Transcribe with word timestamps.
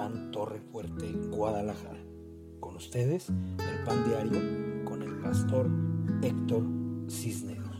Pan 0.00 0.30
Torre 0.30 0.62
Fuerte, 0.72 1.12
Guadalajara. 1.28 2.02
Con 2.58 2.74
ustedes, 2.76 3.28
el 3.28 3.84
Pan 3.84 4.02
Diario, 4.08 4.82
con 4.86 5.02
el 5.02 5.20
pastor 5.20 5.68
Héctor 6.22 6.64
Cisneros. 7.10 7.76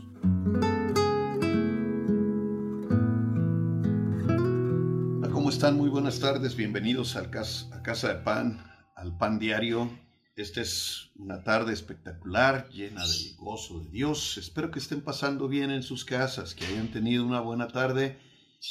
¿Cómo 5.33 5.49
están? 5.49 5.77
Muy 5.77 5.89
buenas 5.89 6.19
tardes, 6.19 6.55
bienvenidos 6.55 7.15
a 7.15 7.31
Casa 7.31 8.07
de 8.13 8.19
Pan, 8.23 8.71
al 8.95 9.17
Pan 9.17 9.39
Diario. 9.39 9.89
Esta 10.35 10.61
es 10.61 11.09
una 11.15 11.43
tarde 11.43 11.73
espectacular, 11.73 12.69
llena 12.69 13.01
del 13.01 13.35
gozo 13.37 13.79
de 13.79 13.89
Dios. 13.89 14.37
Espero 14.37 14.69
que 14.69 14.77
estén 14.77 15.01
pasando 15.01 15.47
bien 15.47 15.71
en 15.71 15.81
sus 15.81 16.05
casas, 16.05 16.53
que 16.53 16.67
hayan 16.67 16.91
tenido 16.91 17.25
una 17.25 17.41
buena 17.41 17.67
tarde 17.67 18.19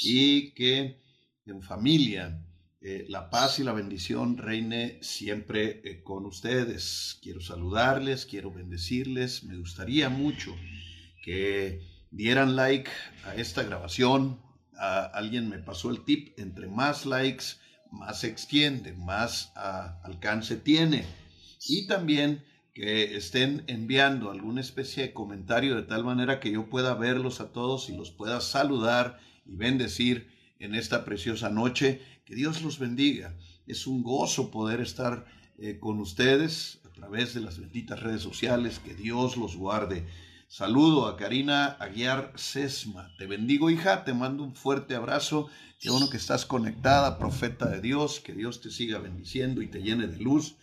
y 0.03 0.53
que 0.53 1.03
en 1.47 1.63
familia 1.63 2.47
eh, 2.83 3.05
la 3.11 3.29
paz 3.29 3.59
y 3.59 3.65
la 3.65 3.75
bendición 3.75 4.39
reine 4.39 4.99
siempre 5.03 5.83
eh, 5.85 6.03
con 6.03 6.25
ustedes. 6.25 7.19
Quiero 7.23 7.43
saludarles, 7.43 8.25
quiero 8.25 8.51
bendecirles. 8.51 9.45
Me 9.45 9.57
gustaría 9.57 10.09
mucho 10.09 10.57
que 11.23 11.87
dieran 12.11 12.57
like 12.57 12.91
a 13.25 13.35
esta 13.35 13.63
grabación. 13.65 14.41
alguien 15.13 15.51
me 15.51 15.59
pasó 15.59 15.91
el 15.91 16.05
tip, 16.05 16.39
entre 16.39 16.69
más 16.69 17.05
likes, 17.05 17.45
más 17.91 18.21
se 18.21 18.29
extiende, 18.29 18.95
más 18.95 19.53
alcance 20.03 20.57
tiene. 20.57 21.05
Y 21.69 21.87
también 21.87 22.43
que 22.73 23.15
estén 23.15 23.63
enviando 23.67 24.31
alguna 24.31 24.63
especie 24.63 25.03
de 25.03 25.13
comentario 25.13 25.77
de 25.77 25.83
tal 25.83 26.03
manera 26.03 26.41
que 26.41 26.51
yo 26.51 26.71
pueda 26.71 26.95
verlos 26.95 27.43
a 27.43 27.53
todos 27.53 27.91
y 27.91 27.97
los 27.97 28.11
pueda 28.11 28.41
saludar 28.41 29.21
y 29.45 29.57
bendecir 29.57 30.31
en 30.61 30.75
esta 30.75 31.05
preciosa 31.05 31.51
noche 31.51 32.01
que 32.31 32.37
Dios 32.37 32.63
los 32.63 32.79
bendiga. 32.79 33.37
Es 33.67 33.89
un 33.89 34.05
gozo 34.05 34.53
poder 34.53 34.81
estar 34.81 35.27
eh, 35.59 35.81
con 35.81 35.99
ustedes 35.99 36.79
a 36.85 36.93
través 36.93 37.35
de 37.35 37.41
las 37.41 37.59
benditas 37.59 38.01
redes 38.05 38.23
sociales. 38.23 38.79
Que 38.79 38.95
Dios 38.95 39.37
los 39.37 39.57
guarde. 39.57 40.07
Saludo 40.47 41.09
a 41.09 41.17
Karina 41.17 41.67
Aguiar 41.81 42.33
Sesma. 42.37 43.13
Te 43.19 43.27
bendigo, 43.27 43.69
hija. 43.69 44.05
Te 44.05 44.15
mando 44.15 44.45
un 44.45 44.55
fuerte 44.55 44.95
abrazo. 44.95 45.49
Qué 45.81 45.91
bueno 45.91 46.09
que 46.09 46.19
estás 46.19 46.47
conectada, 46.47 47.19
profeta 47.19 47.69
de 47.69 47.81
Dios. 47.81 48.21
Que 48.21 48.33
Dios 48.33 48.61
te 48.61 48.71
siga 48.71 49.01
bendiciendo 49.01 49.61
y 49.61 49.67
te 49.67 49.83
llene 49.83 50.07
de 50.07 50.19
luz, 50.19 50.55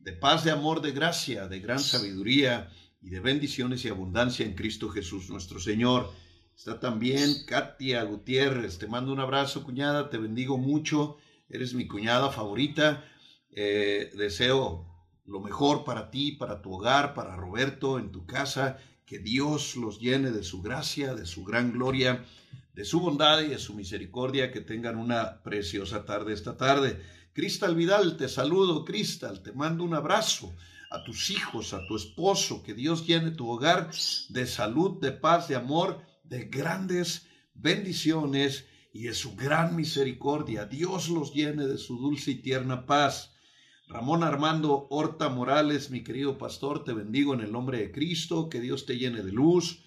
de 0.00 0.14
paz, 0.14 0.42
de 0.42 0.50
amor, 0.50 0.82
de 0.82 0.90
gracia, 0.90 1.46
de 1.46 1.60
gran 1.60 1.78
sabiduría 1.78 2.70
y 3.00 3.10
de 3.10 3.20
bendiciones 3.20 3.84
y 3.84 3.88
abundancia 3.88 4.44
en 4.44 4.54
Cristo 4.54 4.88
Jesús 4.88 5.30
nuestro 5.30 5.60
Señor. 5.60 6.12
Está 6.56 6.78
también 6.78 7.44
Katia 7.46 8.04
Gutiérrez. 8.04 8.78
Te 8.78 8.86
mando 8.86 9.12
un 9.12 9.18
abrazo, 9.18 9.64
cuñada. 9.64 10.08
Te 10.08 10.18
bendigo 10.18 10.56
mucho. 10.56 11.18
Eres 11.48 11.74
mi 11.74 11.86
cuñada 11.88 12.30
favorita. 12.30 13.04
Eh, 13.50 14.10
deseo 14.16 14.86
lo 15.26 15.40
mejor 15.40 15.84
para 15.84 16.10
ti, 16.10 16.32
para 16.32 16.62
tu 16.62 16.74
hogar, 16.74 17.12
para 17.14 17.36
Roberto, 17.36 17.98
en 17.98 18.12
tu 18.12 18.24
casa. 18.24 18.78
Que 19.04 19.18
Dios 19.18 19.74
los 19.76 20.00
llene 20.00 20.30
de 20.30 20.44
su 20.44 20.62
gracia, 20.62 21.14
de 21.14 21.26
su 21.26 21.44
gran 21.44 21.72
gloria, 21.72 22.24
de 22.72 22.84
su 22.84 23.00
bondad 23.00 23.40
y 23.40 23.48
de 23.48 23.58
su 23.58 23.74
misericordia. 23.74 24.52
Que 24.52 24.60
tengan 24.60 24.96
una 24.96 25.42
preciosa 25.42 26.04
tarde 26.04 26.32
esta 26.32 26.56
tarde. 26.56 27.02
Cristal 27.32 27.74
Vidal, 27.74 28.16
te 28.16 28.28
saludo, 28.28 28.84
Cristal. 28.84 29.42
Te 29.42 29.52
mando 29.52 29.82
un 29.82 29.94
abrazo 29.94 30.54
a 30.90 31.02
tus 31.02 31.30
hijos, 31.30 31.74
a 31.74 31.84
tu 31.88 31.96
esposo. 31.96 32.62
Que 32.62 32.74
Dios 32.74 33.04
llene 33.04 33.32
tu 33.32 33.50
hogar 33.50 33.90
de 34.28 34.46
salud, 34.46 35.00
de 35.00 35.10
paz, 35.10 35.48
de 35.48 35.56
amor 35.56 36.13
de 36.24 36.44
grandes 36.44 37.26
bendiciones 37.54 38.66
y 38.92 39.04
de 39.04 39.14
su 39.14 39.34
gran 39.34 39.76
misericordia. 39.76 40.66
Dios 40.66 41.08
los 41.08 41.32
llene 41.32 41.66
de 41.66 41.78
su 41.78 41.96
dulce 41.98 42.32
y 42.32 42.34
tierna 42.36 42.86
paz. 42.86 43.32
Ramón 43.88 44.22
Armando 44.22 44.86
Horta 44.90 45.28
Morales, 45.28 45.90
mi 45.90 46.02
querido 46.02 46.38
pastor, 46.38 46.84
te 46.84 46.92
bendigo 46.92 47.34
en 47.34 47.40
el 47.40 47.52
nombre 47.52 47.78
de 47.78 47.92
Cristo, 47.92 48.48
que 48.48 48.60
Dios 48.60 48.86
te 48.86 48.96
llene 48.96 49.22
de 49.22 49.32
luz, 49.32 49.84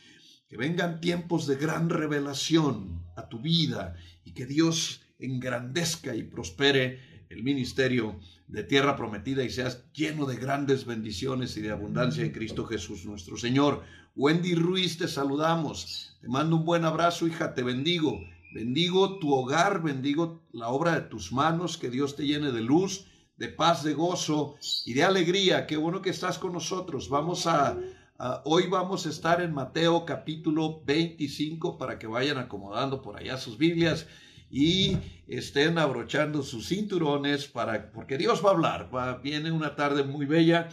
que 0.48 0.58
vengan 0.58 1.02
tiempos 1.02 1.48
de 1.48 1.56
gran 1.56 1.90
revelación 1.90 3.04
a 3.16 3.28
tu 3.28 3.40
vida 3.40 3.96
y 4.24 4.34
que 4.34 4.46
Dios 4.46 5.02
engrandezca 5.20 6.16
y 6.16 6.24
prospere 6.24 7.26
el 7.30 7.44
ministerio 7.44 8.20
de 8.48 8.64
tierra 8.64 8.96
prometida 8.96 9.44
y 9.44 9.50
seas 9.50 9.92
lleno 9.92 10.26
de 10.26 10.38
grandes 10.38 10.86
bendiciones 10.86 11.58
y 11.58 11.62
de 11.62 11.72
abundancia 11.72 12.24
en 12.24 12.32
Cristo 12.32 12.66
Jesús 12.66 13.06
nuestro 13.06 13.36
Señor. 13.38 13.84
Wendy 14.18 14.56
Ruiz, 14.56 14.98
te 14.98 15.08
saludamos. 15.08 16.18
Te 16.22 16.28
mando 16.28 16.56
un 16.56 16.66
buen 16.66 16.86
abrazo, 16.86 17.28
hija, 17.28 17.54
te 17.54 17.62
bendigo. 17.62 18.20
Bendigo 18.52 19.20
tu 19.20 19.32
hogar, 19.32 19.84
bendigo 19.84 20.42
la 20.54 20.70
obra 20.70 20.96
de 20.96 21.02
tus 21.02 21.32
manos, 21.32 21.78
que 21.78 21.92
Dios 21.92 22.16
te 22.16 22.26
llene 22.26 22.52
de 22.52 22.62
luz, 22.62 23.06
de 23.38 23.48
paz, 23.48 23.84
de 23.84 23.94
gozo 23.94 24.56
y 24.86 24.96
de 24.96 25.04
alegría. 25.04 25.68
Qué 25.68 25.78
bueno 25.78 26.02
que 26.02 26.10
estás 26.10 26.40
con 26.40 26.54
nosotros. 26.54 27.10
Vamos 27.10 27.46
a, 27.46 27.78
hoy 28.44 28.66
vamos 28.66 29.06
a 29.06 29.10
estar 29.10 29.40
en 29.40 29.54
Mateo 29.54 30.04
capítulo 30.04 30.82
25 30.84 31.78
para 31.78 32.00
que 32.00 32.08
vayan 32.08 32.40
acomodando 32.40 33.04
por 33.04 33.18
allá 33.18 33.38
sus 33.38 33.60
Biblias 33.60 34.08
y 34.50 34.98
estén 35.28 35.78
abrochando 35.78 36.42
sus 36.42 36.70
cinturones 36.70 37.46
para 37.46 37.92
porque 37.92 38.18
Dios 38.18 38.44
va 38.44 38.50
a 38.50 38.54
hablar. 38.54 39.22
viene 39.22 39.52
una 39.52 39.76
tarde 39.76 40.02
muy 40.02 40.26
bella 40.26 40.70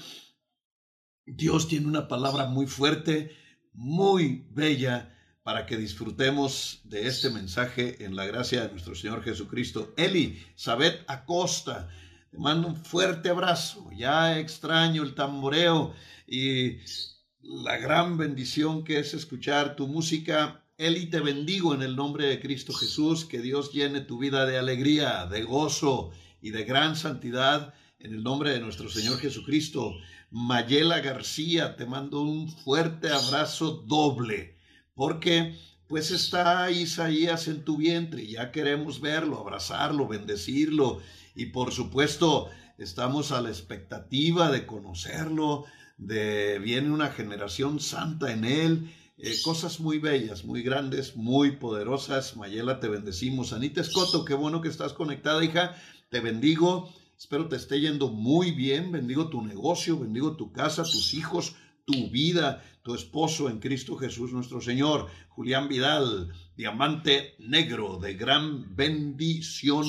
Dios 1.27 1.69
tiene 1.69 1.87
una 1.87 2.09
palabra 2.09 2.47
muy 2.47 2.67
fuerte, 2.67 3.35
muy 3.73 4.47
bella, 4.51 5.11
para 5.45 5.67
que 5.67 5.77
disfrutemos 5.77 6.81
de 6.85 7.07
este 7.07 7.29
mensaje 7.29 8.03
en 8.05 8.17
la 8.17 8.25
gracia 8.25 8.62
de 8.62 8.71
nuestro 8.71 8.95
Señor 8.95 9.23
Jesucristo. 9.23 9.93
Eli, 9.99 10.43
Sabet 10.55 11.05
Acosta, 11.07 11.91
te 12.31 12.39
mando 12.39 12.69
un 12.69 12.77
fuerte 12.77 13.29
abrazo. 13.29 13.91
Ya 13.95 14.39
extraño 14.39 15.03
el 15.03 15.15
tamboreo 15.15 15.95
y 16.27 16.79
la 17.43 17.77
gran 17.77 18.17
bendición 18.17 18.85
que 18.85 18.99
es 18.99 19.12
escuchar 19.12 19.77
tu 19.77 19.87
música. 19.87 20.65
Eli, 20.79 21.11
te 21.11 21.21
bendigo 21.21 21.75
en 21.75 21.83
el 21.83 21.95
nombre 21.95 22.27
de 22.27 22.41
Cristo 22.41 22.73
Jesús, 22.73 23.27
que 23.27 23.41
Dios 23.41 23.71
llene 23.71 24.01
tu 24.01 24.19
vida 24.19 24.47
de 24.47 24.56
alegría, 24.56 25.27
de 25.27 25.43
gozo 25.43 26.11
y 26.41 26.53
de 26.53 26.65
gran 26.65 26.97
santidad 26.97 27.75
en 27.99 28.15
el 28.15 28.23
nombre 28.23 28.51
de 28.51 28.61
nuestro 28.61 28.89
Señor 28.89 29.19
Jesucristo. 29.19 29.95
Mayela 30.37 30.99
García, 30.99 31.77
te 31.77 31.87
mando 31.87 32.21
un 32.22 32.49
fuerte 32.49 33.09
abrazo 33.09 33.84
doble, 33.87 34.59
porque 34.93 35.56
pues 35.87 36.11
está 36.11 36.69
Isaías 36.72 37.47
en 37.47 37.65
tu 37.65 37.77
vientre, 37.77 38.27
ya 38.27 38.50
queremos 38.50 39.00
verlo, 39.00 39.39
abrazarlo, 39.39 40.09
bendecirlo, 40.09 41.00
y 41.37 41.47
por 41.47 41.71
supuesto 41.71 42.49
estamos 42.78 43.31
a 43.31 43.43
la 43.43 43.50
expectativa 43.50 44.50
de 44.50 44.67
conocerlo, 44.67 45.67
de 45.99 46.59
viene 46.59 46.91
una 46.91 47.11
generación 47.11 47.78
santa 47.78 48.33
en 48.33 48.44
él, 48.44 48.93
eh, 49.17 49.37
cosas 49.44 49.78
muy 49.78 50.00
bellas, 50.00 50.44
muy 50.44 50.65
grandes, 50.65 51.15
muy 51.15 51.53
poderosas. 51.53 52.37
Mayela, 52.37 52.81
te 52.81 52.89
bendecimos. 52.89 53.53
Anita 53.53 53.81
Escoto, 53.81 54.25
qué 54.25 54.34
bueno 54.34 54.61
que 54.61 54.69
estás 54.69 54.93
conectada, 54.93 55.44
hija. 55.44 55.77
Te 56.11 56.19
bendigo 56.19 56.93
Espero 57.25 57.49
te 57.49 57.57
esté 57.57 57.81
yendo 57.81 58.11
muy 58.11 58.51
bien. 58.51 58.93
Bendigo 58.93 59.31
tu 59.31 59.41
negocio, 59.41 59.99
bendigo 59.99 60.37
tu 60.37 60.53
casa, 60.53 60.83
tus 60.83 61.15
hijos, 61.15 61.57
tu 61.87 62.11
vida, 62.11 62.62
tu 62.83 62.95
esposo 62.95 63.49
en 63.49 63.61
Cristo 63.61 63.97
Jesús 63.97 64.35
nuestro 64.35 64.61
Señor. 64.61 65.09
Julián 65.31 65.67
Vidal, 65.67 66.35
diamante 66.55 67.35
negro 67.39 67.97
de 67.97 68.12
gran 68.12 68.77
bendición. 68.77 69.87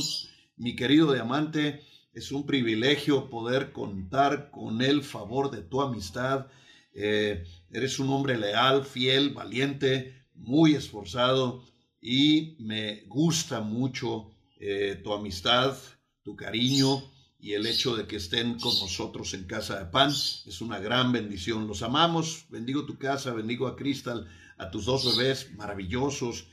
Mi 0.56 0.78
querido 0.78 1.12
diamante, 1.12 1.82
es 2.14 2.32
un 2.32 2.46
privilegio 2.46 3.30
poder 3.30 3.74
contar 3.74 4.50
con 4.50 4.82
el 4.82 5.04
favor 5.04 5.52
de 5.52 5.62
tu 5.62 5.82
amistad. 5.82 6.48
Eh, 6.94 7.44
eres 7.70 8.00
un 8.00 8.12
hombre 8.12 8.38
leal, 8.38 8.86
fiel, 8.86 9.32
valiente, 9.32 10.24
muy 10.36 10.74
esforzado 10.74 11.66
y 12.00 12.56
me 12.60 13.02
gusta 13.08 13.60
mucho 13.60 14.32
eh, 14.58 15.02
tu 15.04 15.12
amistad, 15.12 15.76
tu 16.24 16.38
cariño 16.38 17.04
y 17.46 17.54
el 17.54 17.68
hecho 17.68 17.96
de 17.96 18.08
que 18.08 18.16
estén 18.16 18.60
con 18.60 18.74
nosotros 18.80 19.36
en 19.36 19.44
Casa 19.44 19.78
de 19.78 19.86
Pan 19.86 20.10
es 20.10 20.62
una 20.62 20.80
gran 20.80 21.12
bendición. 21.12 21.68
Los 21.68 21.84
amamos, 21.84 22.48
bendigo 22.50 22.88
tu 22.88 22.98
casa, 22.98 23.34
bendigo 23.34 23.68
a 23.68 23.76
Cristal, 23.76 24.28
a 24.58 24.72
tus 24.72 24.86
dos 24.86 25.16
bebés 25.16 25.52
maravillosos. 25.54 26.48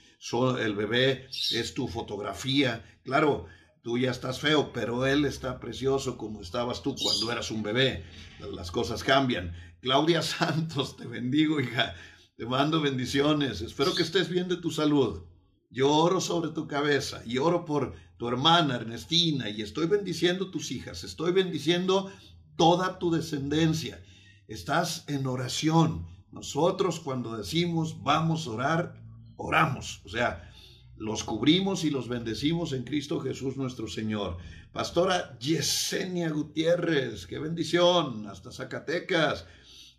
El 0.60 0.74
bebé 0.74 1.28
es 1.30 1.72
tu 1.72 1.88
fotografía. 1.88 2.84
Claro, 3.04 3.46
tú 3.80 3.96
ya 3.96 4.10
estás 4.10 4.38
feo, 4.38 4.70
pero 4.74 5.06
él 5.06 5.24
está 5.24 5.60
precioso 5.60 6.18
como 6.18 6.42
estabas 6.42 6.82
tú 6.82 6.94
cuando 6.94 7.32
eras 7.32 7.50
un 7.50 7.62
bebé. 7.62 8.04
Las 8.52 8.70
cosas 8.70 9.02
cambian. 9.02 9.56
Claudia 9.80 10.20
Santos, 10.22 10.98
te 10.98 11.06
bendigo, 11.06 11.58
hija. 11.58 11.94
Te 12.36 12.44
mando 12.44 12.82
bendiciones. 12.82 13.62
Espero 13.62 13.94
que 13.94 14.02
estés 14.02 14.28
bien 14.28 14.46
de 14.46 14.58
tu 14.58 14.70
salud. 14.70 15.22
Yo 15.70 15.90
oro 15.90 16.20
sobre 16.20 16.50
tu 16.50 16.68
cabeza 16.68 17.22
y 17.24 17.38
oro 17.38 17.64
por 17.64 17.94
tu 18.22 18.28
hermana 18.28 18.76
Ernestina 18.76 19.50
y 19.50 19.62
estoy 19.62 19.88
bendiciendo 19.88 20.48
tus 20.52 20.70
hijas, 20.70 21.02
estoy 21.02 21.32
bendiciendo 21.32 22.08
toda 22.54 23.00
tu 23.00 23.10
descendencia. 23.10 24.00
Estás 24.46 25.02
en 25.08 25.26
oración. 25.26 26.06
Nosotros 26.30 27.00
cuando 27.00 27.36
decimos 27.36 28.00
vamos 28.04 28.46
a 28.46 28.50
orar, 28.50 29.02
oramos. 29.36 30.02
O 30.04 30.08
sea, 30.08 30.48
los 30.96 31.24
cubrimos 31.24 31.82
y 31.82 31.90
los 31.90 32.06
bendecimos 32.06 32.72
en 32.72 32.84
Cristo 32.84 33.19
Jesús 33.19 33.56
nuestro 33.56 33.88
Señor. 33.88 34.36
Pastora 34.70 35.36
Yesenia 35.40 36.30
Gutiérrez, 36.30 37.26
qué 37.26 37.40
bendición, 37.40 38.28
hasta 38.28 38.52
Zacatecas. 38.52 39.46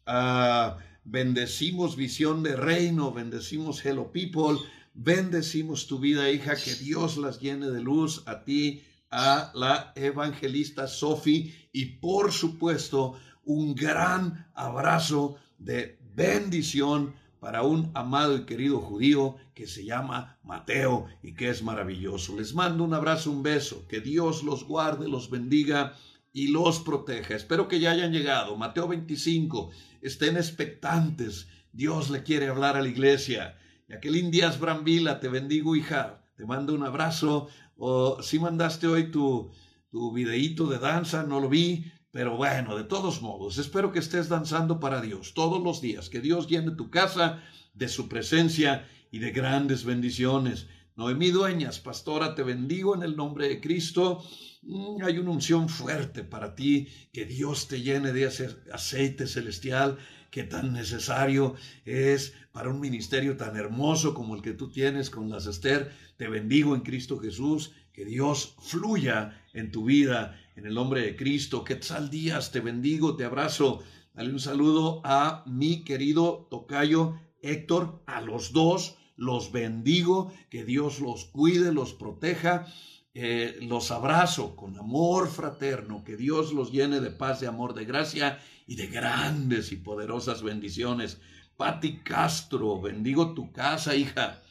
Ah, 0.06 0.78
bendecimos 1.04 1.98
visión 1.98 2.42
de 2.42 2.56
reino, 2.56 3.12
bendecimos 3.12 3.86
Hello 3.86 4.14
People, 4.14 4.60
bendecimos 4.94 5.88
tu 5.88 6.00
vida, 6.00 6.30
hija, 6.32 6.56
que 6.56 6.76
Dios 6.76 7.18
las 7.18 7.40
llene 7.40 7.70
de 7.70 7.82
luz 7.82 8.24
a 8.26 8.44
ti, 8.44 8.84
a 9.10 9.52
la 9.54 9.94
evangelista 9.96 10.88
Sophie 10.88 11.54
y 11.72 11.86
por 11.86 12.32
supuesto 12.32 13.14
un 13.44 13.76
gran 13.76 14.48
abrazo 14.56 15.38
de 15.60 16.00
bendición 16.16 17.14
para 17.40 17.64
un 17.64 17.92
amado 17.94 18.38
y 18.38 18.46
querido 18.46 18.80
judío 18.80 19.36
que 19.54 19.68
se 19.68 19.86
llama 19.86 20.40
Mateo 20.44 21.08
y 21.22 21.36
que 21.36 21.50
es 21.50 21.62
maravilloso. 21.62 22.38
Les 22.38 22.54
mando 22.54 22.84
un 22.84 22.94
abrazo, 22.94 23.30
un 23.32 23.44
beso, 23.44 23.86
que 23.88 24.00
Dios 24.00 24.44
los 24.44 24.64
guarde, 24.64 25.08
los 25.10 25.30
bendiga 25.30 25.94
y 26.32 26.48
los 26.48 26.80
proteja. 26.80 27.36
Espero 27.36 27.68
que 27.68 27.80
ya 27.80 27.92
hayan 27.92 28.14
llegado. 28.14 28.56
Mateo 28.56 28.88
25, 28.88 29.72
estén 30.02 30.38
expectantes. 30.38 31.48
Dios 31.72 32.10
le 32.10 32.24
quiere 32.24 32.48
hablar 32.48 32.78
a 32.78 32.82
la 32.82 32.88
iglesia. 32.88 33.58
Jacqueline 33.88 34.32
Díaz 34.32 34.60
Brambila, 34.60 35.20
te 35.20 35.28
bendigo, 35.28 35.76
hija. 35.76 36.24
Te 36.36 36.46
mando 36.46 36.74
un 36.74 36.84
abrazo. 36.84 37.48
O 37.76 38.22
si 38.22 38.40
mandaste 38.40 38.88
hoy 38.88 39.12
tu, 39.12 39.52
tu 39.90 40.12
videíto 40.14 40.68
de 40.68 40.80
danza, 40.80 41.24
no 41.24 41.40
lo 41.40 41.50
vi. 41.50 41.92
Pero 42.12 42.38
bueno, 42.38 42.78
de 42.78 42.84
todos 42.84 43.22
modos, 43.22 43.58
espero 43.58 43.92
que 43.92 44.00
estés 44.00 44.30
danzando 44.30 44.80
para 44.80 45.02
Dios 45.02 45.34
todos 45.34 45.62
los 45.64 45.82
días, 45.82 46.10
que 46.10 46.22
Dios 46.22 46.48
llene 46.48 46.72
tu 46.72 46.92
casa 46.92 47.42
de 47.74 47.88
su 47.88 48.08
presencia 48.08 48.88
y 49.12 49.18
de 49.18 49.32
grandes 49.32 49.84
bendiciones. 49.84 50.68
Noemí 50.96 51.32
Dueñas, 51.32 51.80
pastora, 51.80 52.36
te 52.36 52.44
bendigo 52.44 52.94
en 52.94 53.02
el 53.02 53.16
nombre 53.16 53.50
de 53.50 53.60
Cristo. 53.60 54.24
Mm, 54.62 55.04
hay 55.04 55.18
una 55.18 55.32
unción 55.32 55.70
fuerte 55.70 56.24
para 56.24 56.54
ti, 56.54 56.88
que 57.12 57.26
Dios 57.26 57.68
te 57.68 57.82
llene 57.82 58.14
de 58.14 58.26
ese 58.26 58.56
aceite 58.72 59.26
celestial 59.26 59.98
que 60.30 60.44
tan 60.44 60.74
necesario 60.74 61.56
es 61.86 62.34
para 62.54 62.70
un 62.70 62.80
ministerio 62.80 63.36
tan 63.36 63.58
hermoso 63.58 64.14
como 64.14 64.36
el 64.36 64.44
que 64.44 64.54
tú 64.54 64.70
tienes 64.70 65.10
con 65.10 65.28
las 65.28 65.48
Esther. 65.48 65.92
Te 66.18 66.28
bendigo 66.28 66.76
en 66.76 66.82
Cristo 66.82 67.18
Jesús, 67.18 67.74
que 67.92 68.06
Dios 68.06 68.56
fluya 68.62 69.44
en 69.54 69.72
tu 69.72 69.86
vida 69.86 70.40
en 70.56 70.68
el 70.68 70.76
nombre 70.76 71.02
de 71.02 71.16
Cristo. 71.16 71.64
Quetzal 71.64 72.12
Díaz, 72.12 72.52
te 72.52 72.60
bendigo, 72.60 73.16
te 73.16 73.26
abrazo. 73.26 73.84
Dale 74.14 74.32
un 74.32 74.40
saludo 74.40 75.02
a 75.04 75.44
mi 75.48 75.84
querido 75.84 76.48
tocayo 76.52 77.20
Héctor, 77.42 78.04
a 78.06 78.22
los 78.22 78.54
dos, 78.54 78.98
los 79.18 79.52
bendigo, 79.52 80.32
que 80.52 80.64
Dios 80.64 81.00
los 81.00 81.26
cuide, 81.26 81.74
los 81.74 81.94
proteja. 81.94 82.68
Eh, 83.16 83.60
los 83.62 83.92
abrazo 83.92 84.56
con 84.56 84.78
amor 84.78 85.28
fraterno, 85.30 86.04
que 86.04 86.18
Dios 86.18 86.52
los 86.52 86.72
llene 86.72 87.00
de 87.00 87.12
paz, 87.12 87.40
de 87.40 87.48
amor, 87.48 87.74
de 87.74 87.86
gracia 87.86 88.40
y 88.66 88.76
de 88.76 88.88
grandes 88.88 89.72
y 89.72 89.76
poderosas 89.76 90.42
bendiciones. 90.42 91.20
Pati 91.58 92.00
Castro, 92.00 92.82
bendigo 92.82 93.34
tu 93.34 93.52
casa, 93.52 93.96
hija. 93.96 94.42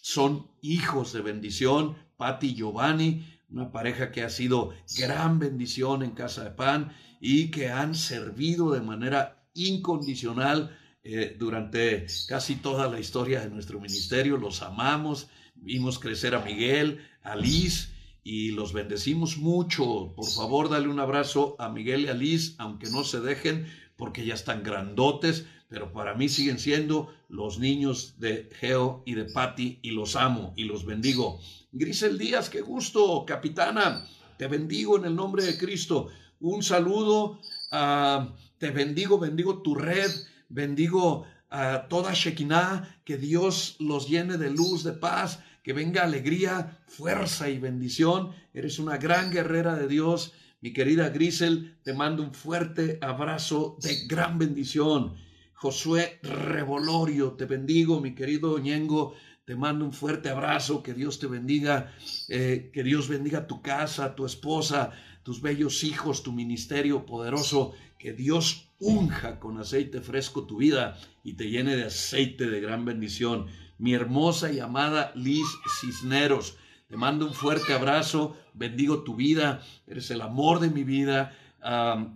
Son 0.00 0.48
hijos 0.60 1.12
de 1.12 1.22
bendición. 1.22 1.96
Pati 2.16 2.54
Giovanni, 2.54 3.24
una 3.50 3.72
pareja 3.72 4.12
que 4.12 4.22
ha 4.22 4.30
sido 4.30 4.72
gran 4.96 5.38
bendición 5.38 6.02
en 6.02 6.12
Casa 6.12 6.44
de 6.44 6.50
Pan 6.50 6.94
y 7.20 7.50
que 7.50 7.68
han 7.70 7.94
servido 7.94 8.72
de 8.72 8.80
manera 8.80 9.44
incondicional 9.54 10.76
eh, 11.04 11.36
durante 11.38 12.06
casi 12.28 12.56
toda 12.56 12.88
la 12.88 13.00
historia 13.00 13.40
de 13.40 13.50
nuestro 13.50 13.80
ministerio. 13.80 14.36
Los 14.36 14.62
amamos, 14.62 15.28
vimos 15.54 15.98
crecer 15.98 16.34
a 16.34 16.44
Miguel, 16.44 17.00
a 17.22 17.34
Liz 17.34 17.92
y 18.22 18.52
los 18.52 18.72
bendecimos 18.72 19.38
mucho. 19.38 20.12
Por 20.14 20.30
favor, 20.30 20.68
dale 20.68 20.88
un 20.88 21.00
abrazo 21.00 21.56
a 21.58 21.68
Miguel 21.68 22.02
y 22.02 22.08
a 22.08 22.14
Liz, 22.14 22.54
aunque 22.58 22.88
no 22.90 23.04
se 23.04 23.20
dejen 23.20 23.66
porque 23.96 24.24
ya 24.24 24.34
están 24.34 24.62
grandotes, 24.62 25.46
pero 25.72 25.90
para 25.90 26.12
mí 26.12 26.28
siguen 26.28 26.58
siendo 26.58 27.14
los 27.30 27.58
niños 27.58 28.16
de 28.18 28.50
Geo 28.60 29.02
y 29.06 29.14
de 29.14 29.24
Patti 29.24 29.78
y 29.80 29.92
los 29.92 30.16
amo 30.16 30.52
y 30.54 30.64
los 30.64 30.84
bendigo. 30.84 31.40
Grisel 31.72 32.18
Díaz, 32.18 32.50
qué 32.50 32.60
gusto, 32.60 33.24
capitana, 33.26 34.06
te 34.36 34.48
bendigo 34.48 34.98
en 34.98 35.06
el 35.06 35.16
nombre 35.16 35.44
de 35.44 35.56
Cristo. 35.56 36.10
Un 36.40 36.62
saludo, 36.62 37.40
uh, 37.72 38.28
te 38.58 38.70
bendigo, 38.70 39.18
bendigo 39.18 39.62
tu 39.62 39.74
red, 39.74 40.10
bendigo 40.50 41.24
a 41.48 41.88
toda 41.88 42.12
Shekinah, 42.12 43.00
que 43.06 43.16
Dios 43.16 43.76
los 43.78 44.10
llene 44.10 44.36
de 44.36 44.50
luz, 44.50 44.84
de 44.84 44.92
paz, 44.92 45.40
que 45.62 45.72
venga 45.72 46.02
alegría, 46.02 46.82
fuerza 46.86 47.48
y 47.48 47.58
bendición. 47.58 48.32
Eres 48.52 48.78
una 48.78 48.98
gran 48.98 49.30
guerrera 49.30 49.74
de 49.76 49.88
Dios. 49.88 50.34
Mi 50.60 50.74
querida 50.74 51.08
Grisel, 51.08 51.78
te 51.82 51.94
mando 51.94 52.22
un 52.22 52.34
fuerte 52.34 52.98
abrazo 53.00 53.78
de 53.80 54.06
gran 54.06 54.38
bendición. 54.38 55.16
Josué 55.62 56.18
Revolorio, 56.24 57.34
te 57.34 57.44
bendigo, 57.44 58.00
mi 58.00 58.16
querido 58.16 58.58
Ñengo, 58.58 59.14
te 59.44 59.54
mando 59.54 59.84
un 59.84 59.92
fuerte 59.92 60.28
abrazo, 60.28 60.82
que 60.82 60.92
Dios 60.92 61.20
te 61.20 61.28
bendiga, 61.28 61.94
eh, 62.28 62.72
que 62.74 62.82
Dios 62.82 63.06
bendiga 63.06 63.46
tu 63.46 63.62
casa, 63.62 64.16
tu 64.16 64.26
esposa, 64.26 64.90
tus 65.22 65.40
bellos 65.40 65.84
hijos, 65.84 66.24
tu 66.24 66.32
ministerio 66.32 67.06
poderoso, 67.06 67.74
que 67.96 68.12
Dios 68.12 68.70
unja 68.80 69.38
con 69.38 69.56
aceite 69.56 70.00
fresco 70.00 70.46
tu 70.46 70.56
vida 70.56 70.98
y 71.22 71.34
te 71.34 71.48
llene 71.48 71.76
de 71.76 71.84
aceite 71.84 72.50
de 72.50 72.60
gran 72.60 72.84
bendición. 72.84 73.46
Mi 73.78 73.94
hermosa 73.94 74.50
y 74.50 74.58
amada 74.58 75.12
Liz 75.14 75.46
Cisneros, 75.80 76.56
te 76.88 76.96
mando 76.96 77.24
un 77.24 77.34
fuerte 77.34 77.72
abrazo, 77.72 78.36
bendigo 78.52 79.04
tu 79.04 79.14
vida, 79.14 79.62
eres 79.86 80.10
el 80.10 80.22
amor 80.22 80.58
de 80.58 80.70
mi 80.70 80.82
vida, 80.82 81.38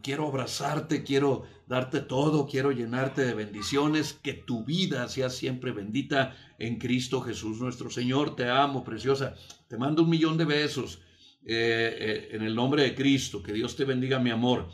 quiero 0.03 0.29
abrazarte, 0.29 1.05
quiero 1.05 1.45
darte 1.67 2.01
todo, 2.01 2.47
quiero 2.47 2.73
llenarte 2.73 3.25
de 3.25 3.35
bendiciones, 3.35 4.13
que 4.15 4.33
tu 4.35 4.65
vida 4.65 5.09
sea 5.09 5.31
siempre 5.31 5.73
bendita 5.73 6.37
en 6.59 6.79
Cristo 6.79 7.21
Jesús 7.21 7.61
nuestro 7.61 7.91
Señor. 7.91 8.37
Te 8.37 8.49
amo, 8.49 8.85
preciosa. 8.85 9.35
Te 9.69 9.77
mando 9.77 10.03
un 10.03 10.11
millón 10.11 10.37
de 10.37 10.45
besos 10.45 11.01
eh, 11.45 11.97
eh, 11.99 12.29
en 12.33 12.43
el 12.43 12.55
nombre 12.55 12.83
de 12.83 12.95
Cristo. 12.95 13.43
Que 13.43 13.53
Dios 13.53 13.77
te 13.77 13.85
bendiga, 13.85 14.19
mi 14.19 14.31
amor. 14.31 14.69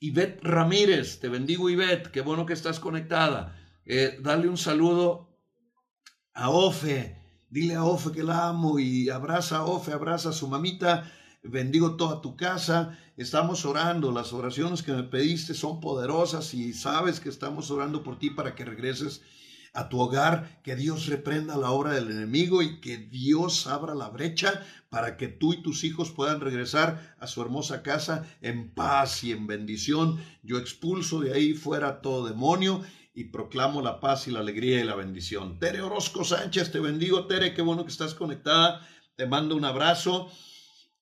Ivette 0.00 0.42
Ramírez, 0.42 1.20
te 1.20 1.28
bendigo, 1.28 1.70
Ivette. 1.70 2.10
Qué 2.10 2.20
bueno 2.20 2.46
que 2.46 2.52
estás 2.52 2.80
conectada. 2.80 3.58
Eh, 3.84 4.18
dale 4.20 4.48
un 4.48 4.58
saludo 4.58 5.38
a 6.34 6.50
Ofe. 6.50 7.20
Dile 7.48 7.74
a 7.74 7.84
Ofe 7.84 8.10
que 8.12 8.22
la 8.22 8.48
amo 8.48 8.78
y 8.78 9.08
abraza 9.10 9.58
a 9.58 9.64
Ofe, 9.64 9.92
abraza 9.92 10.30
a 10.30 10.32
su 10.32 10.48
mamita 10.48 11.10
bendigo 11.44 11.96
toda 11.96 12.20
tu 12.20 12.36
casa. 12.36 12.98
Estamos 13.16 13.64
orando, 13.64 14.10
las 14.10 14.32
oraciones 14.32 14.82
que 14.82 14.92
me 14.92 15.04
pediste 15.04 15.54
son 15.54 15.80
poderosas 15.80 16.52
y 16.54 16.72
sabes 16.72 17.20
que 17.20 17.28
estamos 17.28 17.70
orando 17.70 18.02
por 18.02 18.18
ti 18.18 18.30
para 18.30 18.54
que 18.54 18.64
regreses 18.64 19.22
a 19.74 19.88
tu 19.88 20.00
hogar, 20.00 20.60
que 20.62 20.76
Dios 20.76 21.06
reprenda 21.06 21.56
la 21.56 21.70
obra 21.70 21.92
del 21.92 22.10
enemigo 22.10 22.62
y 22.62 22.80
que 22.80 22.96
Dios 22.96 23.66
abra 23.66 23.94
la 23.94 24.08
brecha 24.08 24.64
para 24.88 25.16
que 25.16 25.26
tú 25.26 25.52
y 25.52 25.62
tus 25.62 25.82
hijos 25.82 26.12
puedan 26.12 26.40
regresar 26.40 27.16
a 27.18 27.26
su 27.26 27.42
hermosa 27.42 27.82
casa 27.82 28.24
en 28.40 28.70
paz 28.72 29.24
y 29.24 29.32
en 29.32 29.48
bendición. 29.48 30.20
Yo 30.42 30.58
expulso 30.58 31.20
de 31.20 31.34
ahí 31.34 31.54
fuera 31.54 32.00
todo 32.02 32.26
demonio 32.26 32.82
y 33.14 33.24
proclamo 33.24 33.82
la 33.82 33.98
paz 33.98 34.28
y 34.28 34.30
la 34.30 34.40
alegría 34.40 34.80
y 34.80 34.84
la 34.84 34.94
bendición. 34.94 35.58
Tere 35.58 35.82
Orozco 35.82 36.24
Sánchez, 36.24 36.70
te 36.70 36.78
bendigo, 36.78 37.26
Tere, 37.26 37.52
qué 37.52 37.62
bueno 37.62 37.84
que 37.84 37.90
estás 37.90 38.14
conectada. 38.14 38.80
Te 39.16 39.26
mando 39.26 39.56
un 39.56 39.64
abrazo. 39.64 40.30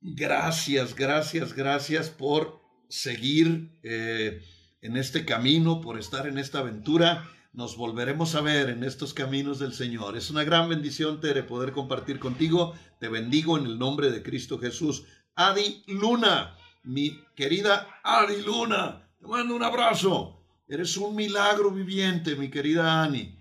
Gracias, 0.05 0.97
gracias, 0.97 1.53
gracias 1.53 2.11
por 2.11 2.61
seguir 2.89 3.71
eh, 3.85 4.43
en 4.81 4.97
este 4.97 5.25
camino, 5.25 5.81
por 5.81 5.97
estar 5.97 6.27
en 6.27 6.39
esta 6.39 6.59
aventura. 6.59 7.31
Nos 7.53 7.77
volveremos 7.77 8.35
a 8.35 8.41
ver 8.41 8.69
en 8.69 8.83
estos 8.83 9.15
caminos 9.15 9.61
del 9.61 9.73
Señor. 9.73 10.17
Es 10.17 10.29
una 10.29 10.43
gran 10.43 10.69
bendición, 10.69 11.21
Tere, 11.21 11.45
poder 11.45 11.71
compartir 11.71 12.19
contigo. 12.19 12.75
Te 12.99 13.09
bendigo 13.09 13.57
en 13.57 13.67
el 13.67 13.79
nombre 13.79 14.11
de 14.11 14.25
Cristo 14.25 14.59
Jesús. 14.59 15.05
Adi 15.37 15.85
Luna, 15.87 16.57
mi 16.83 17.21
querida 17.37 18.01
Adi 18.03 18.43
Luna, 18.43 19.09
te 19.21 19.29
mando 19.29 19.55
un 19.55 19.63
abrazo. 19.63 20.43
Eres 20.67 20.97
un 20.97 21.15
milagro 21.15 21.71
viviente, 21.71 22.35
mi 22.35 22.51
querida 22.51 23.05
Ani. 23.05 23.39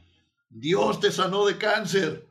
Dios 0.48 1.00
te 1.00 1.12
sanó 1.12 1.44
de 1.48 1.58
cáncer. 1.58 2.28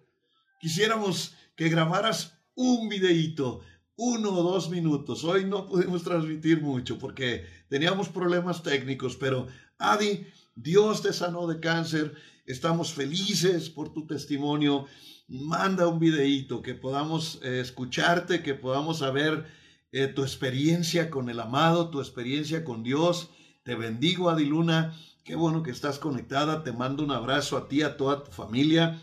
Quisiéramos 0.60 1.34
que 1.56 1.68
grabaras 1.68 2.38
un 2.54 2.88
videíto 2.88 3.62
uno 4.02 4.30
o 4.30 4.42
dos 4.42 4.71
minutos. 4.71 5.25
Hoy 5.25 5.45
no 5.45 5.66
pudimos 5.66 6.02
transmitir 6.02 6.62
mucho 6.62 6.99
porque 6.99 7.45
teníamos 7.69 8.09
problemas 8.09 8.62
técnicos, 8.62 9.14
pero 9.14 9.47
Adi, 9.76 10.26
Dios 10.54 11.02
te 11.02 11.12
sanó 11.12 11.47
de 11.47 11.61
cáncer. 11.61 12.14
Estamos 12.47 12.95
felices 12.95 13.69
por 13.69 13.92
tu 13.92 14.07
testimonio. 14.07 14.87
Manda 15.28 15.87
un 15.87 15.99
videíto 15.99 16.62
que 16.62 16.75
podamos 16.75 17.40
eh, 17.42 17.61
escucharte, 17.61 18.42
que 18.42 18.54
podamos 18.54 19.00
saber 19.00 19.45
eh, 19.92 20.07
tu 20.07 20.23
experiencia 20.23 21.11
con 21.11 21.28
el 21.28 21.38
amado, 21.38 21.90
tu 21.90 22.00
experiencia 22.00 22.64
con 22.64 22.83
Dios. 22.83 23.28
Te 23.64 23.75
bendigo, 23.75 24.30
Adi 24.30 24.47
Luna. 24.47 24.97
Qué 25.25 25.35
bueno 25.35 25.62
que 25.62 25.73
estás 25.73 25.99
conectada. 25.99 26.64
Te 26.64 26.73
mando 26.73 27.04
un 27.04 27.11
abrazo 27.11 27.59
a 27.59 27.69
ti, 27.69 27.83
a 27.83 27.99
toda 27.99 28.25
tu 28.25 28.30
familia. 28.30 28.99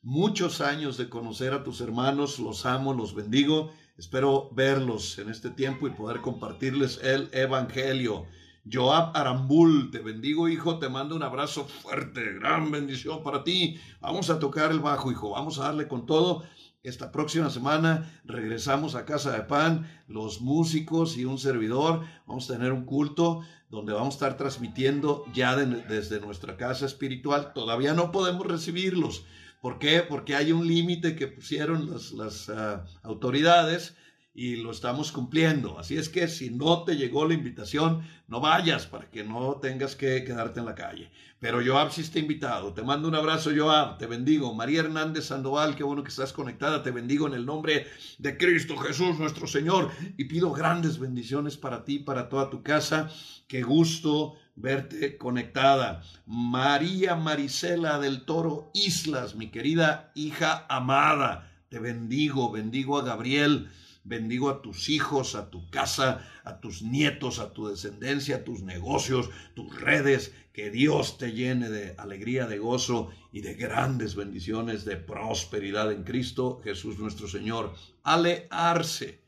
muchos 0.00 0.62
años 0.62 0.96
de 0.96 1.10
conocer 1.10 1.52
a 1.52 1.64
tus 1.64 1.82
hermanos, 1.82 2.38
los 2.38 2.64
amo, 2.64 2.94
los 2.94 3.14
bendigo. 3.14 3.70
Espero 3.98 4.48
verlos 4.52 5.18
en 5.18 5.28
este 5.28 5.50
tiempo 5.50 5.88
y 5.88 5.90
poder 5.90 6.20
compartirles 6.20 7.00
el 7.02 7.28
Evangelio. 7.32 8.26
Joab 8.72 9.10
Arambul, 9.16 9.90
te 9.90 9.98
bendigo 9.98 10.48
hijo, 10.48 10.78
te 10.78 10.88
mando 10.88 11.16
un 11.16 11.24
abrazo 11.24 11.64
fuerte, 11.64 12.34
gran 12.34 12.70
bendición 12.70 13.24
para 13.24 13.42
ti. 13.42 13.80
Vamos 14.00 14.30
a 14.30 14.38
tocar 14.38 14.70
el 14.70 14.78
bajo 14.78 15.10
hijo, 15.10 15.30
vamos 15.30 15.58
a 15.58 15.64
darle 15.64 15.88
con 15.88 16.06
todo. 16.06 16.44
Esta 16.84 17.10
próxima 17.10 17.50
semana 17.50 18.20
regresamos 18.24 18.94
a 18.94 19.04
Casa 19.04 19.32
de 19.32 19.40
Pan, 19.40 19.90
los 20.06 20.40
músicos 20.40 21.16
y 21.16 21.24
un 21.24 21.38
servidor. 21.38 22.04
Vamos 22.24 22.48
a 22.48 22.54
tener 22.54 22.72
un 22.72 22.84
culto 22.84 23.40
donde 23.68 23.94
vamos 23.94 24.14
a 24.14 24.18
estar 24.18 24.36
transmitiendo 24.36 25.24
ya 25.34 25.56
desde 25.56 26.20
nuestra 26.20 26.56
casa 26.56 26.86
espiritual. 26.86 27.52
Todavía 27.52 27.94
no 27.94 28.12
podemos 28.12 28.46
recibirlos. 28.46 29.24
¿Por 29.60 29.78
qué? 29.78 30.02
Porque 30.02 30.36
hay 30.36 30.52
un 30.52 30.66
límite 30.66 31.16
que 31.16 31.26
pusieron 31.26 31.90
las, 31.90 32.48
ah, 32.48 32.84
autoridades 33.02 33.96
y 34.32 34.54
lo 34.54 34.70
estamos 34.70 35.10
cumpliendo. 35.10 35.80
Así 35.80 35.96
es 35.96 36.08
que 36.08 36.28
si 36.28 36.50
no 36.50 36.84
te 36.84 36.96
llegó 36.96 37.26
la 37.26 37.34
invitación, 37.34 38.02
no 38.28 38.40
vayas 38.40 38.86
para 38.86 39.10
que 39.10 39.24
no 39.24 39.54
tengas 39.60 39.96
que 39.96 40.22
quedarte 40.22 40.60
en 40.60 40.66
la 40.66 40.76
calle. 40.76 41.10
Pero 41.40 41.60
Joab 41.64 41.90
sí 41.90 42.02
está 42.02 42.20
invitado. 42.20 42.72
Te 42.72 42.82
mando 42.82 43.08
un 43.08 43.16
abrazo, 43.16 43.50
Joab. 43.56 43.98
Te 43.98 44.06
bendigo. 44.06 44.54
María 44.54 44.80
Hernández 44.80 45.24
Sandoval, 45.24 45.74
qué 45.74 45.82
bueno 45.82 46.04
que 46.04 46.10
estás 46.10 46.32
conectada. 46.32 46.84
Te 46.84 46.92
bendigo 46.92 47.26
en 47.26 47.34
el 47.34 47.46
nombre 47.46 47.88
de 48.18 48.36
Cristo 48.36 48.76
Jesús, 48.76 49.18
nuestro 49.18 49.48
Señor. 49.48 49.90
Y 50.16 50.26
pido 50.26 50.52
grandes 50.52 51.00
bendiciones 51.00 51.56
para 51.56 51.84
ti, 51.84 51.98
para 51.98 52.28
toda 52.28 52.48
tu 52.48 52.62
casa. 52.62 53.10
Qué 53.48 53.62
gusto 53.62 54.34
verte 54.60 55.16
conectada. 55.16 56.02
María 56.26 57.16
Marisela 57.16 57.98
del 57.98 58.24
Toro 58.24 58.70
Islas, 58.74 59.34
mi 59.34 59.50
querida 59.50 60.12
hija 60.14 60.66
amada. 60.68 61.50
Te 61.68 61.78
bendigo, 61.78 62.50
bendigo 62.50 62.98
a 62.98 63.02
Gabriel 63.02 63.68
Bendigo 64.08 64.48
a 64.48 64.62
tus 64.62 64.88
hijos, 64.88 65.34
a 65.34 65.50
tu 65.50 65.68
casa, 65.68 66.26
a 66.42 66.60
tus 66.60 66.80
nietos, 66.80 67.38
a 67.38 67.52
tu 67.52 67.68
descendencia, 67.68 68.36
a 68.36 68.44
tus 68.44 68.62
negocios, 68.62 69.28
tus 69.54 69.78
redes. 69.78 70.32
Que 70.54 70.70
Dios 70.70 71.18
te 71.18 71.32
llene 71.32 71.68
de 71.68 71.94
alegría, 71.98 72.46
de 72.46 72.58
gozo 72.58 73.10
y 73.32 73.42
de 73.42 73.52
grandes 73.52 74.14
bendiciones, 74.14 74.86
de 74.86 74.96
prosperidad 74.96 75.92
en 75.92 76.04
Cristo 76.04 76.62
Jesús 76.64 76.98
nuestro 76.98 77.28
Señor. 77.28 77.74
Ale 78.02 78.46
Arce, 78.50 79.20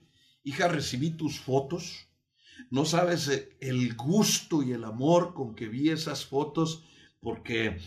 hija, 0.44 0.66
recibí 0.66 1.10
tus 1.10 1.38
fotos. 1.38 2.08
No 2.70 2.84
sabes 2.84 3.28
eh, 3.28 3.56
el 3.60 3.94
gusto 3.94 4.62
y 4.62 4.72
el 4.72 4.84
amor 4.84 5.34
con 5.34 5.54
que 5.54 5.68
vi 5.68 5.90
esas 5.90 6.24
fotos 6.24 6.84
porque 7.20 7.78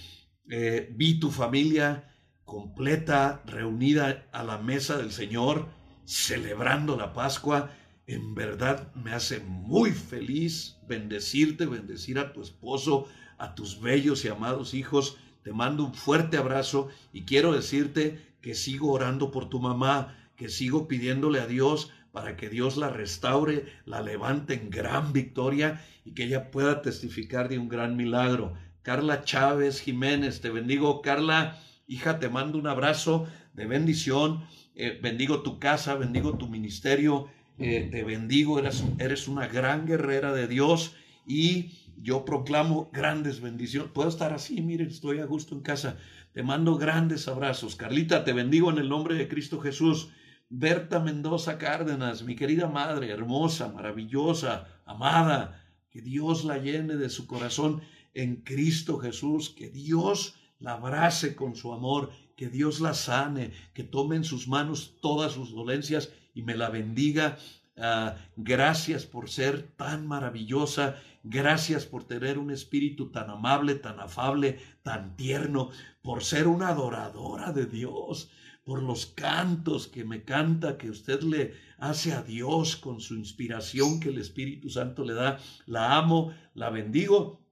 eh, 0.50 0.94
vi 0.94 1.20
tu 1.20 1.32
familia 1.32 2.13
completa, 2.44 3.42
reunida 3.46 4.28
a 4.32 4.44
la 4.44 4.58
mesa 4.58 4.98
del 4.98 5.12
Señor 5.12 5.70
celebrando 6.06 6.98
la 6.98 7.13
Pascua, 7.13 7.72
en 8.06 8.36
verdad 8.36 8.94
me 8.96 9.13
hace 9.13 9.40
muy 9.40 9.92
feliz 9.92 10.78
bendecirte, 10.88 11.66
bendecir 11.66 12.20
a 12.20 12.34
tu 12.34 12.42
esposo, 12.42 13.08
a 13.38 13.56
tus 13.56 13.80
bellos 13.80 14.25
y 14.25 14.28
amados 14.28 14.74
hijos. 14.74 15.18
Te 15.44 15.54
mando 15.54 15.86
un 15.86 15.94
fuerte 15.94 16.38
abrazo 16.38 16.90
y 17.13 17.24
quiero 17.24 17.54
decirte 17.54 18.36
que 18.42 18.56
sigo 18.56 18.92
orando 18.92 19.32
por 19.32 19.50
tu 19.50 19.60
mamá, 19.60 20.18
que 20.36 20.50
sigo 20.50 20.88
pidiéndole 20.88 21.40
a 21.40 21.48
Dios 21.48 21.92
para 22.13 22.38
que 22.38 22.48
Dios 22.48 22.77
la 22.77 22.89
restaure, 22.89 23.65
la 23.86 24.01
levante 24.01 24.53
en 24.53 24.70
gran 24.70 25.12
victoria 25.12 25.84
y 26.05 26.13
que 26.13 26.24
ella 26.24 26.51
pueda 26.51 26.82
testificar 26.82 27.50
de 27.50 27.60
un 27.60 27.67
gran 27.67 27.98
milagro. 27.98 28.53
Carla 28.82 29.25
Chávez 29.25 29.82
Jiménez, 29.82 30.39
te 30.39 30.50
bendigo. 30.50 31.01
Carla, 31.01 31.60
hija, 31.88 32.20
te 32.20 32.29
mando 32.29 32.58
un 32.58 32.67
abrazo 32.67 33.27
de 33.53 33.65
bendición 33.65 34.46
eh, 34.75 35.00
bendigo 35.01 35.43
tu 35.43 35.60
casa, 35.60 35.93
bendigo 35.96 36.38
tu 36.38 36.48
ministerio, 36.48 37.27
eh, 37.60 37.89
te 37.91 38.03
bendigo, 38.03 38.58
eres, 38.58 38.84
eres 38.98 39.27
una 39.27 39.48
gran 39.48 39.86
guerrera 39.86 40.34
de 40.34 40.48
Dios 40.48 40.96
y 41.27 41.74
yo 42.01 42.25
proclamo 42.25 42.89
grandes 42.91 43.39
bendiciones. 43.39 43.91
Puedo 43.91 44.10
estar 44.10 44.34
así, 44.34 44.62
miren, 44.62 44.88
estoy 44.88 45.20
a 45.20 45.25
gusto 45.25 45.53
en 45.53 45.62
casa. 45.62 45.98
Te 46.34 46.41
mando 46.41 46.75
grandes 46.77 47.27
abrazos. 47.27 47.75
Carlita, 47.75 48.24
te 48.24 48.34
bendigo 48.34 48.72
en 48.72 48.79
el 48.79 48.89
nombre 48.89 49.13
de 49.13 49.27
Cristo 49.27 49.60
Jesús. 49.60 50.10
Berta 50.55 51.00
Mendoza 51.00 51.57
Cárdenas, 51.57 52.24
mi 52.24 52.36
querida 52.36 52.67
madre, 52.67 53.10
hermosa, 53.10 53.69
maravillosa, 53.69 54.67
amada, 54.86 55.63
que 55.89 56.01
Dios 56.01 56.43
la 56.45 56.57
llene 56.60 56.95
de 56.95 57.10
su 57.10 57.25
corazón 57.25 57.81
en 58.13 58.38
Cristo 58.38 59.00
Jesús, 59.00 59.50
que 59.50 59.69
Dios 59.69 60.36
la 60.60 60.74
abrace 60.74 61.36
con 61.36 61.55
su 61.55 61.74
amor 61.74 62.12
que 62.36 62.50
Dios 62.50 62.79
la 62.79 62.93
sane, 62.93 63.51
que 63.74 63.83
tome 63.83 64.15
en 64.15 64.24
sus 64.24 64.48
manos 64.48 64.95
todas 65.01 65.33
sus 65.33 65.51
dolencias 65.53 66.12
y 66.33 66.41
me 66.41 66.55
la 66.55 66.69
bendiga. 66.69 67.38
Ah, 67.77 68.15
gracias 68.36 69.05
por 69.05 69.29
ser 69.29 69.63
tan 69.75 70.05
maravillosa, 70.05 70.95
gracias 71.24 71.86
por 71.86 72.03
tener 72.03 72.38
un 72.38 72.51
espíritu 72.51 73.12
tan 73.12 73.29
amable, 73.29 73.75
tan 73.75 74.00
afable, 74.00 74.60
tan 74.83 75.15
tierno, 75.15 75.69
por 76.01 76.24
ser 76.24 76.48
una 76.48 76.69
adoradora 76.69 77.51
de 77.51 77.65
Dios, 77.65 78.29
por 78.63 78.82
los 78.82 79.05
cantos 79.08 79.88
que 79.88 80.05
me 80.05 80.24
canta, 80.24 80.77
que 80.77 80.89
usted 80.89 81.22
le 81.22 81.53
hace 81.77 82.13
a 82.13 82.22
Dios 82.22 82.75
con 82.77 83.01
su 83.01 83.15
inspiración 83.15 84.00
que 84.00 84.10
el 84.10 84.17
Espíritu 84.17 84.70
Santo 84.70 85.03
le 85.03 85.13
da. 85.13 85.39
La 85.65 85.98
amo, 85.98 86.34
la 86.53 86.70
bendigo 86.70 87.43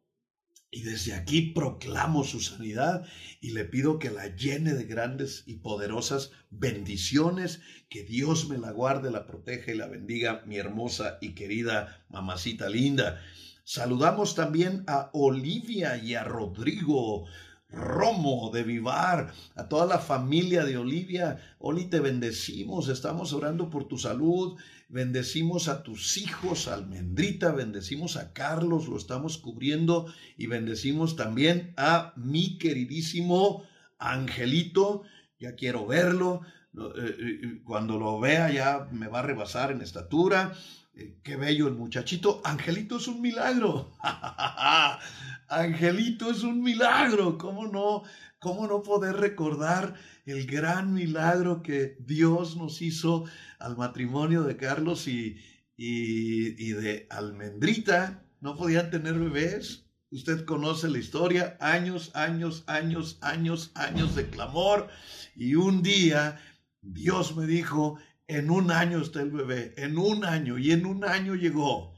y 0.73 0.83
desde 0.83 1.13
aquí 1.13 1.51
proclamo 1.53 2.23
su 2.23 2.39
sanidad 2.39 3.05
y 3.41 3.51
le 3.51 3.65
pido 3.65 3.99
que 3.99 4.09
la 4.09 4.33
llene 4.33 4.73
de 4.73 4.85
grandes 4.85 5.43
y 5.45 5.55
poderosas 5.55 6.31
bendiciones, 6.49 7.59
que 7.89 8.03
Dios 8.03 8.47
me 8.47 8.57
la 8.57 8.71
guarde, 8.71 9.11
la 9.11 9.27
proteja 9.27 9.73
y 9.73 9.77
la 9.77 9.87
bendiga, 9.87 10.43
mi 10.45 10.55
hermosa 10.55 11.17
y 11.19 11.35
querida 11.35 12.05
mamacita 12.09 12.69
linda. 12.69 13.21
Saludamos 13.65 14.33
también 14.33 14.85
a 14.87 15.09
Olivia 15.11 15.97
y 15.97 16.15
a 16.15 16.23
Rodrigo. 16.23 17.25
Romo 17.71 18.51
de 18.53 18.63
Vivar, 18.63 19.33
a 19.55 19.69
toda 19.69 19.85
la 19.85 19.99
familia 19.99 20.65
de 20.65 20.77
Olivia. 20.77 21.39
Oli, 21.59 21.85
te 21.85 21.99
bendecimos, 21.99 22.89
estamos 22.89 23.33
orando 23.33 23.69
por 23.69 23.85
tu 23.85 23.97
salud, 23.97 24.57
bendecimos 24.89 25.67
a 25.67 25.83
tus 25.83 26.17
hijos, 26.17 26.67
Almendrita, 26.67 27.51
bendecimos 27.51 28.17
a 28.17 28.33
Carlos, 28.33 28.87
lo 28.87 28.97
estamos 28.97 29.37
cubriendo 29.37 30.13
y 30.37 30.47
bendecimos 30.47 31.15
también 31.15 31.73
a 31.77 32.13
mi 32.17 32.57
queridísimo 32.57 33.63
Angelito, 33.97 35.03
ya 35.39 35.55
quiero 35.55 35.85
verlo, 35.85 36.41
eh, 36.73 37.15
eh, 37.19 37.61
cuando 37.65 37.99
lo 37.99 38.19
vea 38.19 38.49
ya 38.51 38.87
me 38.91 39.07
va 39.07 39.19
a 39.19 39.23
rebasar 39.23 39.71
en 39.71 39.81
estatura. 39.81 40.53
Eh, 40.93 41.19
qué 41.23 41.35
bello 41.35 41.67
el 41.67 41.75
muchachito. 41.75 42.41
Angelito 42.43 42.97
es 42.97 43.07
un 43.07 43.21
milagro. 43.21 43.91
Angelito 45.47 46.31
es 46.31 46.43
un 46.43 46.61
milagro. 46.61 47.37
¿Cómo 47.37 47.67
no? 47.67 48.03
¿Cómo 48.39 48.67
no 48.67 48.81
poder 48.81 49.17
recordar 49.17 49.95
el 50.25 50.47
gran 50.47 50.93
milagro 50.93 51.61
que 51.61 51.95
Dios 51.99 52.57
nos 52.57 52.81
hizo 52.81 53.25
al 53.59 53.77
matrimonio 53.77 54.43
de 54.43 54.57
Carlos 54.57 55.07
y, 55.07 55.37
y, 55.77 56.71
de 56.71 57.07
Almendrita? 57.09 58.25
No 58.39 58.57
podían 58.57 58.89
tener 58.89 59.13
bebés. 59.13 59.85
Usted 60.09 60.43
conoce 60.43 60.89
la 60.89 60.97
historia, 60.97 61.55
años, 61.61 62.11
años, 62.15 62.63
años, 62.67 63.17
años, 63.21 63.71
años 63.75 64.15
de 64.15 64.29
clamor. 64.29 64.89
Y 65.35 65.55
un 65.55 65.83
día 65.83 66.41
Dios 66.81 67.35
me 67.35 67.45
dijo, 67.45 67.99
en 68.31 68.49
un 68.49 68.71
año 68.71 69.01
está 69.01 69.21
el 69.21 69.31
bebé, 69.31 69.73
en 69.77 69.97
un 69.97 70.23
año, 70.23 70.57
y 70.57 70.71
en 70.71 70.85
un 70.85 71.03
año 71.03 71.35
llegó. 71.35 71.93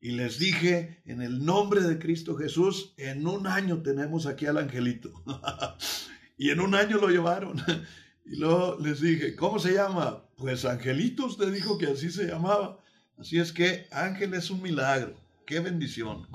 Y 0.00 0.12
les 0.12 0.38
dije, 0.38 1.02
en 1.04 1.22
el 1.22 1.44
nombre 1.44 1.82
de 1.82 1.98
Cristo 1.98 2.36
Jesús, 2.36 2.94
en 2.96 3.26
un 3.26 3.46
año 3.46 3.82
tenemos 3.82 4.26
aquí 4.26 4.46
al 4.46 4.58
angelito. 4.58 5.10
y 6.38 6.50
en 6.50 6.60
un 6.60 6.74
año 6.74 6.98
lo 6.98 7.08
llevaron. 7.08 7.62
y 8.24 8.36
luego 8.36 8.78
les 8.80 9.00
dije, 9.00 9.36
¿cómo 9.36 9.58
se 9.58 9.74
llama? 9.74 10.24
Pues 10.36 10.64
Angelito, 10.64 11.26
usted 11.26 11.52
dijo 11.52 11.78
que 11.78 11.86
así 11.86 12.10
se 12.10 12.26
llamaba. 12.26 12.80
Así 13.18 13.38
es 13.38 13.52
que 13.52 13.86
Ángel 13.92 14.34
es 14.34 14.50
un 14.50 14.62
milagro. 14.62 15.14
Qué 15.46 15.60
bendición. 15.60 16.26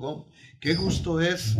Qué 0.59 0.75
gusto 0.75 1.21
es 1.21 1.57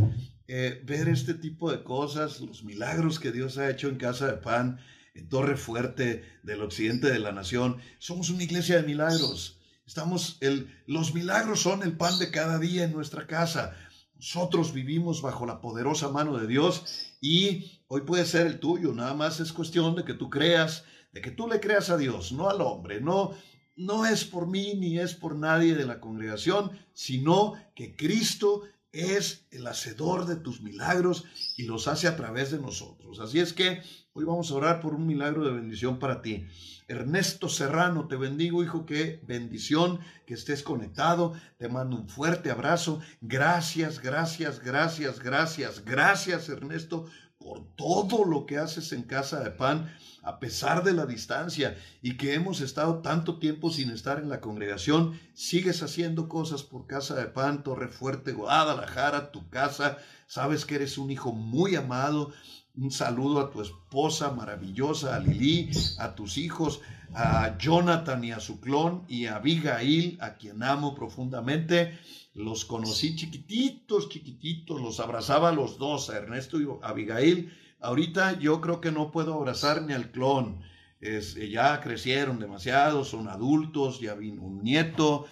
eh, 0.48 0.81
ver 0.86 1.10
este 1.10 1.34
tipo 1.34 1.72
de 1.72 1.84
cosas, 1.84 2.39
los 2.41 2.63
milagros 2.63 3.19
que 3.19 3.31
Dios 3.31 3.58
ha 3.58 3.69
hecho 3.69 3.88
en 3.88 3.98
Casa 3.98 4.27
de 4.27 4.38
Pan 4.38 4.79
Torre 5.21 5.57
Fuerte 5.57 6.23
del 6.43 6.61
occidente 6.61 7.11
de 7.11 7.19
la 7.19 7.31
nación. 7.31 7.77
Somos 7.97 8.29
una 8.29 8.43
iglesia 8.43 8.77
de 8.77 8.88
milagros. 8.88 9.59
Estamos 9.85 10.38
el, 10.41 10.71
los 10.85 11.13
milagros 11.13 11.61
son 11.61 11.81
el 11.81 11.97
pan 11.97 12.19
de 12.19 12.29
cada 12.29 12.59
día 12.59 12.83
en 12.83 12.93
nuestra 12.93 13.25
casa. 13.25 13.75
Nosotros 14.15 14.73
vivimos 14.73 15.21
bajo 15.21 15.45
la 15.45 15.61
poderosa 15.61 16.09
mano 16.09 16.38
de 16.38 16.45
Dios 16.45 17.15
y 17.21 17.81
hoy 17.88 18.01
puede 18.01 18.25
ser 18.25 18.47
el 18.47 18.59
tuyo. 18.59 18.93
Nada 18.93 19.13
más 19.13 19.39
es 19.39 19.51
cuestión 19.51 19.95
de 19.95 20.03
que 20.03 20.13
tú 20.13 20.29
creas, 20.29 20.83
de 21.11 21.21
que 21.21 21.31
tú 21.31 21.47
le 21.47 21.59
creas 21.59 21.89
a 21.89 21.97
Dios, 21.97 22.31
no 22.31 22.49
al 22.49 22.61
hombre. 22.61 23.01
No, 23.01 23.33
no 23.75 24.05
es 24.05 24.25
por 24.25 24.45
mí 24.45 24.73
ni 24.75 24.99
es 24.99 25.15
por 25.15 25.35
nadie 25.35 25.73
de 25.73 25.85
la 25.85 25.99
congregación, 25.99 26.71
sino 26.93 27.53
que 27.75 27.95
Cristo 27.95 28.63
es 28.91 29.46
el 29.51 29.67
hacedor 29.67 30.25
de 30.25 30.36
tus 30.36 30.62
milagros 30.62 31.25
y 31.58 31.63
los 31.63 31.88
hace 31.88 32.08
a 32.08 32.15
través 32.15 32.51
de 32.51 32.60
nosotros. 32.60 33.19
Así 33.19 33.39
es 33.39 33.53
que 33.53 33.81
hoy 34.13 34.25
vamos 34.25 34.51
a 34.51 34.55
orar 34.55 34.81
por 34.81 34.96
un 34.96 35.05
milagro 35.05 35.46
de 35.46 35.53
bendición 35.53 36.00
para 36.00 36.22
ti. 36.22 36.48
Ernesto 36.88 37.50
Serrano, 37.50 38.08
te 38.08 38.15
bendigo, 38.15 38.63
hijo, 38.63 38.86
qué 38.86 39.22
bendición 39.27 40.00
que 40.25 40.34
estés 40.34 40.63
conectado. 40.63 41.34
Te 41.58 41.69
mando 41.69 41.98
un 41.98 42.10
fuerte 42.10 42.50
abrazo. 42.50 43.00
Gracias, 43.22 44.00
gracias, 44.00 44.60
gracias, 44.60 45.19
gracias, 45.19 45.86
gracias, 45.86 46.50
Ernesto, 46.50 47.05
por 47.38 47.75
todo 47.75 48.25
lo 48.25 48.46
que 48.46 48.58
haces 48.58 48.91
en 48.91 49.03
Casa 49.03 49.39
de 49.41 49.51
Pan, 49.51 49.96
a 50.29 50.39
pesar 50.39 50.83
de 50.83 50.93
la 50.93 51.07
distancia 51.07 51.75
y 52.03 52.15
que 52.15 52.36
hemos 52.36 52.62
estado 52.62 53.00
tanto 53.00 53.39
tiempo 53.39 53.71
sin 53.71 53.89
estar 53.89 54.19
en 54.19 54.29
la 54.29 54.41
congregación, 54.41 55.19
sigues 55.33 55.81
haciendo 55.81 56.29
cosas 56.29 56.62
por 56.62 56.86
Casa 56.86 57.15
de 57.15 57.25
Pan, 57.25 57.63
Torre 57.63 57.88
Fuerte, 57.88 58.33
Guadalajara, 58.33 59.31
tu 59.31 59.50
casa. 59.50 59.98
Sabes 60.27 60.65
que 60.65 60.75
eres 60.75 61.00
un 61.00 61.09
hijo 61.09 61.31
muy 61.31 61.75
amado. 61.75 62.31
Un 62.75 62.91
saludo 62.91 63.39
a 63.39 63.50
tu 63.50 63.62
esposa 63.62 64.29
maravillosa, 64.29 65.15
a 65.15 65.19
Lili, 65.19 65.71
a 65.98 66.13
tus 66.13 66.38
hijos, 66.38 66.79
a 67.15 67.57
Jonathan 67.57 68.24
y 68.24 68.31
a 68.31 68.39
su 68.39 68.62
clon 68.62 69.05
y 69.07 69.25
a 69.25 69.38
Abigail, 69.38 70.19
a 70.21 70.36
quien 70.36 70.62
amo 70.62 70.93
profundamente. 70.93 71.98
Los 72.36 72.65
conocí 72.65 73.15
chiquititos, 73.15 74.09
chiquititos, 74.09 74.79
los 74.79 75.00
abrazaba 75.00 75.50
a 75.50 75.53
los 75.53 75.79
dos, 75.79 76.12
a 76.12 76.17
Ernesto 76.17 76.62
y 76.62 76.67
a 76.83 76.88
Abigail. 76.88 77.51
Ahorita 77.79 78.38
yo 78.39 78.59
creo 78.59 78.81
que 78.81 78.91
no 78.91 79.12
puedo 79.12 79.33
abrazar 79.33 79.81
ni 79.83 79.93
al 79.93 80.12
clon. 80.12 80.62
Es, 81.00 81.38
eh, 81.38 81.50
ya 81.50 81.79
crecieron 81.79 82.39
demasiado, 82.39 83.05
son 83.05 83.29
adultos, 83.29 84.01
ya 84.01 84.15
vino 84.15 84.43
un 84.43 84.63
nieto. 84.63 85.27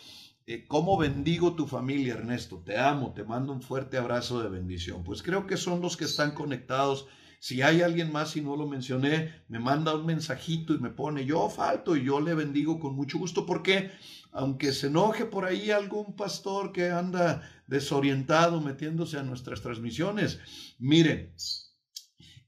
Eh, 0.46 0.66
¿Cómo 0.66 0.98
bendigo 0.98 1.56
tu 1.56 1.68
familia, 1.68 2.13
Ernesto? 2.13 2.63
Te 2.66 2.77
amo, 2.77 3.12
te 3.13 3.25
mando 3.25 3.51
un 3.51 3.62
fuerte 3.62 3.98
abrazo 3.98 4.42
de 4.42 4.48
bendición. 4.48 5.04
Pues 5.04 5.22
creo 5.22 5.46
que 5.46 5.58
son 5.58 5.82
los 5.82 5.98
que 5.98 6.06
están 6.06 6.32
conectados. 6.32 7.08
Si 7.39 7.62
hay 7.62 7.82
alguien 7.82 8.13
más 8.13 8.36
y 8.38 8.42
no 8.42 8.56
lo 8.56 8.66
mencioné, 8.66 9.34
me 9.50 9.60
manda 9.60 9.94
un 9.94 10.06
mensajito 10.06 10.74
y 10.74 10.80
me 10.80 10.89
pone, 10.89 11.25
yo 11.25 11.50
falto 11.50 11.98
y 11.98 12.06
yo 12.06 12.22
le 12.22 12.34
bendigo 12.34 12.80
con 12.80 12.96
mucho 12.96 13.20
gusto 13.20 13.46
porque 13.46 13.92
aunque 14.32 14.72
se 14.72 14.88
enoje 14.88 15.25
por 15.25 15.46
ahí 15.46 15.70
algún 15.70 16.16
pastor 16.16 16.72
que 16.72 16.89
anda 16.89 17.42
desorientado 17.68 18.62
metiéndose 18.62 19.18
a 19.18 19.24
nuestras 19.24 19.62
transmisiones, 19.62 20.39
mire, 20.80 21.34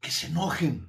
que 0.02 0.12
se 0.12 0.28
enojen. 0.28 0.88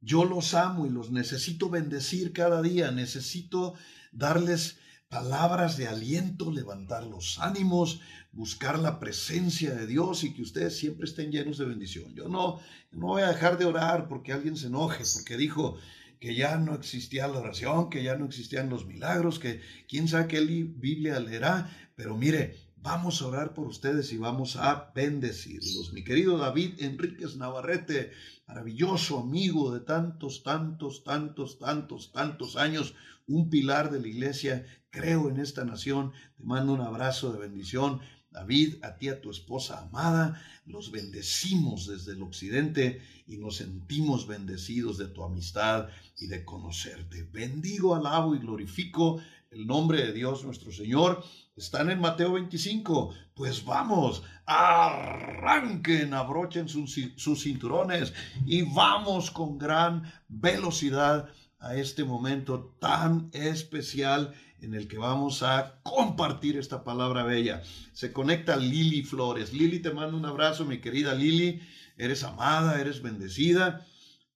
Yo 0.00 0.24
los 0.24 0.54
amo 0.54 0.86
y 0.86 0.90
los 0.90 1.10
necesito 1.10 1.70
bendecir 1.70 2.32
cada 2.32 2.60
día, 2.60 2.90
necesito 2.90 3.74
darles 4.10 4.78
palabras 5.08 5.76
de 5.76 5.88
aliento, 5.88 6.50
levantar 6.50 7.04
los 7.04 7.38
ánimos, 7.38 8.00
buscar 8.32 8.78
la 8.78 8.98
presencia 8.98 9.74
de 9.74 9.86
Dios 9.86 10.24
y 10.24 10.32
que 10.32 10.42
ustedes 10.42 10.76
siempre 10.76 11.04
estén 11.04 11.30
llenos 11.30 11.58
de 11.58 11.66
bendición. 11.66 12.14
Yo 12.14 12.28
no, 12.28 12.60
no 12.90 13.08
voy 13.08 13.22
a 13.22 13.28
dejar 13.28 13.58
de 13.58 13.66
orar 13.66 14.08
porque 14.08 14.32
alguien 14.32 14.56
se 14.56 14.68
enoje, 14.68 15.04
porque 15.14 15.36
dijo, 15.36 15.78
que 16.22 16.36
ya 16.36 16.56
no 16.56 16.76
existía 16.76 17.26
la 17.26 17.40
oración, 17.40 17.90
que 17.90 18.04
ya 18.04 18.16
no 18.16 18.26
existían 18.26 18.70
los 18.70 18.86
milagros, 18.86 19.40
que 19.40 19.60
quién 19.88 20.06
sabe 20.06 20.28
qué 20.28 20.40
Biblia 20.40 21.18
leerá, 21.18 21.68
pero 21.96 22.16
mire, 22.16 22.56
vamos 22.82 23.22
a 23.22 23.26
orar 23.28 23.54
por 23.54 23.68
ustedes 23.68 24.12
y 24.12 24.16
vamos 24.16 24.56
a 24.56 24.90
bendecirlos. 24.94 25.92
Mi 25.92 26.02
querido 26.02 26.36
David 26.36 26.82
Enríquez 26.82 27.36
Navarrete, 27.36 28.12
maravilloso 28.46 29.20
amigo 29.20 29.72
de 29.72 29.80
tantos, 29.80 30.42
tantos, 30.42 31.04
tantos, 31.04 31.58
tantos, 31.58 32.12
tantos 32.12 32.56
años, 32.56 32.94
un 33.28 33.50
pilar 33.50 33.92
de 33.92 34.00
la 34.00 34.08
iglesia, 34.08 34.66
creo 34.90 35.28
en 35.28 35.38
esta 35.38 35.64
nación, 35.64 36.12
te 36.36 36.42
mando 36.42 36.72
un 36.72 36.80
abrazo 36.80 37.32
de 37.32 37.38
bendición. 37.38 38.00
David, 38.32 38.82
a 38.82 38.96
ti, 38.96 39.10
a 39.10 39.20
tu 39.20 39.30
esposa 39.30 39.82
amada, 39.82 40.42
los 40.64 40.90
bendecimos 40.90 41.86
desde 41.86 42.12
el 42.12 42.22
occidente 42.22 43.02
y 43.26 43.36
nos 43.36 43.56
sentimos 43.56 44.26
bendecidos 44.26 44.96
de 44.96 45.08
tu 45.08 45.22
amistad 45.22 45.88
y 46.18 46.28
de 46.28 46.42
conocerte. 46.42 47.28
Bendigo, 47.30 47.94
alabo 47.94 48.34
y 48.34 48.38
glorifico 48.38 49.20
el 49.50 49.66
nombre 49.66 50.06
de 50.06 50.12
Dios 50.12 50.44
nuestro 50.44 50.72
Señor. 50.72 51.22
Están 51.62 51.90
en 51.90 52.00
Mateo 52.00 52.32
25. 52.32 53.14
Pues 53.34 53.64
vamos, 53.64 54.24
arranquen, 54.46 56.12
abrochen 56.12 56.68
sus, 56.68 57.40
cinturones 57.40 58.12
y 58.44 58.62
vamos 58.62 59.30
con 59.30 59.58
gran 59.58 60.02
velocidad 60.26 61.28
a 61.60 61.76
este 61.76 62.02
momento 62.02 62.76
tan 62.80 63.30
especial 63.32 64.34
en 64.60 64.74
el 64.74 64.88
que 64.88 64.98
vamos 64.98 65.44
a 65.44 65.80
compartir 65.84 66.56
esta 66.56 66.82
palabra 66.82 67.22
bella. 67.22 67.62
Se 67.92 68.12
conecta 68.12 68.56
Lili 68.56 69.04
Flores. 69.04 69.52
Lili, 69.52 69.78
te 69.78 69.92
mando 69.92 70.16
un 70.16 70.26
abrazo, 70.26 70.64
mi 70.64 70.80
querida 70.80 71.14
Lili. 71.14 71.60
Eres 71.96 72.24
amada, 72.24 72.80
eres 72.80 73.02
bendecida. 73.02 73.86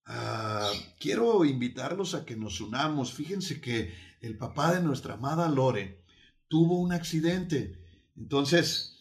Ah, 0.05 0.71
quiero 1.01 1.45
invitarlos 1.45 2.15
a 2.15 2.25
que 2.25 2.37
nos 2.37 2.61
unamos. 2.61 3.13
Fíjense 3.13 3.61
que 3.61 3.93
el 4.21 4.39
papá 4.39 4.73
de 4.73 4.81
nuestra 4.81 5.15
amada 5.15 5.49
Lore 5.49 6.06
tuvo 6.49 6.79
un 6.79 6.93
accidente. 6.93 7.79
Entonces, 8.17 8.97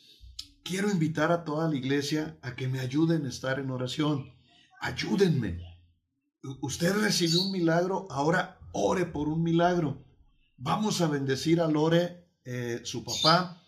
quiero 0.63 0.89
invitar 0.89 1.31
a 1.31 1.43
toda 1.43 1.69
la 1.69 1.75
iglesia 1.75 2.37
a 2.41 2.55
que 2.55 2.67
me 2.67 2.79
ayuden 2.79 3.25
a 3.25 3.29
estar 3.29 3.59
en 3.59 3.71
oración. 3.71 4.33
Ayúdenme. 4.81 5.61
Usted 6.61 6.93
recibió 6.93 7.41
un 7.41 7.51
milagro, 7.51 8.07
ahora 8.09 8.59
ore 8.71 9.05
por 9.05 9.27
un 9.27 9.41
milagro. 9.41 10.03
Vamos 10.57 11.01
a 11.01 11.07
bendecir 11.07 11.59
a 11.59 11.67
Lore, 11.67 12.27
eh, 12.45 12.81
su 12.83 13.03
papá 13.03 13.61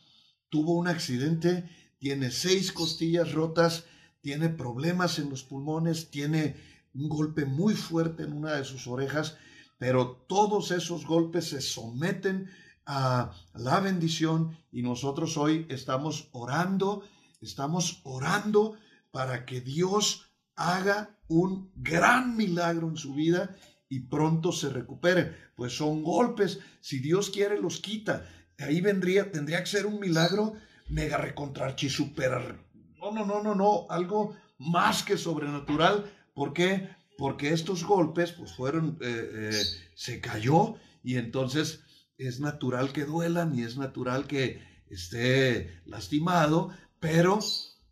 tuvo 0.50 0.74
un 0.74 0.88
accidente, 0.88 1.70
tiene 2.00 2.32
seis 2.32 2.72
costillas 2.72 3.34
rotas, 3.34 3.86
tiene 4.22 4.50
problemas 4.50 5.20
en 5.20 5.30
los 5.30 5.44
pulmones, 5.44 6.10
tiene 6.10 6.56
un 6.94 7.10
golpe 7.10 7.46
muy 7.46 7.76
fuerte 7.76 8.24
en 8.24 8.34
una 8.34 8.54
de 8.54 8.66
sus 8.66 8.88
orejas, 8.88 9.38
pero 9.78 10.26
todos 10.28 10.72
esos 10.72 11.06
golpes 11.06 11.50
se 11.50 11.62
someten 11.62 12.50
a 12.88 13.34
la 13.54 13.80
bendición 13.82 14.58
y 14.71 14.82
nosotros 14.82 15.38
hoy 15.38 15.65
estamos 15.69 16.30
orando, 16.32 17.04
estamos 17.41 18.00
orando 18.04 18.78
para 19.12 19.45
que 19.45 19.60
Dios 19.62 20.32
haga 20.56 21.17
un 21.28 21.69
gran 21.76 22.38
milagro 22.38 22.88
en 22.88 22.95
su 22.95 23.13
vida 23.13 23.56
y 23.89 24.00
pronto 24.00 24.52
se 24.52 24.69
recupere. 24.69 25.36
Pues 25.56 25.76
son 25.76 26.02
golpes, 26.02 26.60
si 26.80 27.00
Dios 27.00 27.30
quiere 27.30 27.60
los 27.60 27.80
quita. 27.80 28.28
Ahí 28.58 28.82
vendría, 28.82 29.32
tendría 29.32 29.60
que 29.60 29.69
ser 29.69 29.86
un 29.86 30.00
milagro 30.00 30.54
mega 30.89 31.17
recontrarchi 31.17 31.89
super. 31.89 32.58
No, 33.00 33.12
no, 33.12 33.26
no, 33.26 33.43
no, 33.43 33.54
no, 33.54 33.86
algo 33.89 34.36
más 34.58 35.04
que 35.04 35.17
sobrenatural. 35.17 36.12
¿Por 36.34 36.54
qué? 36.54 36.89
Porque 37.17 37.52
estos 37.52 37.84
golpes, 37.84 38.32
pues 38.32 38.56
fueron, 38.56 38.97
eh, 39.02 39.50
eh, 39.52 39.63
se 39.93 40.21
cayó 40.21 40.76
y 41.04 41.15
entonces 41.15 41.84
es 42.17 42.39
natural 42.39 42.91
que 42.91 43.06
duelan 43.06 43.58
y 43.58 43.63
es 43.63 43.77
natural 43.77 44.27
que 44.27 44.62
esté 44.89 45.82
lastimado, 45.86 46.71
pero, 46.99 47.39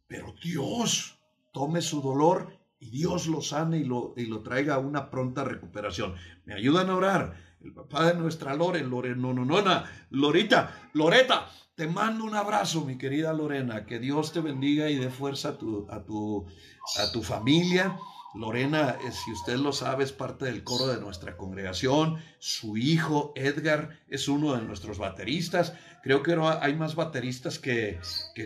pero 0.07 0.33
Dios 0.43 1.19
tome 1.53 1.81
su 1.81 2.01
dolor 2.01 2.57
y 2.79 2.89
Dios 2.89 3.27
lo 3.27 3.41
sane 3.41 3.77
y 3.77 3.83
lo, 3.83 4.13
traiga 4.43 4.75
a 4.75 4.79
una 4.79 5.09
pronta 5.09 5.43
recuperación. 5.43 6.15
Me 6.45 6.53
ayudan 6.53 6.89
a 6.89 6.95
orar. 6.95 7.45
El 7.61 7.73
papá 7.73 8.05
de 8.05 8.13
nuestra 8.13 8.53
Lore, 8.53 8.81
Lore, 8.81 9.15
no, 9.15 9.33
no, 9.33 9.43
no, 9.43 9.63
Lorita, 10.11 10.89
Loreta, 10.93 11.49
te 11.73 11.87
mando 11.87 12.23
un 12.23 12.35
abrazo, 12.35 12.85
mi 12.85 12.97
querida 12.97 13.33
Lorena. 13.33 13.85
Que 13.87 13.97
Dios 13.97 14.31
te 14.33 14.39
bendiga 14.39 14.89
y 14.89 14.97
dé 14.97 15.09
fuerza 15.09 15.49
a 15.49 15.57
tu, 15.57 15.87
a 15.89 17.11
tu 17.11 17.23
familia. 17.23 17.97
Lorena, 18.35 18.97
eh, 19.03 19.11
si 19.11 19.31
usted 19.31 19.55
lo 19.57 19.71
sabe, 19.71 20.03
es 20.03 20.11
parte 20.11 20.45
del 20.45 20.63
coro 20.63 20.87
de 20.87 20.99
nuestra 20.99 21.37
congregación. 21.37 22.17
Su 22.39 22.77
hijo 22.77 23.31
Edgar 23.35 23.99
es 24.07 24.27
uno 24.27 24.55
de 24.55 24.61
nuestros 24.61 24.97
bateristas. 24.97 25.73
Creo 26.03 26.21
que 26.21 26.33
hay 26.61 26.75
más 26.75 26.95
bateristas 26.95 27.59
que, 27.59 27.99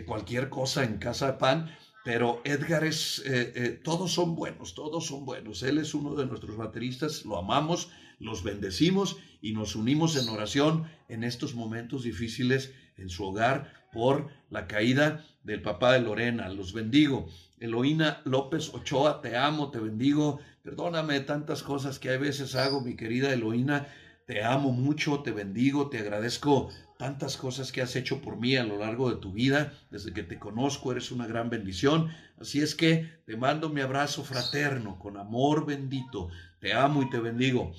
cualquier 0.06 0.48
cosa 0.48 0.84
en 0.84 0.98
Casa 0.98 1.32
de 1.32 1.38
Pan. 1.38 1.76
Pero 2.04 2.40
Edgar 2.44 2.84
es, 2.84 3.22
eh, 3.26 3.52
eh, 3.54 3.80
todos 3.82 4.12
son 4.12 4.34
buenos, 4.34 4.74
todos 4.74 5.06
son 5.06 5.26
buenos. 5.26 5.62
Él 5.62 5.78
es 5.78 5.92
uno 5.92 6.14
de 6.14 6.24
nuestros 6.24 6.56
bateristas, 6.56 7.26
lo 7.26 7.36
amamos, 7.36 7.90
los 8.18 8.42
bendecimos 8.42 9.18
y 9.42 9.52
nos 9.52 9.76
unimos 9.76 10.16
en 10.16 10.28
oración 10.28 10.86
en 11.08 11.24
estos 11.24 11.54
momentos 11.54 12.04
difíciles 12.04 12.72
en 12.96 13.10
su 13.10 13.24
hogar 13.24 13.72
por 13.92 14.28
la 14.50 14.66
caída 14.66 15.24
del 15.42 15.62
papá 15.62 15.94
de 15.94 16.00
Lorena. 16.00 16.48
Los 16.48 16.72
bendigo. 16.72 17.28
Eloína 17.58 18.22
López 18.24 18.72
Ochoa, 18.74 19.20
te 19.20 19.36
amo, 19.36 19.70
te 19.70 19.78
bendigo. 19.78 20.40
Perdóname 20.62 21.20
tantas 21.20 21.62
cosas 21.62 21.98
que 21.98 22.10
a 22.10 22.18
veces 22.18 22.54
hago, 22.54 22.80
mi 22.80 22.96
querida 22.96 23.32
Eloína. 23.32 23.86
Te 24.26 24.44
amo 24.44 24.70
mucho, 24.70 25.20
te 25.20 25.32
bendigo, 25.32 25.88
te 25.88 25.98
agradezco 25.98 26.70
tantas 26.98 27.36
cosas 27.36 27.72
que 27.72 27.80
has 27.80 27.96
hecho 27.96 28.20
por 28.20 28.36
mí 28.36 28.56
a 28.56 28.64
lo 28.64 28.78
largo 28.78 29.10
de 29.10 29.16
tu 29.16 29.32
vida. 29.32 29.72
Desde 29.90 30.12
que 30.12 30.22
te 30.22 30.38
conozco 30.38 30.92
eres 30.92 31.10
una 31.10 31.26
gran 31.26 31.50
bendición. 31.50 32.10
Así 32.38 32.60
es 32.60 32.74
que 32.74 33.10
te 33.26 33.36
mando 33.36 33.70
mi 33.70 33.80
abrazo 33.80 34.22
fraterno, 34.22 34.98
con 34.98 35.16
amor 35.16 35.66
bendito. 35.66 36.28
Te 36.60 36.74
amo 36.74 37.02
y 37.02 37.10
te 37.10 37.18
bendigo. 37.18 37.72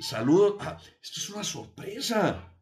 Saludos. 0.00 0.56
Ah, 0.60 0.78
esto 1.02 1.20
es 1.20 1.30
una 1.30 1.44
sorpresa. 1.44 2.57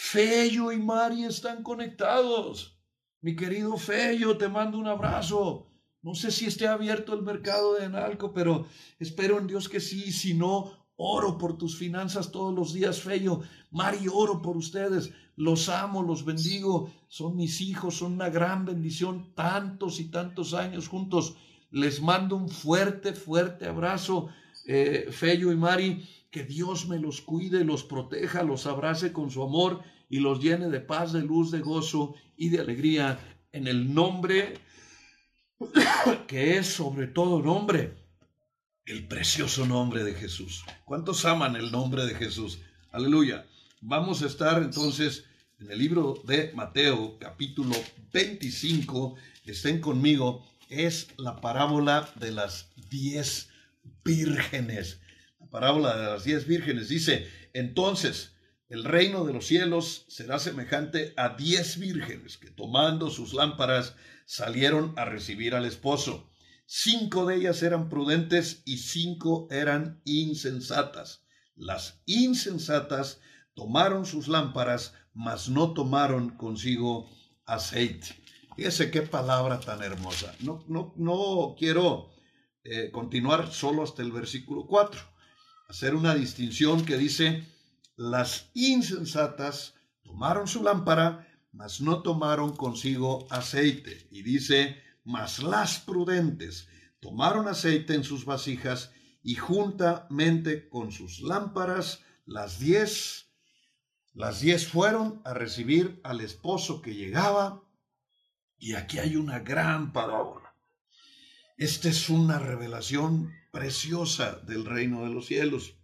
Fello 0.00 0.70
y 0.70 0.78
Mari 0.78 1.24
están 1.24 1.64
conectados. 1.64 2.78
Mi 3.20 3.34
querido 3.34 3.76
Fello, 3.76 4.38
te 4.38 4.48
mando 4.48 4.78
un 4.78 4.86
abrazo. 4.86 5.66
No 6.02 6.14
sé 6.14 6.30
si 6.30 6.46
esté 6.46 6.68
abierto 6.68 7.14
el 7.14 7.22
mercado 7.22 7.74
de 7.74 7.86
Enalco, 7.86 8.32
pero 8.32 8.68
espero 9.00 9.38
en 9.38 9.48
Dios 9.48 9.68
que 9.68 9.80
sí. 9.80 10.12
Si 10.12 10.34
no, 10.34 10.70
oro 10.94 11.36
por 11.36 11.58
tus 11.58 11.76
finanzas 11.76 12.30
todos 12.30 12.54
los 12.54 12.72
días, 12.72 13.02
Fello. 13.02 13.40
Mari, 13.72 14.06
oro 14.10 14.40
por 14.40 14.56
ustedes. 14.56 15.10
Los 15.34 15.68
amo, 15.68 16.00
los 16.04 16.24
bendigo. 16.24 16.92
Son 17.08 17.36
mis 17.36 17.60
hijos, 17.60 17.96
son 17.96 18.12
una 18.12 18.30
gran 18.30 18.64
bendición. 18.66 19.34
Tantos 19.34 19.98
y 19.98 20.12
tantos 20.12 20.54
años 20.54 20.86
juntos. 20.86 21.34
Les 21.72 22.00
mando 22.00 22.36
un 22.36 22.48
fuerte, 22.48 23.14
fuerte 23.14 23.66
abrazo, 23.66 24.28
eh, 24.64 25.08
Fello 25.10 25.50
y 25.50 25.56
Mari. 25.56 26.08
Que 26.30 26.44
Dios 26.44 26.86
me 26.88 26.98
los 26.98 27.20
cuide, 27.20 27.64
los 27.64 27.84
proteja, 27.84 28.42
los 28.42 28.66
abrace 28.66 29.12
con 29.12 29.30
su 29.30 29.42
amor 29.42 29.82
y 30.08 30.20
los 30.20 30.40
llene 30.42 30.68
de 30.68 30.80
paz, 30.80 31.12
de 31.12 31.22
luz, 31.22 31.50
de 31.50 31.60
gozo 31.60 32.14
y 32.36 32.50
de 32.50 32.60
alegría 32.60 33.18
en 33.52 33.66
el 33.66 33.94
nombre 33.94 34.54
que 36.26 36.56
es 36.56 36.66
sobre 36.66 37.08
todo 37.08 37.42
nombre, 37.42 37.96
el 38.86 39.08
precioso 39.08 39.66
nombre 39.66 40.04
de 40.04 40.14
Jesús. 40.14 40.64
¿Cuántos 40.84 41.24
aman 41.24 41.56
el 41.56 41.72
nombre 41.72 42.06
de 42.06 42.14
Jesús? 42.14 42.60
Aleluya. 42.92 43.46
Vamos 43.80 44.22
a 44.22 44.26
estar 44.26 44.62
entonces 44.62 45.24
en 45.58 45.70
el 45.70 45.78
libro 45.78 46.22
de 46.24 46.52
Mateo, 46.54 47.18
capítulo 47.18 47.74
25. 48.12 49.16
Estén 49.44 49.80
conmigo. 49.80 50.46
Es 50.68 51.08
la 51.16 51.40
parábola 51.40 52.08
de 52.16 52.30
las 52.30 52.70
diez 52.90 53.48
vírgenes 54.04 55.00
parábola 55.50 55.96
de 55.96 56.06
las 56.06 56.24
diez 56.24 56.46
vírgenes. 56.46 56.88
Dice, 56.88 57.28
entonces 57.52 58.36
el 58.68 58.84
reino 58.84 59.24
de 59.24 59.32
los 59.32 59.46
cielos 59.46 60.04
será 60.08 60.38
semejante 60.38 61.14
a 61.16 61.30
diez 61.30 61.78
vírgenes 61.78 62.36
que 62.36 62.50
tomando 62.50 63.10
sus 63.10 63.32
lámparas 63.32 63.94
salieron 64.26 64.92
a 64.96 65.06
recibir 65.06 65.54
al 65.54 65.64
esposo. 65.64 66.30
Cinco 66.66 67.24
de 67.24 67.36
ellas 67.36 67.62
eran 67.62 67.88
prudentes 67.88 68.62
y 68.66 68.76
cinco 68.78 69.48
eran 69.50 70.02
insensatas. 70.04 71.24
Las 71.54 72.02
insensatas 72.04 73.20
tomaron 73.54 74.04
sus 74.04 74.28
lámparas, 74.28 74.92
mas 75.14 75.48
no 75.48 75.72
tomaron 75.72 76.36
consigo 76.36 77.10
aceite. 77.46 78.08
Fíjese 78.54 78.90
qué 78.90 79.00
palabra 79.00 79.60
tan 79.60 79.82
hermosa. 79.82 80.34
No, 80.40 80.62
no, 80.68 80.92
no 80.96 81.56
quiero 81.58 82.10
eh, 82.64 82.90
continuar 82.92 83.50
solo 83.50 83.82
hasta 83.82 84.02
el 84.02 84.12
versículo 84.12 84.66
4 84.66 85.17
hacer 85.68 85.94
una 85.94 86.14
distinción 86.14 86.84
que 86.86 86.96
dice, 86.96 87.46
las 87.94 88.50
insensatas 88.54 89.74
tomaron 90.02 90.48
su 90.48 90.62
lámpara, 90.62 91.28
mas 91.52 91.82
no 91.82 92.02
tomaron 92.02 92.56
consigo 92.56 93.26
aceite. 93.30 94.08
Y 94.10 94.22
dice, 94.22 94.82
mas 95.04 95.40
las 95.40 95.78
prudentes 95.78 96.68
tomaron 97.00 97.48
aceite 97.48 97.94
en 97.94 98.02
sus 98.02 98.24
vasijas 98.24 98.92
y 99.22 99.34
juntamente 99.34 100.70
con 100.70 100.90
sus 100.90 101.20
lámparas, 101.20 102.00
las 102.24 102.58
diez, 102.58 103.26
las 104.14 104.40
diez 104.40 104.66
fueron 104.66 105.20
a 105.24 105.34
recibir 105.34 106.00
al 106.02 106.22
esposo 106.22 106.80
que 106.80 106.94
llegaba. 106.94 107.62
Y 108.58 108.72
aquí 108.72 108.98
hay 108.98 109.16
una 109.16 109.40
gran 109.40 109.92
parábola. 109.92 110.54
Esta 111.58 111.90
es 111.90 112.08
una 112.08 112.38
revelación 112.38 113.32
preciosa 113.58 114.40
del 114.46 114.64
reino 114.64 115.02
de 115.02 115.10
los 115.10 115.26
cielos. 115.26 115.74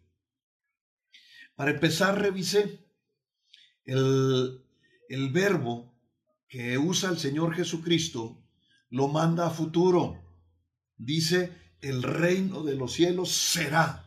Para 1.56 1.72
empezar, 1.72 2.20
revisé 2.20 2.86
el, 3.84 4.64
el 5.08 5.30
verbo 5.30 5.92
que 6.48 6.78
usa 6.78 7.10
el 7.10 7.18
Señor 7.18 7.52
Jesucristo, 7.52 8.40
lo 8.90 9.08
manda 9.08 9.48
a 9.48 9.50
futuro. 9.50 10.22
Dice, 10.96 11.52
el 11.80 12.04
reino 12.04 12.62
de 12.62 12.76
los 12.76 12.92
cielos 12.92 13.32
será. 13.32 14.06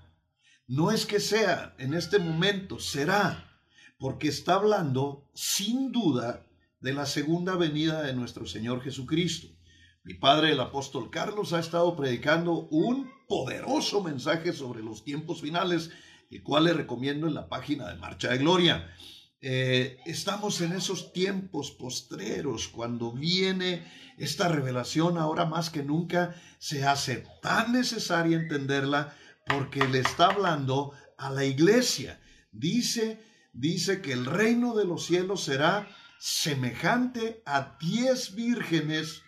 No 0.66 0.92
es 0.92 1.06
que 1.06 1.20
sea 1.20 1.76
en 1.78 1.94
este 1.94 2.20
momento, 2.20 2.80
será, 2.80 3.62
porque 3.98 4.30
está 4.30 4.54
hablando 4.54 5.30
sin 5.34 5.92
duda 5.92 6.48
de 6.80 6.94
la 6.94 7.06
segunda 7.06 7.58
venida 7.58 8.04
de 8.04 8.14
nuestro 8.14 8.46
Señor 8.46 8.82
Jesucristo. 8.82 9.50
Mi 10.08 10.14
padre, 10.14 10.54
el 10.54 10.60
apóstol 10.62 11.10
Carlos, 11.10 11.52
ha 11.52 11.60
estado 11.60 11.94
predicando 11.98 12.70
un 12.72 13.12
poderoso 13.28 14.02
mensaje 14.02 14.54
sobre 14.54 14.82
los 14.82 15.04
tiempos 15.04 15.42
finales, 15.42 15.90
el 16.32 16.42
cual 16.44 16.64
le 16.64 16.72
recomiendo 16.72 17.28
en 17.28 17.34
la 17.34 17.50
página 17.50 17.90
de 17.90 18.00
Marcha 18.00 18.30
de 18.30 18.38
Gloria. 18.38 18.90
Eh, 19.42 19.98
estamos 20.06 20.62
en 20.62 20.72
esos 20.72 21.12
tiempos 21.12 21.72
postreros, 21.72 22.70
cuando 22.70 23.12
viene 23.12 23.86
esta 24.18 24.48
revelación, 24.48 25.18
ahora 25.18 25.44
más 25.44 25.70
que 25.70 25.84
nunca 25.84 26.42
se 26.58 26.86
hace 26.86 27.26
tan 27.42 27.74
necesaria 27.74 28.38
entenderla 28.38 29.14
porque 29.46 29.86
le 29.90 30.00
está 30.00 30.28
hablando 30.28 30.94
a 31.18 31.32
la 31.32 31.44
iglesia. 31.44 32.22
Dice, 32.54 33.22
dice 33.52 34.02
que 34.02 34.14
el 34.14 34.26
reino 34.26 34.74
de 34.74 34.86
los 34.86 35.06
cielos 35.06 35.44
será 35.44 35.86
semejante 36.18 37.42
a 37.46 37.78
diez 37.82 38.36
vírgenes 38.36 39.24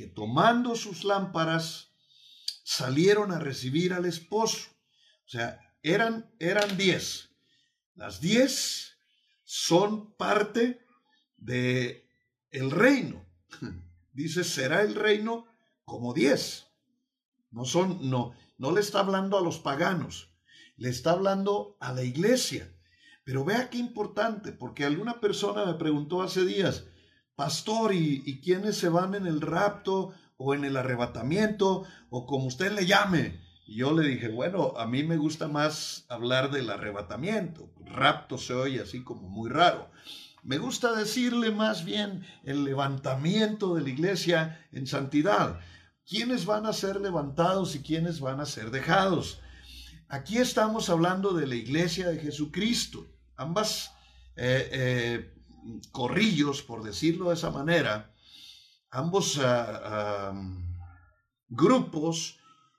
que 0.00 0.06
tomando 0.06 0.76
sus 0.76 1.04
lámparas 1.04 1.90
salieron 2.64 3.32
a 3.32 3.38
recibir 3.38 3.92
al 3.92 4.06
esposo. 4.06 4.70
O 5.26 5.28
sea, 5.28 5.60
eran, 5.82 6.34
eran 6.38 6.78
diez. 6.78 7.28
Las 7.94 8.18
diez 8.18 8.96
son 9.44 10.14
parte 10.16 10.80
de 11.36 12.08
el 12.50 12.70
reino. 12.70 13.26
Dice, 14.14 14.42
será 14.42 14.80
el 14.80 14.94
reino 14.94 15.44
como 15.84 16.14
diez. 16.14 16.68
No 17.50 17.66
son, 17.66 18.08
no, 18.08 18.34
no 18.56 18.72
le 18.72 18.80
está 18.80 19.00
hablando 19.00 19.36
a 19.36 19.42
los 19.42 19.58
paganos, 19.58 20.30
le 20.78 20.88
está 20.88 21.10
hablando 21.10 21.76
a 21.78 21.92
la 21.92 22.04
iglesia. 22.04 22.74
Pero 23.22 23.44
vea 23.44 23.68
qué 23.68 23.76
importante, 23.76 24.50
porque 24.52 24.86
alguna 24.86 25.20
persona 25.20 25.66
me 25.66 25.74
preguntó 25.74 26.22
hace 26.22 26.46
días, 26.46 26.86
pastor, 27.40 27.94
¿y, 27.94 28.38
quiénes 28.44 28.76
se 28.76 28.90
van 28.90 29.14
en 29.14 29.26
el 29.26 29.40
rapto 29.40 30.12
o 30.36 30.52
en 30.52 30.62
el 30.66 30.76
arrebatamiento 30.76 31.84
o 32.10 32.26
como 32.26 32.44
usted 32.44 32.70
le 32.72 32.84
llame? 32.84 33.40
Y 33.66 33.76
yo 33.76 33.94
le 33.94 34.06
dije, 34.06 34.28
bueno, 34.28 34.74
a 34.76 34.86
mí 34.86 35.04
me 35.04 35.16
gusta 35.16 35.48
más 35.48 36.04
hablar 36.10 36.50
del 36.50 36.68
arrebatamiento. 36.68 37.72
Rapto 37.86 38.36
se 38.36 38.52
oye 38.52 38.82
así 38.82 39.02
como 39.02 39.26
muy 39.30 39.48
raro. 39.48 39.90
Me 40.42 40.58
gusta 40.58 40.94
decirle 40.94 41.50
más 41.50 41.86
bien 41.86 42.26
el 42.44 42.62
levantamiento 42.62 43.74
de 43.74 43.84
la 43.84 43.88
iglesia 43.88 44.68
en 44.70 44.86
santidad. 44.86 45.60
¿Quiénes 46.06 46.44
van 46.44 46.66
a 46.66 46.74
ser 46.74 47.00
levantados 47.00 47.74
y 47.74 47.80
quiénes 47.80 48.20
van 48.20 48.40
a 48.40 48.44
ser 48.44 48.70
dejados? 48.70 49.40
Aquí 50.10 50.36
estamos 50.36 50.90
hablando 50.90 51.32
de 51.32 51.46
la 51.46 51.54
iglesia 51.54 52.10
de 52.10 52.18
Jesucristo. 52.18 53.06
Ambas 53.34 53.94
eh, 54.36 54.68
eh, 54.72 55.39
corrillos, 55.92 56.62
por 56.62 56.82
decirlo 56.82 57.28
de 57.28 57.34
esa 57.34 57.50
manera, 57.50 58.14
ambos 58.90 59.38
ah, 59.38 59.80
ah, 59.84 60.32
grupos 61.48 62.38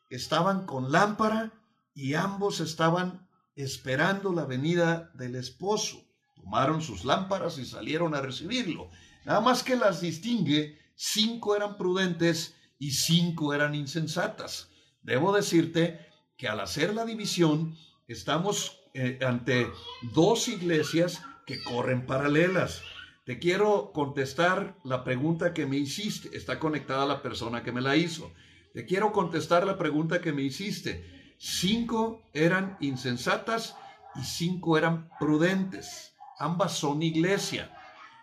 estaban 0.10 0.66
con 0.66 0.92
lámpara 0.92 1.52
y 1.94 2.14
ambos 2.14 2.60
estaban 2.60 3.28
esperando 3.56 4.34
la 4.34 4.46
venida 4.46 5.12
del 5.14 5.36
esposo. 5.36 6.04
Tomaron 6.36 6.82
sus 6.82 7.06
lámparas 7.06 7.58
y 7.58 7.66
salieron 7.66 8.16
a 8.16 8.22
recibirlo. 8.22 8.90
Nada 9.26 9.42
más 9.42 9.64
que 9.64 9.76
las 9.76 10.02
distingue, 10.02 10.80
cinco 10.96 11.56
eran 11.56 11.78
prudentes 11.78 12.56
y 12.80 12.92
cinco 12.92 13.54
eran 13.54 13.76
insensatas. 13.76 14.70
Debo 15.04 15.34
decirte 15.34 16.08
que 16.38 16.48
al 16.48 16.60
hacer 16.60 16.94
la 16.94 17.06
división, 17.06 17.78
estamos 18.08 18.80
eh, 18.94 19.20
ante 19.26 19.72
dos 20.14 20.48
iglesias 20.48 21.22
que 21.46 21.62
corren 21.64 22.06
paralelas. 22.06 22.82
Te 23.26 23.40
quiero 23.40 23.92
contestar 23.94 24.78
la 24.84 25.04
pregunta 25.04 25.54
que 25.54 25.66
me 25.66 25.78
hiciste. 25.78 26.36
Está 26.36 26.60
conectada 26.60 27.06
la 27.06 27.22
persona 27.22 27.64
que 27.64 27.72
me 27.72 27.82
la 27.82 27.96
hizo. 27.96 28.32
Te 28.74 28.86
quiero 28.86 29.12
contestar 29.12 29.66
la 29.66 29.78
pregunta 29.78 30.22
que 30.22 30.34
me 30.34 30.42
hiciste. 30.42 31.36
Cinco 31.38 32.22
eran 32.34 32.78
insensatas 32.82 33.76
y 34.16 34.24
cinco 34.24 34.78
eran 34.78 35.10
prudentes. 35.20 36.16
Ambas 36.40 36.78
son 36.78 37.04
iglesia. 37.04 37.72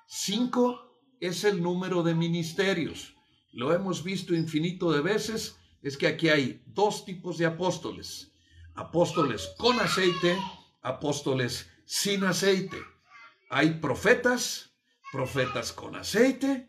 Cinco 0.07 0.97
es 1.21 1.45
el 1.45 1.63
número 1.63 2.03
de 2.03 2.15
ministerios. 2.15 3.15
Lo 3.53 3.75
hemos 3.75 4.03
visto 4.03 4.35
infinito 4.35 4.93
de 4.93 5.01
veces. 5.01 5.59
Es 5.83 5.97
que 5.97 6.07
aquí 6.07 6.29
hay 6.29 6.63
dos 6.67 7.05
tipos 7.05 7.39
de 7.39 7.47
apóstoles. 7.47 8.33
Apóstoles 8.75 9.55
con 9.59 9.79
aceite, 9.81 10.37
apóstoles 10.83 11.69
sin 11.85 12.25
aceite. 12.25 12.79
Hay 13.51 13.81
profetas, 13.81 14.75
profetas 15.11 15.73
con 15.73 15.97
aceite, 15.97 16.69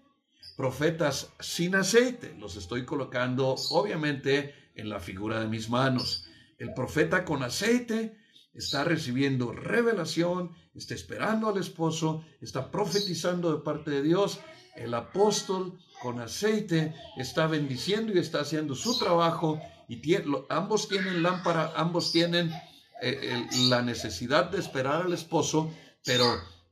profetas 0.56 1.34
sin 1.40 1.76
aceite. 1.76 2.36
Los 2.40 2.56
estoy 2.56 2.86
colocando 2.86 3.56
obviamente 3.72 4.56
en 4.76 4.90
la 4.90 5.02
figura 5.02 5.42
de 5.42 5.48
mis 5.48 5.70
manos. 5.70 6.26
El 6.58 6.74
profeta 6.74 7.26
con 7.26 7.44
aceite 7.44 8.18
está 8.54 8.86
recibiendo 8.86 9.52
revelación, 9.52 10.56
está 10.74 10.94
esperando 10.94 11.50
al 11.50 11.58
esposo, 11.58 12.24
está 12.40 12.72
profetizando 12.72 13.54
de 13.54 13.62
parte 13.62 13.92
de 13.92 14.02
Dios. 14.02 14.40
el 14.76 14.94
apóstol 14.94 15.78
con 16.02 16.22
aceite 16.22 16.96
está 17.18 17.48
bendiciendo 17.48 18.14
y 18.14 18.20
está 18.20 18.40
haciendo 18.40 18.76
su 18.76 18.98
trabajo 18.98 19.60
y 19.90 20.02
ambos 20.48 20.88
tienen 20.88 21.22
lámpara, 21.24 21.74
ambos 21.76 22.14
tienen 22.14 22.54
eh, 23.02 23.46
la 23.68 23.82
necesidad 23.82 24.50
de 24.50 24.60
esperar 24.60 25.02
al 25.02 25.14
esposo, 25.14 25.74
pero 26.06 26.26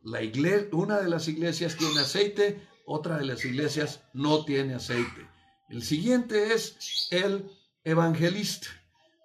la 0.07 0.21
una 0.71 1.01
de 1.01 1.09
las 1.09 1.27
iglesias 1.27 1.75
tiene 1.75 1.99
aceite, 1.99 2.65
otra 2.85 3.17
de 3.17 3.25
las 3.25 3.43
iglesias 3.43 4.05
no 4.13 4.45
tiene 4.45 4.73
aceite. 4.73 5.27
El 5.69 5.83
siguiente 5.83 6.53
es 6.53 7.09
el 7.11 7.51
evangelista. 7.83 8.69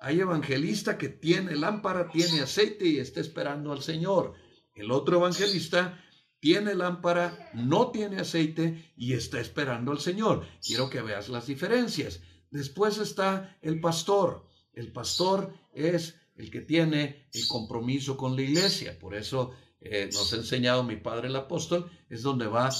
Hay 0.00 0.18
evangelista 0.18 0.98
que 0.98 1.08
tiene 1.08 1.54
lámpara, 1.54 2.10
tiene 2.10 2.40
aceite 2.40 2.84
y 2.88 2.98
está 2.98 3.20
esperando 3.20 3.70
al 3.70 3.82
Señor. 3.82 4.34
El 4.74 4.90
otro 4.90 5.18
evangelista 5.18 6.02
tiene 6.40 6.74
lámpara, 6.74 7.52
no 7.54 7.92
tiene 7.92 8.18
aceite 8.18 8.92
y 8.96 9.12
está 9.12 9.38
esperando 9.40 9.92
al 9.92 10.00
Señor. 10.00 10.44
Quiero 10.66 10.90
que 10.90 11.00
veas 11.00 11.28
las 11.28 11.46
diferencias. 11.46 12.22
Después 12.50 12.98
está 12.98 13.56
el 13.62 13.80
pastor. 13.80 14.48
El 14.72 14.90
pastor 14.90 15.54
es 15.72 16.16
el 16.34 16.50
que 16.50 16.62
tiene 16.62 17.28
el 17.32 17.46
compromiso 17.46 18.16
con 18.16 18.34
la 18.34 18.42
iglesia. 18.42 18.98
Por 18.98 19.14
eso 19.14 19.52
eh, 19.84 20.10
nos 20.12 20.32
ha 20.32 20.36
enseñado 20.36 20.84
mi 20.84 20.96
padre 20.96 21.28
el 21.28 21.36
apóstol, 21.36 21.90
es 22.08 22.22
donde 22.22 22.46
va 22.46 22.70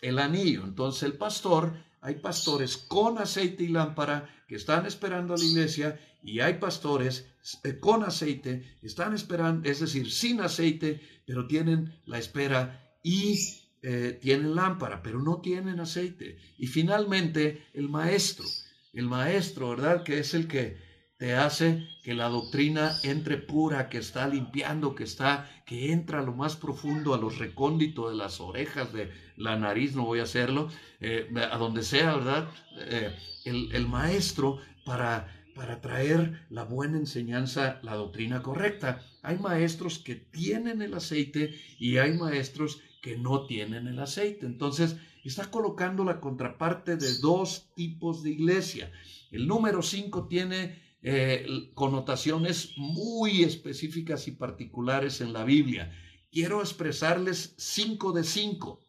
el 0.00 0.18
anillo. 0.18 0.64
Entonces 0.64 1.02
el 1.04 1.14
pastor, 1.14 1.72
hay 2.00 2.16
pastores 2.16 2.76
con 2.76 3.18
aceite 3.18 3.64
y 3.64 3.68
lámpara 3.68 4.28
que 4.48 4.56
están 4.56 4.86
esperando 4.86 5.34
a 5.34 5.38
la 5.38 5.44
iglesia 5.44 6.00
y 6.22 6.40
hay 6.40 6.54
pastores 6.54 7.26
eh, 7.64 7.78
con 7.78 8.02
aceite, 8.04 8.76
están 8.82 9.14
esperando, 9.14 9.68
es 9.68 9.80
decir, 9.80 10.10
sin 10.10 10.40
aceite, 10.40 11.00
pero 11.26 11.46
tienen 11.46 11.98
la 12.06 12.18
espera 12.18 12.94
y 13.02 13.38
eh, 13.82 14.18
tienen 14.20 14.54
lámpara, 14.54 15.02
pero 15.02 15.20
no 15.20 15.40
tienen 15.40 15.80
aceite. 15.80 16.36
Y 16.58 16.66
finalmente 16.66 17.66
el 17.72 17.88
maestro, 17.88 18.46
el 18.92 19.06
maestro, 19.06 19.70
¿verdad? 19.70 20.02
Que 20.02 20.18
es 20.18 20.34
el 20.34 20.46
que 20.46 20.76
te 21.20 21.34
hace 21.34 21.86
que 22.02 22.14
la 22.14 22.30
doctrina 22.30 22.96
entre 23.02 23.36
pura, 23.36 23.90
que 23.90 23.98
está 23.98 24.26
limpiando, 24.26 24.94
que 24.94 25.04
está, 25.04 25.50
que 25.66 25.92
entra 25.92 26.20
a 26.20 26.22
lo 26.22 26.32
más 26.32 26.56
profundo, 26.56 27.12
a 27.12 27.18
los 27.18 27.36
recónditos 27.36 28.10
de 28.10 28.16
las 28.16 28.40
orejas, 28.40 28.90
de 28.94 29.12
la 29.36 29.58
nariz, 29.58 29.94
no 29.94 30.06
voy 30.06 30.20
a 30.20 30.22
hacerlo, 30.22 30.70
eh, 30.98 31.28
a 31.52 31.58
donde 31.58 31.82
sea, 31.82 32.16
¿verdad? 32.16 32.48
Eh, 32.78 33.14
el, 33.44 33.86
maestro 33.86 34.60
para 34.86 35.36
para 35.54 35.82
traer 35.82 36.46
la 36.48 36.64
buena 36.64 36.96
enseñanza, 36.96 37.80
la 37.82 37.96
doctrina 37.96 38.40
correcta. 38.40 39.02
Hay 39.20 39.36
maestros 39.38 39.98
que 39.98 40.14
tienen 40.14 40.80
el 40.80 40.94
aceite 40.94 41.54
y 41.78 41.98
hay 41.98 42.14
maestros 42.14 42.80
que 43.02 43.18
no 43.18 43.44
tienen 43.44 43.88
el 43.88 43.98
aceite. 43.98 44.46
Entonces, 44.46 44.96
está 45.22 45.50
colocando 45.50 46.02
la 46.02 46.18
contraparte 46.18 46.96
de 46.96 47.18
dos 47.18 47.68
tipos 47.74 48.22
de 48.22 48.30
iglesia. 48.30 48.90
El 49.30 49.46
número 49.46 49.82
5 49.82 50.28
tiene 50.28 50.89
eh, 51.02 51.70
connotaciones 51.74 52.72
muy 52.76 53.42
específicas 53.42 54.28
y 54.28 54.32
particulares 54.32 55.20
en 55.20 55.32
la 55.32 55.44
Biblia. 55.44 55.92
Quiero 56.30 56.60
expresarles 56.60 57.54
cinco 57.56 58.12
de 58.12 58.24
cinco. 58.24 58.80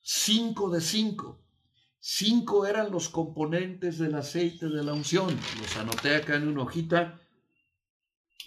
Cinco 0.00 0.70
de 0.70 0.80
cinco. 0.80 1.42
Cinco 1.98 2.66
eran 2.66 2.92
los 2.92 3.08
componentes 3.08 3.98
del 3.98 4.14
aceite 4.14 4.68
de 4.68 4.84
la 4.84 4.92
unción. 4.92 5.36
Los 5.60 5.76
anoté 5.76 6.14
acá 6.14 6.36
en 6.36 6.46
una 6.46 6.62
hojita. 6.62 7.20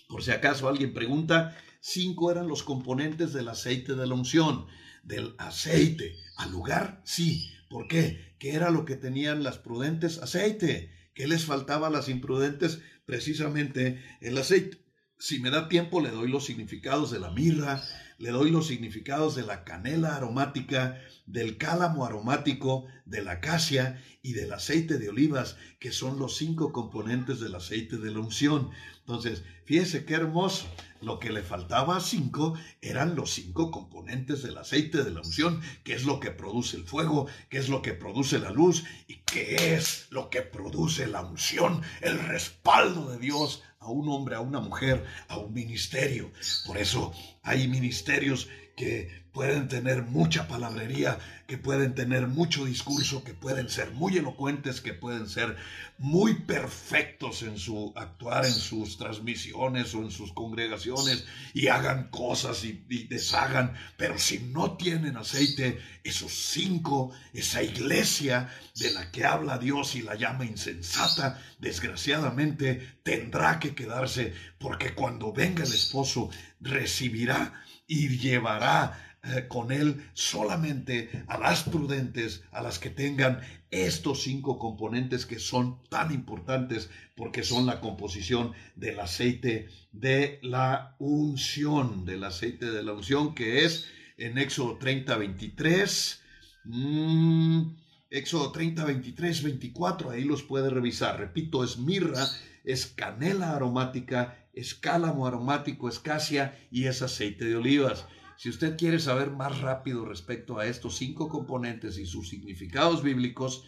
Por 0.07 0.23
si 0.23 0.31
acaso 0.31 0.69
alguien 0.69 0.93
pregunta, 0.93 1.57
cinco 1.81 2.31
eran 2.31 2.47
los 2.47 2.63
componentes 2.63 3.33
del 3.33 3.49
aceite 3.49 3.95
de 3.95 4.07
la 4.07 4.13
unción 4.13 4.65
del 5.03 5.35
aceite. 5.37 6.15
Al 6.37 6.51
lugar, 6.51 7.01
sí. 7.03 7.51
¿Por 7.69 7.87
qué? 7.87 8.35
¿Qué 8.39 8.53
era 8.53 8.71
lo 8.71 8.85
que 8.85 8.95
tenían 8.95 9.43
las 9.43 9.57
prudentes? 9.57 10.17
Aceite. 10.19 10.91
¿Qué 11.13 11.27
les 11.27 11.43
faltaba 11.43 11.87
a 11.87 11.91
las 11.91 12.07
imprudentes? 12.07 12.81
Precisamente 13.09 13.99
el 14.21 14.37
aceite. 14.37 14.77
Si 15.17 15.39
me 15.39 15.49
da 15.49 15.67
tiempo, 15.67 15.99
le 15.99 16.11
doy 16.11 16.29
los 16.29 16.45
significados 16.45 17.09
de 17.09 17.19
la 17.19 17.31
mirra, 17.31 17.81
le 18.19 18.29
doy 18.29 18.51
los 18.51 18.67
significados 18.67 19.35
de 19.35 19.41
la 19.41 19.63
canela 19.63 20.15
aromática, 20.15 21.01
del 21.25 21.57
cálamo 21.57 22.05
aromático, 22.05 22.85
de 23.05 23.23
la 23.23 23.31
acacia 23.31 23.99
y 24.21 24.33
del 24.33 24.53
aceite 24.53 24.99
de 24.99 25.09
olivas, 25.09 25.57
que 25.79 25.91
son 25.91 26.19
los 26.19 26.37
cinco 26.37 26.71
componentes 26.71 27.39
del 27.39 27.55
aceite 27.55 27.97
de 27.97 28.11
la 28.11 28.19
unción. 28.19 28.69
Entonces, 29.09 29.41
fíjese 29.65 30.05
qué 30.05 30.13
hermoso. 30.13 30.67
Lo 31.01 31.17
que 31.17 31.31
le 31.31 31.41
faltaba 31.41 31.97
a 31.97 31.99
cinco 31.99 32.53
eran 32.79 33.15
los 33.15 33.31
cinco 33.31 33.71
componentes 33.71 34.43
del 34.43 34.55
aceite 34.55 35.03
de 35.03 35.09
la 35.09 35.21
unción, 35.21 35.61
que 35.83 35.93
es 35.93 36.03
lo 36.03 36.19
que 36.19 36.29
produce 36.29 36.77
el 36.77 36.83
fuego, 36.83 37.25
que 37.49 37.57
es 37.57 37.69
lo 37.69 37.81
que 37.81 37.93
produce 37.93 38.37
la 38.37 38.51
luz 38.51 38.83
y 39.07 39.15
que 39.15 39.73
es 39.73 40.05
lo 40.11 40.29
que 40.29 40.43
produce 40.43 41.07
la 41.07 41.21
unción, 41.21 41.81
el 42.01 42.19
respaldo 42.19 43.09
de 43.09 43.17
Dios 43.17 43.63
a 43.79 43.89
un 43.89 44.09
hombre, 44.09 44.35
a 44.35 44.41
una 44.41 44.59
mujer, 44.59 45.03
a 45.27 45.37
un 45.37 45.55
ministerio. 45.55 46.31
Por 46.67 46.77
eso 46.77 47.11
hay 47.41 47.67
ministerios 47.67 48.47
que 48.77 49.18
pueden 49.31 49.67
tener 49.67 50.03
mucha 50.03 50.47
palabrería, 50.47 51.17
que 51.47 51.57
pueden 51.57 51.95
tener 51.95 52.27
mucho 52.27 52.65
discurso, 52.65 53.23
que 53.23 53.33
pueden 53.33 53.69
ser 53.69 53.91
muy 53.91 54.17
elocuentes, 54.17 54.81
que 54.81 54.93
pueden 54.93 55.27
ser 55.27 55.55
muy 55.97 56.35
perfectos 56.35 57.43
en 57.43 57.57
su 57.57 57.91
actuar, 57.95 58.45
en 58.45 58.53
sus 58.53 58.97
transmisiones 58.97 59.93
o 59.93 59.99
en 60.03 60.11
sus 60.11 60.31
congregaciones 60.33 61.25
y 61.53 61.67
hagan 61.67 62.09
cosas 62.09 62.63
y, 62.63 62.83
deshagan, 63.09 63.73
pero 63.97 64.17
si 64.17 64.39
no 64.39 64.77
tienen 64.77 65.17
aceite, 65.17 65.79
esos 66.03 66.31
cinco, 66.31 67.11
esa 67.33 67.61
iglesia 67.61 68.49
de 68.75 68.91
la 68.91 69.11
que 69.11 69.25
habla 69.25 69.57
Dios 69.57 69.95
y 69.95 70.01
la 70.01 70.15
llama 70.15 70.45
insensata, 70.45 71.41
desgraciadamente 71.59 72.99
tendrá 73.03 73.59
que 73.59 73.75
quedarse 73.75 74.33
porque 74.59 74.93
cuando 74.93 75.33
venga 75.33 75.63
el 75.63 75.73
esposo 75.73 76.29
recibirá 76.61 77.63
y 77.87 78.19
llevará 78.19 79.08
con 79.47 79.71
él 79.71 80.09
solamente 80.13 81.09
a 81.27 81.37
las 81.37 81.63
prudentes, 81.63 82.43
a 82.51 82.61
las 82.61 82.79
que 82.79 82.89
tengan 82.89 83.41
estos 83.71 84.23
cinco 84.23 84.57
componentes 84.57 85.25
que 85.25 85.39
son 85.39 85.83
tan 85.89 86.11
importantes 86.11 86.89
porque 87.15 87.43
son 87.43 87.65
la 87.65 87.81
composición 87.81 88.53
del 88.75 88.99
aceite 88.99 89.69
de 89.91 90.39
la 90.41 90.95
unción, 90.99 92.05
del 92.05 92.23
aceite 92.23 92.71
de 92.71 92.83
la 92.83 92.93
unción 92.93 93.35
que 93.35 93.65
es 93.65 93.87
en 94.17 94.37
Éxodo 94.37 94.77
30, 94.77 95.17
23. 95.17 96.21
Mm, 96.65 97.61
Éxodo 98.09 98.51
30, 98.51 98.85
23, 98.85 99.43
24, 99.43 100.09
ahí 100.11 100.23
los 100.23 100.43
puede 100.43 100.69
revisar. 100.69 101.19
Repito, 101.19 101.63
es 101.63 101.77
mirra, 101.77 102.25
es 102.63 102.87
canela 102.87 103.55
aromática, 103.55 104.47
es 104.53 104.73
cálamo 104.73 105.27
aromático, 105.27 105.87
es 105.87 105.99
casia 105.99 106.57
y 106.71 106.85
es 106.85 107.01
aceite 107.01 107.45
de 107.45 107.55
olivas. 107.55 108.05
Si 108.39 108.47
usted 108.47 108.77
quiere 108.77 108.99
saber 108.99 109.31
más 109.31 109.59
rápido 109.59 110.05
respecto 110.05 110.59
a 110.59 110.65
estos 110.65 110.95
cinco 110.95 111.27
componentes 111.27 111.97
y 111.97 112.05
sus 112.05 112.29
significados 112.29 113.03
bíblicos, 113.03 113.65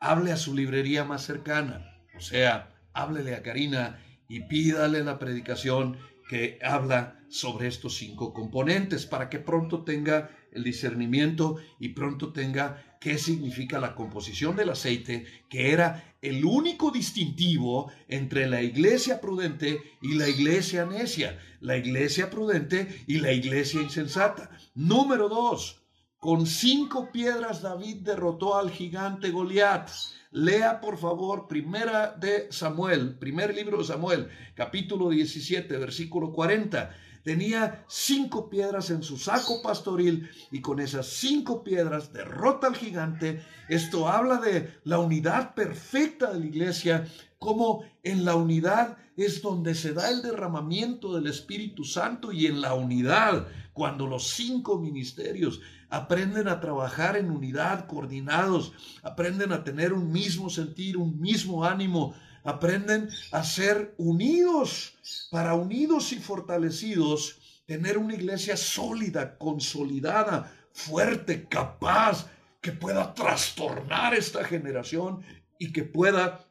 hable 0.00 0.32
a 0.32 0.38
su 0.38 0.54
librería 0.54 1.04
más 1.04 1.26
cercana. 1.26 2.00
O 2.16 2.20
sea, 2.20 2.74
háblele 2.94 3.34
a 3.34 3.42
Karina 3.42 4.02
y 4.26 4.40
pídale 4.48 5.04
la 5.04 5.18
predicación 5.18 5.98
que 6.30 6.58
habla 6.62 7.20
sobre 7.28 7.68
estos 7.68 7.98
cinco 7.98 8.32
componentes 8.32 9.04
para 9.04 9.28
que 9.28 9.38
pronto 9.38 9.84
tenga 9.84 10.30
el 10.50 10.64
discernimiento 10.64 11.58
y 11.78 11.90
pronto 11.90 12.32
tenga 12.32 12.95
qué 13.00 13.18
significa 13.18 13.78
la 13.78 13.94
composición 13.94 14.56
del 14.56 14.70
aceite, 14.70 15.26
que 15.48 15.72
era 15.72 16.14
el 16.22 16.44
único 16.44 16.90
distintivo 16.90 17.90
entre 18.08 18.48
la 18.48 18.62
iglesia 18.62 19.20
prudente 19.20 19.80
y 20.02 20.14
la 20.14 20.28
iglesia 20.28 20.84
necia, 20.86 21.38
la 21.60 21.76
iglesia 21.76 22.30
prudente 22.30 23.04
y 23.06 23.18
la 23.18 23.32
iglesia 23.32 23.80
insensata. 23.80 24.50
Número 24.74 25.28
dos, 25.28 25.82
con 26.18 26.46
cinco 26.46 27.12
piedras 27.12 27.62
David 27.62 27.98
derrotó 27.98 28.56
al 28.56 28.70
gigante 28.70 29.30
Goliat. 29.30 29.90
Lea 30.32 30.80
por 30.80 30.98
favor 30.98 31.46
primera 31.46 32.12
de 32.12 32.48
Samuel, 32.50 33.18
primer 33.18 33.54
libro 33.54 33.78
de 33.78 33.84
Samuel, 33.84 34.28
capítulo 34.54 35.10
17, 35.10 35.76
versículo 35.78 36.32
40 36.32 36.94
tenía 37.26 37.84
cinco 37.88 38.48
piedras 38.48 38.90
en 38.90 39.02
su 39.02 39.18
saco 39.18 39.60
pastoril 39.60 40.30
y 40.52 40.60
con 40.60 40.78
esas 40.78 41.08
cinco 41.08 41.64
piedras 41.64 42.12
derrota 42.12 42.68
al 42.68 42.76
gigante. 42.76 43.42
Esto 43.68 44.06
habla 44.06 44.36
de 44.36 44.78
la 44.84 45.00
unidad 45.00 45.52
perfecta 45.56 46.32
de 46.32 46.38
la 46.38 46.46
iglesia, 46.46 47.04
como 47.40 47.82
en 48.04 48.24
la 48.24 48.36
unidad 48.36 48.98
es 49.16 49.42
donde 49.42 49.74
se 49.74 49.92
da 49.92 50.08
el 50.08 50.22
derramamiento 50.22 51.16
del 51.16 51.26
Espíritu 51.26 51.82
Santo 51.82 52.30
y 52.30 52.46
en 52.46 52.60
la 52.60 52.74
unidad, 52.74 53.48
cuando 53.72 54.06
los 54.06 54.28
cinco 54.28 54.78
ministerios 54.78 55.60
aprenden 55.90 56.46
a 56.46 56.60
trabajar 56.60 57.16
en 57.16 57.32
unidad, 57.32 57.88
coordinados, 57.88 58.72
aprenden 59.02 59.50
a 59.50 59.64
tener 59.64 59.92
un 59.92 60.12
mismo 60.12 60.48
sentir, 60.48 60.96
un 60.96 61.20
mismo 61.20 61.64
ánimo, 61.64 62.14
aprenden 62.46 63.10
a 63.32 63.44
ser 63.44 63.94
unidos, 63.98 64.94
para 65.30 65.54
unidos 65.54 66.12
y 66.12 66.18
fortalecidos, 66.18 67.38
tener 67.66 67.98
una 67.98 68.14
iglesia 68.14 68.56
sólida, 68.56 69.36
consolidada, 69.36 70.52
fuerte, 70.72 71.48
capaz, 71.48 72.28
que 72.60 72.72
pueda 72.72 73.14
trastornar 73.14 74.14
esta 74.14 74.44
generación 74.44 75.22
y 75.58 75.72
que 75.72 75.84
pueda 75.84 76.46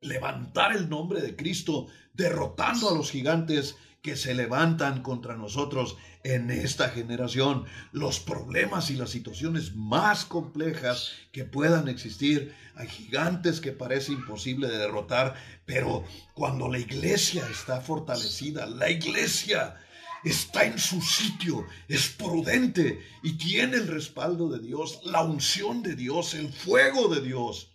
levantar 0.00 0.76
el 0.76 0.88
nombre 0.88 1.20
de 1.20 1.34
Cristo, 1.34 1.86
derrotando 2.12 2.88
a 2.88 2.94
los 2.94 3.10
gigantes 3.10 3.76
que 4.02 4.16
se 4.16 4.34
levantan 4.34 5.02
contra 5.02 5.36
nosotros 5.36 5.96
en 6.24 6.50
esta 6.50 6.88
generación, 6.88 7.64
los 7.90 8.20
problemas 8.20 8.90
y 8.90 8.94
las 8.94 9.10
situaciones 9.10 9.74
más 9.74 10.24
complejas 10.24 11.12
que 11.32 11.44
puedan 11.44 11.88
existir. 11.88 12.54
Hay 12.76 12.88
gigantes 12.88 13.60
que 13.60 13.72
parece 13.72 14.12
imposible 14.12 14.68
de 14.68 14.78
derrotar, 14.78 15.34
pero 15.66 16.04
cuando 16.34 16.68
la 16.68 16.78
iglesia 16.78 17.46
está 17.50 17.80
fortalecida, 17.80 18.66
la 18.66 18.88
iglesia 18.88 19.76
está 20.22 20.64
en 20.64 20.78
su 20.78 21.02
sitio, 21.02 21.66
es 21.88 22.08
prudente 22.08 23.04
y 23.24 23.32
tiene 23.36 23.76
el 23.78 23.88
respaldo 23.88 24.48
de 24.48 24.60
Dios, 24.60 25.00
la 25.04 25.22
unción 25.22 25.82
de 25.82 25.96
Dios, 25.96 26.34
el 26.34 26.52
fuego 26.52 27.12
de 27.12 27.20
Dios. 27.20 27.72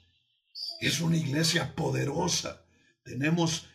Es 0.79 1.01
una 1.01 1.17
iglesia 1.17 1.75
poderosa. 1.75 2.63
Tenemos 3.03 3.67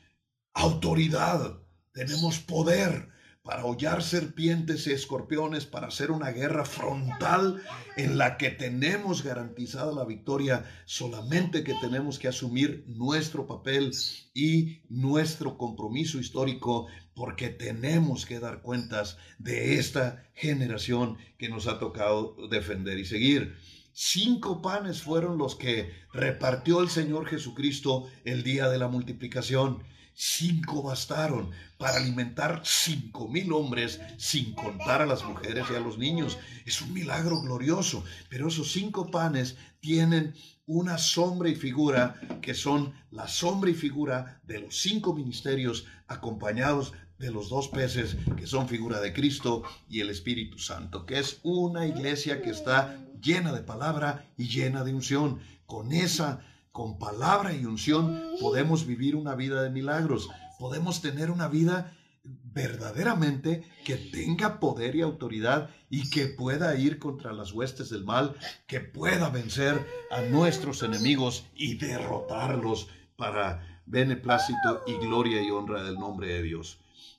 autoridad, 0.54 1.58
tenemos 1.92 2.38
poder 2.38 3.12
para 3.42 3.64
hollar 3.64 4.02
serpientes 4.02 4.86
y 4.86 4.92
escorpiones, 4.92 5.66
para 5.66 5.88
hacer 5.88 6.12
una 6.12 6.30
guerra 6.30 6.64
frontal 6.64 7.60
en 7.96 8.16
la 8.16 8.36
que 8.36 8.50
tenemos 8.50 9.24
garantizada 9.24 9.92
la 9.92 10.04
victoria, 10.04 10.64
solamente 10.84 11.64
que 11.64 11.74
tenemos 11.80 12.20
que 12.20 12.28
asumir 12.28 12.84
nuestro 12.86 13.48
papel 13.48 13.92
y 14.32 14.82
nuestro 14.88 15.58
compromiso 15.58 16.20
histórico, 16.20 16.86
porque 17.14 17.48
tenemos 17.48 18.26
que 18.26 18.38
dar 18.38 18.62
cuentas 18.62 19.18
de 19.38 19.74
esta 19.78 20.24
generación 20.34 21.18
que 21.36 21.48
nos 21.48 21.66
ha 21.66 21.80
tocado 21.80 22.36
defender 22.48 22.98
y 22.98 23.04
seguir. 23.04 23.56
Cinco 23.92 24.62
panes 24.62 25.02
fueron 25.02 25.36
los 25.36 25.56
que 25.56 25.92
repartió 26.12 26.80
el 26.80 26.88
Señor 26.88 27.26
Jesucristo 27.26 28.08
el 28.24 28.42
día 28.42 28.70
de 28.70 28.78
la 28.78 28.88
multiplicación. 28.88 29.82
Cinco 30.14 30.82
bastaron 30.82 31.50
para 31.78 31.96
alimentar 31.96 32.62
cinco 32.64 33.28
mil 33.28 33.52
hombres 33.52 34.00
sin 34.18 34.54
contar 34.54 35.02
a 35.02 35.06
las 35.06 35.24
mujeres 35.24 35.66
y 35.70 35.74
a 35.74 35.80
los 35.80 35.98
niños. 35.98 36.38
Es 36.64 36.82
un 36.82 36.92
milagro 36.92 37.40
glorioso, 37.40 38.04
pero 38.28 38.48
esos 38.48 38.72
cinco 38.72 39.10
panes 39.10 39.56
tienen 39.80 40.34
una 40.66 40.98
sombra 40.98 41.48
y 41.48 41.54
figura 41.54 42.20
que 42.40 42.54
son 42.54 42.94
la 43.10 43.26
sombra 43.26 43.70
y 43.70 43.74
figura 43.74 44.40
de 44.44 44.60
los 44.60 44.80
cinco 44.80 45.12
ministerios 45.12 45.86
acompañados 46.06 46.92
de 47.18 47.30
los 47.30 47.48
dos 47.48 47.68
peces 47.68 48.16
que 48.36 48.46
son 48.46 48.68
figura 48.68 49.00
de 49.00 49.12
Cristo 49.12 49.62
y 49.88 50.00
el 50.00 50.10
Espíritu 50.10 50.58
Santo, 50.58 51.06
que 51.06 51.18
es 51.18 51.38
una 51.42 51.86
iglesia 51.86 52.42
que 52.42 52.50
está 52.50 52.98
llena 53.20 53.52
de 53.52 53.62
palabra 53.62 54.26
y 54.36 54.48
llena 54.48 54.82
de 54.84 54.92
unción. 54.92 55.40
Con 55.66 55.92
esa, 55.92 56.44
con 56.72 56.98
palabra 56.98 57.52
y 57.54 57.66
unción, 57.66 58.22
podemos 58.40 58.86
vivir 58.86 59.14
una 59.14 59.34
vida 59.34 59.62
de 59.62 59.70
milagros, 59.70 60.30
podemos 60.58 61.02
tener 61.02 61.30
una 61.30 61.48
vida 61.48 61.94
verdaderamente 62.24 63.64
que 63.84 63.96
tenga 63.96 64.60
poder 64.60 64.96
y 64.96 65.02
autoridad 65.02 65.70
y 65.90 66.08
que 66.08 66.26
pueda 66.26 66.74
ir 66.76 66.98
contra 66.98 67.32
las 67.32 67.52
huestes 67.52 67.90
del 67.90 68.04
mal, 68.04 68.36
que 68.66 68.80
pueda 68.80 69.28
vencer 69.28 69.86
a 70.10 70.22
nuestros 70.22 70.82
enemigos 70.82 71.44
y 71.54 71.76
derrotarlos 71.76 72.88
para 73.16 73.82
beneplácito 73.86 74.82
y 74.86 74.94
gloria 74.94 75.42
y 75.42 75.50
honra 75.50 75.82
del 75.82 75.98
nombre 75.98 76.28
de 76.28 76.42
Dios. 76.42 76.78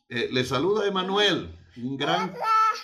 Eh, 0.09 0.29
le 0.31 0.45
saluda 0.45 0.87
Emanuel, 0.87 1.55
un 1.77 1.97
gran... 1.97 2.33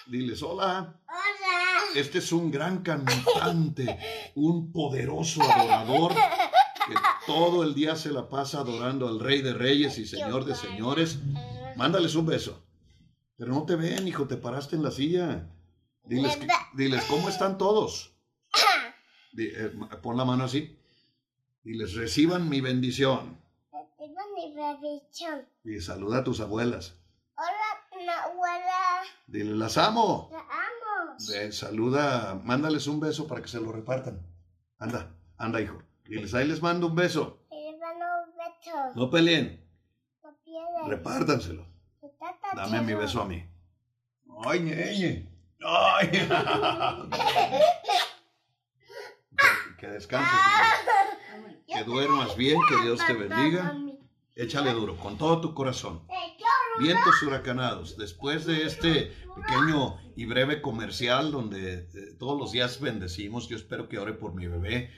Diles 0.08 0.41
hola. 0.43 0.99
Hola. 1.08 1.69
Este 1.95 2.19
es 2.19 2.32
un 2.32 2.51
gran 2.51 2.84
cantante, 2.84 3.97
un 4.36 4.71
poderoso 4.71 5.41
adorador 5.43 6.13
que 6.89 6.95
todo 7.25 7.63
el 7.63 7.73
día 7.73 7.95
se 7.95 8.12
la 8.12 8.30
pasa 8.30 8.60
adorando 8.60 9.08
al 9.08 9.19
Rey 9.19 9.41
de 9.41 9.54
Reyes 9.54 9.97
y 9.97 10.06
Señor 10.06 10.45
de 10.45 10.56
Señores. 10.56 11.19
Mándales 11.75 12.15
un 12.15 12.25
beso. 12.25 12.62
Pero 13.38 13.54
no 13.54 13.65
te 13.65 13.75
ven, 13.75 14.08
hijo, 14.08 14.28
te 14.28 14.36
paraste 14.36 14.75
en 14.75 14.84
la 14.84 14.91
silla. 14.91 15.47
Diles, 16.04 16.38
diles 16.73 17.06
¿cómo 17.06 17.30
están 17.30 17.58
todos? 17.58 18.13
Eh, 19.38 19.71
pon 20.02 20.17
la 20.17 20.25
mano 20.25 20.43
así. 20.43 20.78
Diles, 21.63 21.93
reciban 21.93 22.49
mi 22.49 22.62
bendición. 22.62 23.39
Reciban 23.71 24.25
mi 24.36 24.54
bendición. 24.56 25.47
Y 25.63 25.80
saluda 25.80 26.19
a 26.19 26.23
tus 26.23 26.39
abuelas. 26.39 26.95
Dile, 29.28 29.56
las 29.56 29.78
amo. 29.78 30.30
Las 30.32 31.38
amo. 31.41 31.52
saluda, 31.52 32.41
mándales 32.43 32.88
un 32.88 32.99
beso 32.99 33.28
para 33.28 33.41
que 33.41 33.47
se 33.47 33.62
lo 33.62 33.71
repartan. 33.71 34.25
Anda, 34.80 35.15
anda, 35.38 35.62
hijo. 35.62 35.82
Diles, 36.10 36.34
ahí 36.34 36.48
les 36.48 36.62
mando 36.62 36.88
un 36.88 36.95
beso. 36.95 37.45
Les 37.52 37.80
mando 37.80 38.06
un 38.26 38.34
beso. 38.36 38.72
No 38.95 39.10
peleen. 39.12 39.63
No. 40.24 40.88
Repártanselo. 40.88 41.67
Dame 42.56 42.82
mi 42.82 42.95
beso 42.95 43.22
a 43.22 43.26
mí. 43.26 43.45
Ay, 44.43 44.60
ñeñe. 44.62 45.30
Ay. 45.63 46.10
que, 49.38 49.48
que 49.78 49.88
descanses. 49.88 50.39
Que 51.67 51.84
duermas 51.84 52.36
bien, 52.36 52.60
que 52.67 52.82
Dios 52.82 53.00
te 53.06 53.13
bendiga. 53.13 53.78
Échale 54.36 54.74
duro, 54.74 54.98
con 54.98 55.17
todo 55.17 55.41
tu 55.41 55.54
corazón 55.54 56.08
vientos 56.80 57.22
huracanados. 57.24 57.98
Después 57.98 58.45
de 58.45 58.63
este 58.65 59.12
pequeño 59.36 59.98
y 60.15 60.26
breve 60.26 60.62
comercial 60.62 61.32
donde 61.32 61.89
eh, 61.93 62.15
todos 62.17 62.39
los 62.39 62.52
días 62.52 62.80
bendecimos, 62.80 63.48
yo 63.48 63.58
espero 63.58 63.89
que 63.89 64.00
ore 64.00 64.13
por 64.13 64.34
mi 64.34 64.48
bebé. 64.48 64.91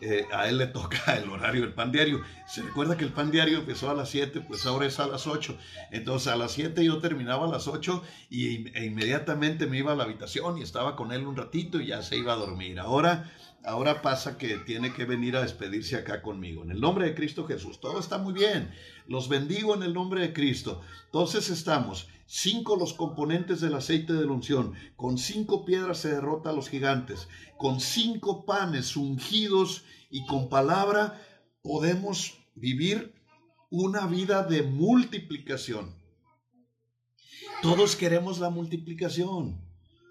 Eh, 0.00 0.26
a 0.30 0.46
él 0.48 0.58
le 0.58 0.66
toca 0.66 1.16
el 1.16 1.30
horario 1.30 1.62
del 1.62 1.72
pan 1.72 1.90
diario. 1.90 2.20
Se 2.46 2.62
recuerda 2.62 2.96
que 2.96 3.04
el 3.04 3.12
pan 3.12 3.30
diario 3.30 3.58
empezó 3.58 3.90
a 3.90 3.94
las 3.94 4.10
7, 4.10 4.42
pues 4.46 4.66
ahora 4.66 4.86
es 4.86 5.00
a 5.00 5.06
las 5.06 5.26
8. 5.26 5.56
Entonces 5.90 6.28
a 6.28 6.36
las 6.36 6.52
7 6.52 6.84
yo 6.84 6.98
terminaba 6.98 7.46
a 7.46 7.50
las 7.50 7.66
8 7.66 8.02
y, 8.28 8.68
e 8.76 8.84
inmediatamente 8.84 9.66
me 9.66 9.78
iba 9.78 9.92
a 9.92 9.96
la 9.96 10.04
habitación 10.04 10.58
y 10.58 10.62
estaba 10.62 10.96
con 10.96 11.12
él 11.12 11.26
un 11.26 11.36
ratito 11.36 11.80
y 11.80 11.86
ya 11.86 12.02
se 12.02 12.16
iba 12.16 12.34
a 12.34 12.36
dormir. 12.36 12.78
Ahora 12.78 13.30
ahora 13.66 14.00
pasa 14.00 14.38
que 14.38 14.58
tiene 14.58 14.92
que 14.94 15.04
venir 15.04 15.36
a 15.36 15.42
despedirse 15.42 15.96
acá 15.96 16.22
conmigo. 16.22 16.62
En 16.62 16.70
el 16.70 16.80
nombre 16.80 17.06
de 17.06 17.14
Cristo 17.14 17.46
Jesús, 17.46 17.80
todo 17.80 17.98
está 17.98 18.16
muy 18.16 18.32
bien. 18.32 18.70
Los 19.08 19.28
bendigo 19.28 19.74
en 19.74 19.82
el 19.82 19.92
nombre 19.92 20.20
de 20.20 20.32
Cristo. 20.32 20.80
Entonces 21.06 21.50
estamos, 21.50 22.08
cinco 22.26 22.76
los 22.76 22.94
componentes 22.94 23.60
del 23.60 23.74
aceite 23.74 24.12
de 24.12 24.24
la 24.24 24.32
unción. 24.32 24.74
Con 24.94 25.18
cinco 25.18 25.64
piedras 25.64 25.98
se 25.98 26.10
derrota 26.10 26.50
a 26.50 26.52
los 26.52 26.68
gigantes. 26.68 27.28
Con 27.58 27.80
cinco 27.80 28.46
panes 28.46 28.96
ungidos 28.96 29.84
y 30.10 30.24
con 30.26 30.48
palabra 30.48 31.20
podemos 31.62 32.38
vivir 32.54 33.14
una 33.68 34.06
vida 34.06 34.44
de 34.44 34.62
multiplicación. 34.62 35.92
Todos 37.62 37.96
queremos 37.96 38.38
la 38.38 38.50
multiplicación. 38.50 39.60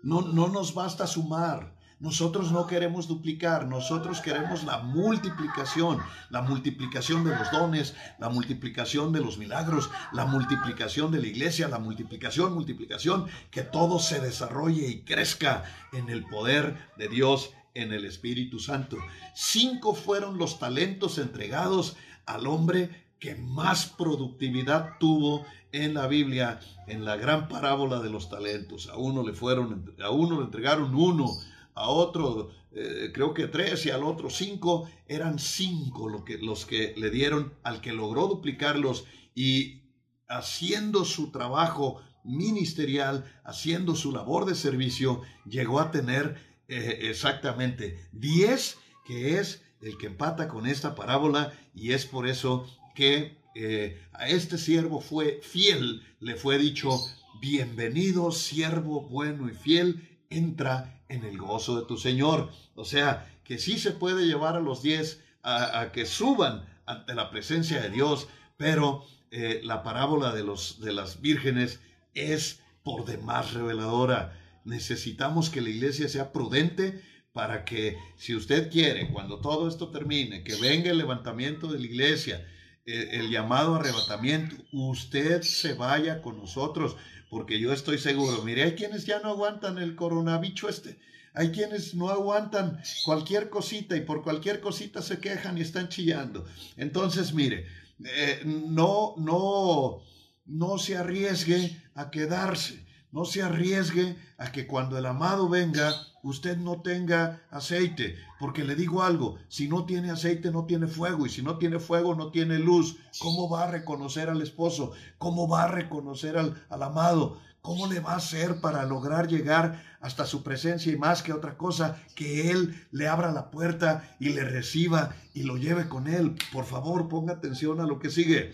No, 0.03 0.21
no 0.21 0.49
nos 0.49 0.73
basta 0.73 1.07
sumar. 1.07 1.74
Nosotros 1.99 2.51
no 2.51 2.67
queremos 2.67 3.07
duplicar, 3.07 3.67
nosotros 3.67 4.19
queremos 4.19 4.63
la 4.63 4.79
multiplicación, 4.79 5.99
la 6.29 6.41
multiplicación 6.41 7.23
de 7.23 7.35
los 7.35 7.51
dones, 7.51 7.95
la 8.19 8.29
multiplicación 8.29 9.13
de 9.13 9.21
los 9.21 9.37
milagros, 9.37 9.89
la 10.11 10.25
multiplicación 10.25 11.11
de 11.11 11.21
la 11.21 11.27
iglesia, 11.27 11.69
la 11.69 11.79
multiplicación, 11.79 12.53
multiplicación, 12.53 13.27
que 13.49 13.61
todo 13.61 13.99
se 13.99 14.19
desarrolle 14.19 14.87
y 14.87 15.01
crezca 15.03 15.63
en 15.93 16.09
el 16.09 16.25
poder 16.25 16.91
de 16.97 17.07
Dios, 17.07 17.51
en 17.73 17.93
el 17.93 18.05
Espíritu 18.05 18.59
Santo. 18.59 18.97
Cinco 19.33 19.95
fueron 19.95 20.37
los 20.37 20.59
talentos 20.59 21.17
entregados 21.17 21.95
al 22.25 22.47
hombre 22.47 23.05
que 23.19 23.35
más 23.35 23.85
productividad 23.85 24.97
tuvo 24.99 25.45
en 25.71 25.93
la 25.93 26.07
Biblia, 26.07 26.59
en 26.87 27.05
la 27.05 27.15
gran 27.15 27.47
parábola 27.47 27.99
de 27.99 28.09
los 28.09 28.29
talentos. 28.29 28.89
A 28.89 28.97
uno 28.97 29.23
le 29.23 29.33
fueron, 29.33 29.93
a 30.01 30.09
uno 30.09 30.39
le 30.39 30.45
entregaron 30.45 30.95
uno, 30.95 31.31
a 31.75 31.89
otro 31.89 32.51
eh, 32.77 33.11
creo 33.13 33.33
que 33.33 33.47
tres 33.47 33.85
y 33.85 33.89
al 33.89 34.03
otro 34.03 34.29
cinco, 34.29 34.89
eran 35.07 35.39
cinco 35.39 36.09
lo 36.09 36.25
que, 36.25 36.37
los 36.37 36.65
que 36.65 36.93
le 36.97 37.09
dieron 37.09 37.53
al 37.63 37.79
que 37.79 37.93
logró 37.93 38.27
duplicarlos 38.27 39.05
y 39.33 39.83
haciendo 40.27 41.05
su 41.05 41.31
trabajo 41.31 42.01
ministerial, 42.25 43.23
haciendo 43.45 43.95
su 43.95 44.11
labor 44.11 44.45
de 44.45 44.55
servicio, 44.55 45.21
llegó 45.45 45.79
a 45.79 45.91
tener 45.91 46.35
eh, 46.67 46.99
exactamente 47.03 48.09
diez, 48.11 48.77
que 49.05 49.39
es 49.39 49.63
el 49.79 49.97
que 49.97 50.07
empata 50.07 50.49
con 50.49 50.67
esta 50.67 50.95
parábola. 50.95 51.53
Y 51.73 51.93
es 51.93 52.05
por 52.05 52.27
eso 52.27 52.67
que 52.93 53.37
eh, 53.55 54.01
a 54.11 54.27
este 54.27 54.57
siervo 54.57 54.99
fue 54.99 55.39
fiel, 55.41 56.03
le 56.19 56.35
fue 56.35 56.57
dicho, 56.57 56.99
bienvenido 57.39 58.33
siervo 58.33 59.07
bueno 59.07 59.47
y 59.49 59.53
fiel, 59.53 60.19
entra 60.29 60.94
en 61.09 61.23
el 61.23 61.37
gozo 61.37 61.79
de 61.79 61.85
tu 61.85 61.97
Señor. 61.97 62.51
O 62.75 62.85
sea, 62.85 63.31
que 63.43 63.57
sí 63.57 63.79
se 63.79 63.91
puede 63.91 64.25
llevar 64.25 64.55
a 64.55 64.59
los 64.59 64.81
diez 64.81 65.23
a, 65.43 65.91
que 65.91 66.05
suban 66.05 66.65
ante 66.85 67.13
la 67.13 67.29
presencia 67.29 67.79
de 67.81 67.89
Dios, 67.89 68.27
pero 68.57 69.05
eh, 69.31 69.61
la 69.63 69.83
parábola 69.83 70.33
de, 70.33 70.43
los, 70.43 70.79
de 70.81 70.93
las 70.93 71.21
vírgenes 71.21 71.79
es 72.13 72.61
por 72.83 73.05
demás 73.05 73.53
reveladora. 73.53 74.39
Necesitamos 74.63 75.49
que 75.49 75.61
la 75.61 75.69
iglesia 75.69 76.09
sea 76.09 76.31
prudente 76.31 77.01
para 77.35 77.65
que 77.65 77.97
si 78.15 78.33
usted 78.33 78.71
quiere, 78.71 79.11
cuando 79.11 79.41
todo 79.41 79.67
esto 79.67 79.89
termine, 79.89 80.43
que 80.43 80.55
venga 80.55 80.89
el 80.89 80.97
levantamiento 80.97 81.67
de 81.67 81.79
la 81.79 81.85
iglesia, 81.85 82.47
eh, 82.85 83.09
el, 83.19 83.29
llamado 83.29 83.75
arrebatamiento, 83.75 84.55
usted 84.71 85.41
se 85.41 85.73
vaya 85.73 86.21
con 86.21 86.37
nosotros, 86.37 86.95
porque 87.35 87.59
yo 87.59 87.73
estoy 87.73 87.97
seguro, 87.97 88.43
mire, 88.43 88.63
hay 88.63 88.75
quienes 88.75 89.05
ya 89.05 89.19
no 89.19 89.31
aguantan 89.31 89.77
el 89.77 89.97
coronavirus 89.97 90.69
este, 90.69 90.97
hay 91.33 91.51
quienes 91.51 91.93
no 91.93 92.09
aguantan 92.09 92.79
cualquier 93.03 93.49
cosita 93.49 93.97
y 93.97 94.01
por 94.05 94.23
cualquier 94.23 94.61
cosita 94.61 95.01
se 95.01 95.19
quejan 95.19 95.57
y 95.57 95.61
están 95.61 95.89
chillando. 95.89 96.45
Entonces, 96.77 97.33
mire, 97.33 97.67
eh, 98.05 98.41
no, 98.45 99.15
no, 99.17 100.01
no 100.45 100.77
se 100.77 100.95
arriesgue 100.95 101.77
a 101.93 102.09
quedarse, 102.09 102.85
no 103.11 103.25
se 103.25 103.43
arriesgue 103.43 104.15
a 104.37 104.53
que 104.53 104.65
cuando 104.65 104.97
el 104.97 105.05
amado 105.05 105.49
venga, 105.49 105.93
usted 106.25 106.57
no 106.57 106.81
tenga 106.81 107.43
aceite, 107.51 108.17
porque 108.39 108.63
le 108.63 108.75
digo 108.75 109.03
algo, 109.03 109.37
si 109.47 109.67
no 109.67 109.85
tiene 109.85 110.09
aceite 110.09 110.51
no 110.51 110.65
tiene 110.65 110.87
fuego 110.87 111.27
y 111.27 111.29
si 111.29 111.43
no 111.43 111.59
tiene 111.59 111.77
fuego 111.77 112.15
no 112.15 112.31
tiene 112.31 112.57
luz. 112.57 112.97
¿Cómo 113.19 113.47
va 113.47 113.65
a 113.65 113.71
reconocer 113.71 114.29
al 114.29 114.41
esposo? 114.41 114.93
¿Cómo 115.19 115.47
va 115.47 115.63
a 115.63 115.67
reconocer 115.67 116.37
al, 116.37 116.65
amado? 116.69 117.39
¿Cómo 117.61 117.85
le 117.85 117.99
va 117.99 118.13
a 118.13 118.17
hacer 118.17 118.59
para 118.59 118.85
lograr 118.85 119.27
llegar 119.27 119.83
hasta 120.01 120.25
su 120.25 120.41
presencia 120.41 120.91
y 120.91 120.97
más 120.97 121.21
que 121.21 121.31
otra 121.31 121.57
cosa, 121.57 122.01
que 122.15 122.49
Él 122.49 122.75
le 122.91 123.07
abra 123.07 123.31
la 123.31 123.51
puerta 123.51 124.15
y 124.19 124.29
le 124.29 124.43
reciba 124.43 125.15
y 125.35 125.43
lo 125.43 125.57
lleve 125.57 125.87
con 125.87 126.07
Él? 126.07 126.35
Por 126.51 126.65
favor, 126.65 127.07
ponga 127.07 127.33
atención 127.33 127.81
a 127.81 127.85
lo 127.85 127.99
que 127.99 128.09
sigue. 128.09 128.53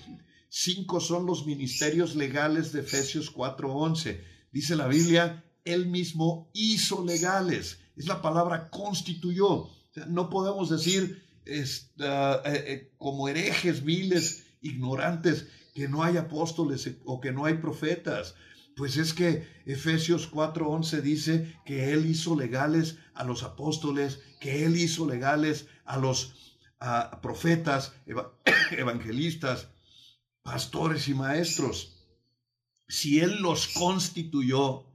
Cinco 0.50 1.00
son 1.00 1.26
los 1.26 1.46
ministerios 1.46 2.16
legales 2.16 2.74
de 2.74 2.82
Efesios 2.82 3.34
4:11. 3.34 4.22
Dice 4.52 4.76
la 4.76 4.88
Biblia, 4.88 5.46
Él 5.66 5.88
mismo 5.88 6.50
hizo 6.54 7.04
legales. 7.04 7.80
Es 7.96 8.08
la 8.08 8.22
palabra 8.22 8.70
constituyó. 8.70 9.70
no 10.08 10.30
podemos 10.30 10.70
decir 10.70 11.24
ah, 12.00 12.42
eh, 12.46 12.64
eh, 12.68 12.92
como 12.98 13.28
herejes 13.28 13.84
viles, 13.84 14.46
ignorantes, 14.62 15.48
que 15.74 15.88
no 15.88 16.04
hay 16.04 16.18
apóstoles 16.18 16.90
o 17.06 17.20
que 17.20 17.32
no 17.32 17.46
hay 17.46 17.56
profetas 17.56 18.36
pues 18.76 18.98
es 18.98 19.14
que 19.14 19.48
Efesios 19.66 20.32
4:11 20.32 21.02
dice 21.02 21.56
que 21.66 21.94
Él 21.94 22.06
hizo 22.06 22.36
legales 22.36 22.98
a 23.14 23.24
los 23.24 23.44
apóstoles, 23.44 24.20
que 24.40 24.66
Él 24.66 24.78
hizo 24.78 25.06
legales 25.06 25.68
a 25.86 25.98
los 25.98 26.34
profetas, 27.22 27.94
evangelistas, 28.72 29.68
pastores 30.42 31.08
y 31.08 31.14
maestros. 31.14 32.08
Si 32.88 33.20
Él 33.20 33.42
los 33.42 33.68
constituyó, 33.68 34.86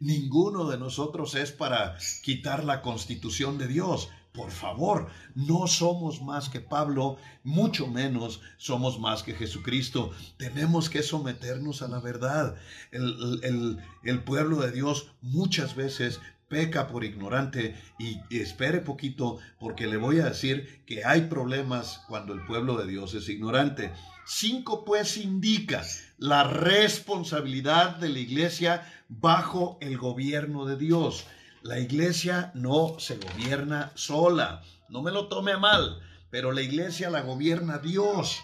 ninguno 0.00 0.68
de 0.68 0.78
nosotros 0.78 1.34
es 1.34 1.52
para 1.52 1.96
quitar 2.22 2.64
la 2.64 2.82
constitución 2.82 3.58
de 3.58 3.68
Dios. 3.68 4.08
Por 4.32 4.50
favor, 4.52 5.08
no 5.34 5.66
somos 5.66 6.22
más 6.22 6.48
que 6.48 6.60
Pablo, 6.60 7.16
mucho 7.42 7.88
menos 7.88 8.40
somos 8.56 9.00
más 9.00 9.22
que 9.22 9.34
Jesucristo. 9.34 10.12
Tenemos 10.36 10.88
que 10.88 11.02
someternos 11.02 11.82
a 11.82 11.88
la 11.88 11.98
verdad. 11.98 12.54
El, 12.92 14.22
pueblo 14.24 14.60
de 14.60 14.70
Dios 14.70 15.10
muchas 15.22 15.74
veces 15.74 16.20
peca 16.48 16.86
por 16.88 17.04
ignorante 17.04 17.74
y, 17.98 18.20
espere 18.30 18.80
poquito 18.80 19.38
porque 19.58 19.86
le 19.86 19.96
voy 19.96 20.20
a 20.20 20.26
decir 20.26 20.82
que 20.86 21.04
hay 21.04 21.22
problemas 21.22 22.02
cuando 22.06 22.32
el 22.32 22.44
pueblo 22.46 22.76
de 22.76 22.86
Dios 22.86 23.14
es 23.14 23.28
ignorante. 23.28 23.92
Cinco 24.24 24.84
pues 24.84 25.16
indica 25.16 25.82
la 26.18 26.44
responsabilidad 26.44 27.96
de 27.96 28.10
la 28.10 28.18
iglesia 28.18 28.86
bajo 29.08 29.78
el 29.80 29.98
gobierno 29.98 30.64
de 30.66 30.76
Dios. 30.76 31.26
La 31.62 31.80
iglesia 31.80 32.52
no 32.54 32.96
se 32.98 33.16
gobierna 33.16 33.90
sola. 33.94 34.62
No 34.88 35.02
me 35.02 35.10
lo 35.10 35.28
tome 35.28 35.56
mal, 35.56 36.00
pero 36.30 36.52
la 36.52 36.62
iglesia 36.62 37.10
la 37.10 37.22
gobierna 37.22 37.78
Dios. 37.78 38.40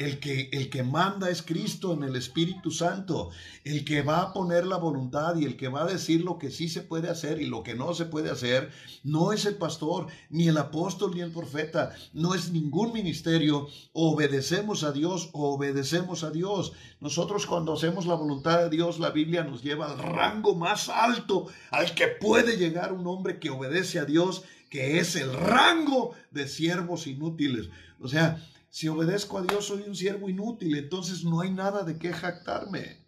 El 0.00 0.18
que, 0.18 0.48
el 0.52 0.70
que 0.70 0.82
manda 0.82 1.28
es 1.28 1.42
Cristo 1.42 1.92
en 1.92 2.04
el 2.04 2.16
Espíritu 2.16 2.70
Santo, 2.70 3.28
el 3.64 3.84
que 3.84 4.00
va 4.00 4.22
a 4.22 4.32
poner 4.32 4.66
la 4.66 4.78
voluntad 4.78 5.36
y 5.36 5.44
el 5.44 5.58
que 5.58 5.68
va 5.68 5.82
a 5.82 5.92
decir 5.92 6.24
lo 6.24 6.38
que 6.38 6.50
sí 6.50 6.70
se 6.70 6.80
puede 6.80 7.10
hacer 7.10 7.38
y 7.38 7.44
lo 7.44 7.62
que 7.62 7.74
no 7.74 7.92
se 7.92 8.06
puede 8.06 8.30
hacer, 8.30 8.70
no 9.04 9.34
es 9.34 9.44
el 9.44 9.56
pastor, 9.56 10.06
ni 10.30 10.48
el 10.48 10.56
apóstol, 10.56 11.10
ni 11.14 11.20
el 11.20 11.32
profeta, 11.32 11.94
no 12.14 12.34
es 12.34 12.50
ningún 12.50 12.94
ministerio. 12.94 13.68
obedecemos 13.92 14.84
a 14.84 14.92
Dios 14.92 15.28
obedecemos 15.32 16.24
a 16.24 16.30
Dios. 16.30 16.72
Nosotros 17.00 17.44
cuando 17.44 17.74
hacemos 17.74 18.06
la 18.06 18.14
voluntad 18.14 18.58
de 18.58 18.70
Dios, 18.70 18.98
la 18.98 19.10
Biblia 19.10 19.44
nos 19.44 19.62
lleva 19.62 19.90
al 19.90 19.98
rango 19.98 20.54
más 20.54 20.88
alto 20.88 21.48
al 21.70 21.94
que 21.94 22.08
puede 22.08 22.56
llegar 22.56 22.94
un 22.94 23.06
hombre 23.06 23.38
que 23.38 23.50
obedece 23.50 23.98
a 23.98 24.06
Dios, 24.06 24.44
que 24.70 24.98
es 24.98 25.16
el 25.16 25.32
rango 25.32 26.14
de 26.30 26.48
siervos 26.48 27.06
inútiles. 27.06 27.68
O 28.00 28.08
sea, 28.08 28.42
si 28.70 28.86
obedezco 28.88 29.38
a 29.38 29.42
Dios 29.42 29.66
soy 29.66 29.82
un 29.82 29.96
siervo 29.96 30.28
inútil, 30.28 30.76
entonces 30.76 31.24
no 31.24 31.40
hay 31.40 31.50
nada 31.50 31.82
de 31.82 31.98
qué 31.98 32.12
jactarme. 32.12 33.04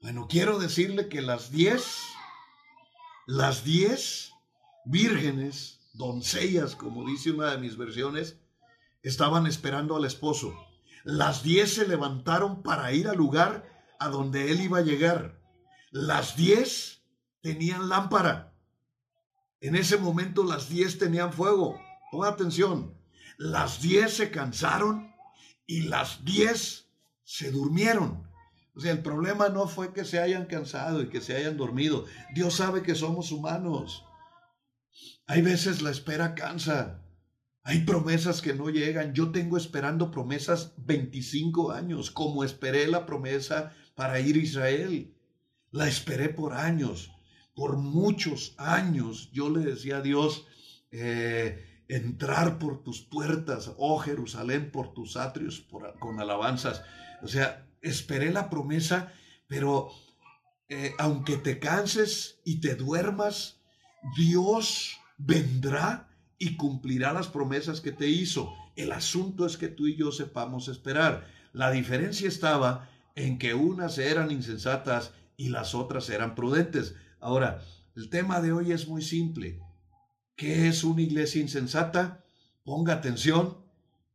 Bueno, 0.00 0.28
quiero 0.28 0.58
decirle 0.58 1.08
que 1.08 1.22
las 1.22 1.50
diez, 1.50 1.98
las 3.26 3.64
diez 3.64 4.32
vírgenes, 4.84 5.80
doncellas, 5.94 6.76
como 6.76 7.04
dice 7.04 7.32
una 7.32 7.50
de 7.50 7.58
mis 7.58 7.76
versiones, 7.76 8.38
estaban 9.02 9.46
esperando 9.46 9.96
al 9.96 10.04
esposo. 10.04 10.54
Las 11.02 11.42
diez 11.42 11.74
se 11.74 11.88
levantaron 11.88 12.62
para 12.62 12.92
ir 12.92 13.08
al 13.08 13.16
lugar 13.16 13.68
a 13.98 14.08
donde 14.08 14.52
él 14.52 14.60
iba 14.60 14.78
a 14.78 14.82
llegar. 14.82 15.40
Las 15.90 16.36
diez 16.36 17.02
tenían 17.40 17.88
lámpara. 17.88 18.54
En 19.60 19.74
ese 19.74 19.96
momento 19.96 20.44
las 20.44 20.68
diez 20.68 20.98
tenían 20.98 21.32
fuego. 21.32 21.80
Ponga 22.10 22.28
atención. 22.28 22.94
Las 23.36 23.80
diez 23.82 24.14
se 24.16 24.30
cansaron 24.30 25.12
y 25.66 25.82
las 25.82 26.24
diez 26.24 26.88
se 27.24 27.50
durmieron. 27.50 28.28
O 28.76 28.80
sea, 28.80 28.92
el 28.92 29.02
problema 29.02 29.48
no 29.48 29.68
fue 29.68 29.92
que 29.92 30.04
se 30.04 30.18
hayan 30.18 30.46
cansado 30.46 31.02
y 31.02 31.08
que 31.08 31.20
se 31.20 31.36
hayan 31.36 31.56
dormido. 31.56 32.06
Dios 32.34 32.54
sabe 32.54 32.82
que 32.82 32.94
somos 32.94 33.30
humanos. 33.30 34.04
Hay 35.26 35.42
veces 35.42 35.80
la 35.80 35.90
espera 35.90 36.34
cansa. 36.34 37.00
Hay 37.62 37.80
promesas 37.84 38.42
que 38.42 38.52
no 38.52 38.68
llegan. 38.68 39.14
Yo 39.14 39.30
tengo 39.30 39.56
esperando 39.56 40.10
promesas 40.10 40.74
25 40.76 41.70
años, 41.70 42.10
como 42.10 42.44
esperé 42.44 42.88
la 42.88 43.06
promesa 43.06 43.72
para 43.94 44.20
ir 44.20 44.36
a 44.36 44.40
Israel. 44.40 45.14
La 45.70 45.88
esperé 45.88 46.28
por 46.28 46.52
años, 46.52 47.10
por 47.54 47.76
muchos 47.78 48.54
años. 48.58 49.30
Yo 49.32 49.50
le 49.50 49.60
decía 49.60 49.98
a 49.98 50.02
Dios, 50.02 50.46
eh, 50.90 51.73
entrar 51.96 52.58
por 52.58 52.82
tus 52.82 53.02
puertas, 53.02 53.72
oh 53.76 53.98
Jerusalén, 53.98 54.70
por 54.70 54.94
tus 54.94 55.16
atrios, 55.16 55.66
con 55.98 56.20
alabanzas. 56.20 56.82
O 57.22 57.28
sea, 57.28 57.66
esperé 57.82 58.32
la 58.32 58.50
promesa, 58.50 59.12
pero 59.46 59.90
eh, 60.68 60.94
aunque 60.98 61.36
te 61.36 61.58
canses 61.58 62.40
y 62.44 62.60
te 62.60 62.74
duermas, 62.74 63.60
Dios 64.16 64.98
vendrá 65.18 66.08
y 66.38 66.56
cumplirá 66.56 67.12
las 67.12 67.28
promesas 67.28 67.80
que 67.80 67.92
te 67.92 68.08
hizo. 68.08 68.52
El 68.76 68.92
asunto 68.92 69.46
es 69.46 69.56
que 69.56 69.68
tú 69.68 69.86
y 69.86 69.96
yo 69.96 70.10
sepamos 70.10 70.68
esperar. 70.68 71.26
La 71.52 71.70
diferencia 71.70 72.26
estaba 72.26 72.90
en 73.14 73.38
que 73.38 73.54
unas 73.54 73.98
eran 73.98 74.30
insensatas 74.30 75.12
y 75.36 75.50
las 75.50 75.74
otras 75.74 76.10
eran 76.10 76.34
prudentes. 76.34 76.96
Ahora, 77.20 77.62
el 77.94 78.08
tema 78.08 78.40
de 78.40 78.52
hoy 78.52 78.72
es 78.72 78.88
muy 78.88 79.02
simple. 79.02 79.60
¿Qué 80.36 80.68
es 80.68 80.82
una 80.84 81.02
iglesia 81.02 81.40
insensata? 81.40 82.24
Ponga 82.64 82.94
atención. 82.94 83.58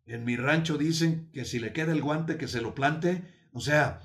En 0.06 0.26
mi 0.26 0.36
rancho 0.36 0.78
dicen 0.78 1.30
que 1.34 1.46
si 1.46 1.60
le 1.60 1.72
queda 1.72 1.94
el 1.94 2.02
guante, 2.02 2.38
que 2.38 2.48
se 2.48 2.62
lo 2.62 2.76
plante. 2.76 3.24
O 3.54 3.62
sea, 3.62 4.02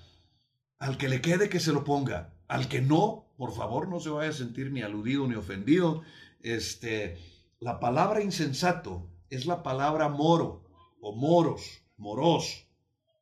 al 0.79 0.97
que 0.97 1.09
le 1.09 1.21
quede, 1.21 1.49
que 1.49 1.61
se 1.61 1.73
lo 1.73 1.83
ponga. 1.83 2.35
Al 2.47 2.69
que 2.69 2.81
no, 2.81 3.27
por 3.37 3.53
favor, 3.55 3.89
no 3.89 3.99
se 4.01 4.11
vaya 4.11 4.31
a 4.31 4.35
sentir 4.35 4.71
ni 4.71 4.83
aludido 4.83 5.27
ni 5.27 5.35
ofendido. 5.35 6.03
Este, 6.41 7.19
la 7.59 7.81
palabra 7.81 8.23
insensato 8.23 9.09
es 9.31 9.47
la 9.47 9.63
palabra 9.63 10.09
moro 10.09 10.63
o 11.01 11.17
moros, 11.17 11.83
moros, 11.97 12.67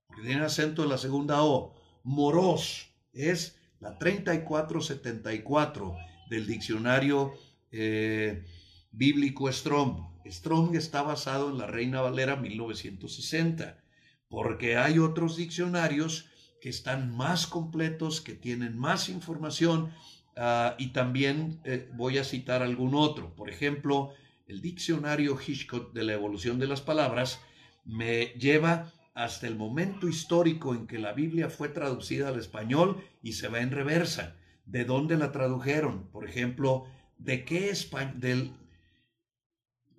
porque 0.07 0.23
tiene 0.23 0.45
acento 0.45 0.83
en 0.83 0.91
la 0.91 0.99
segunda 0.99 1.43
O. 1.43 1.75
Moros 2.05 2.91
es 3.13 3.57
la 3.81 3.99
3474 3.99 5.97
del 6.29 6.47
diccionario 6.47 7.33
eh, 7.71 8.45
bíblico 8.93 9.51
Strong. 9.51 10.13
Strong 10.27 10.77
está 10.77 11.03
basado 11.03 11.51
en 11.51 11.59
la 11.59 11.67
Reina 11.67 12.01
Valera 12.01 12.37
1960, 12.37 13.83
porque 14.29 14.77
hay 14.77 14.99
otros 14.99 15.37
diccionarios 15.37 16.29
que 16.61 16.69
están 16.69 17.15
más 17.15 17.47
completos, 17.47 18.21
que 18.21 18.35
tienen 18.35 18.79
más 18.79 19.09
información, 19.09 19.93
ah, 20.37 20.77
y 20.79 20.89
también 20.89 21.61
eh, 21.65 21.91
voy 21.95 22.19
a 22.19 22.25
citar 22.25 22.63
algún 22.63 22.95
otro. 22.95 23.35
Por 23.35 23.51
ejemplo, 23.51 24.13
el 24.47 24.61
diccionario 24.61 25.37
Hitchcock 25.45 25.93
de 25.93 26.05
la 26.05 26.13
evolución 26.13 26.59
de 26.59 26.69
las 26.69 26.81
palabras 26.81 27.41
me 27.85 28.27
lleva 28.39 28.93
hasta 29.15 29.47
el 29.47 29.57
momento 29.57 30.09
histórico 30.09 30.75
en 30.75 30.87
que 30.87 30.99
la 30.99 31.13
Biblia 31.13 31.51
fue 31.51 31.69
traducida 31.69 32.29
al 32.29 32.39
español 32.39 33.05
y 33.23 33.33
se 33.33 33.49
va 33.49 33.61
en 33.61 33.71
reversa. 33.71 34.37
¿De 34.65 34.85
dónde 34.85 35.17
la 35.17 35.33
tradujeron? 35.33 36.09
Por 36.13 36.29
ejemplo, 36.29 36.87
¿de 37.19 37.45
qué 37.45 37.73
del 38.15 38.53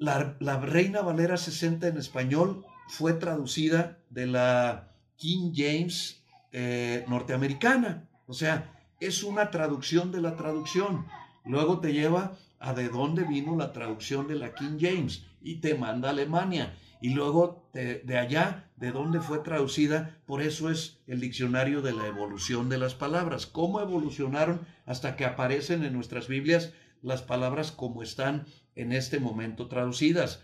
La, 0.03 0.59
Reina 0.59 1.01
Valera 1.01 1.37
60 1.37 1.87
en 1.87 1.97
español 1.97 2.65
fue 2.89 3.13
traducida 3.13 3.99
de 4.09 4.27
la 4.27 4.89
King 5.15 5.53
James 5.55 6.21
eh, 6.51 7.05
norteamericana. 7.07 8.09
O 8.27 8.33
sea, 8.33 8.83
es 8.99 9.23
una 9.23 9.49
traducción 9.49 10.11
de 10.11 10.19
la 10.19 10.35
traducción. 10.35 11.05
Luego 11.45 11.79
te 11.79 11.93
lleva 11.93 12.33
a 12.59 12.73
de 12.73 12.89
dónde 12.89 13.23
vino 13.23 13.55
la 13.55 13.71
traducción 13.71 14.27
de 14.27 14.35
la 14.35 14.53
King 14.53 14.77
James 14.77 15.25
y 15.41 15.61
te 15.61 15.75
manda 15.75 16.09
a 16.09 16.11
Alemania. 16.11 16.77
Y 16.99 17.11
luego 17.11 17.69
de, 17.73 18.17
allá, 18.17 18.69
de 18.75 18.91
dónde 18.91 19.21
fue 19.21 19.39
traducida, 19.39 20.17
por 20.25 20.41
eso 20.41 20.69
es 20.69 20.99
el 21.07 21.21
diccionario 21.21 21.81
de 21.81 21.93
la 21.93 22.07
evolución 22.07 22.67
de 22.67 22.77
las 22.77 22.93
palabras. 22.93 23.45
¿Cómo 23.45 23.79
evolucionaron 23.79 24.67
hasta 24.85 25.15
que 25.15 25.23
aparecen 25.23 25.85
en 25.85 25.93
nuestras 25.93 26.27
Biblias 26.27 26.73
las 27.01 27.21
palabras 27.21 27.71
como 27.71 28.03
están 28.03 28.45
en 28.75 28.91
este 28.91 29.19
momento 29.19 29.67
traducidas? 29.67 30.41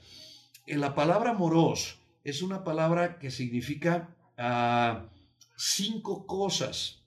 En 0.65 0.81
la 0.81 0.95
palabra 0.95 1.33
moros 1.33 1.99
es 2.23 2.41
una 2.41 2.63
palabra 2.63 3.19
que 3.19 3.31
significa 3.31 4.15
ah, 4.37 5.09
cinco 5.57 6.25
cosas, 6.25 7.03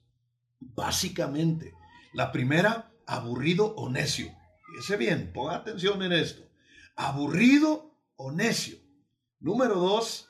básicamente. 0.59 1.73
La 2.13 2.31
primera, 2.31 2.91
aburrido 3.05 3.73
o 3.75 3.89
necio. 3.89 4.31
Fíjese 4.67 4.97
bien, 4.97 5.31
ponga 5.33 5.55
atención 5.55 6.01
en 6.03 6.11
esto. 6.13 6.43
Aburrido 6.95 7.95
o 8.15 8.31
necio. 8.31 8.77
Número 9.39 9.75
dos, 9.75 10.29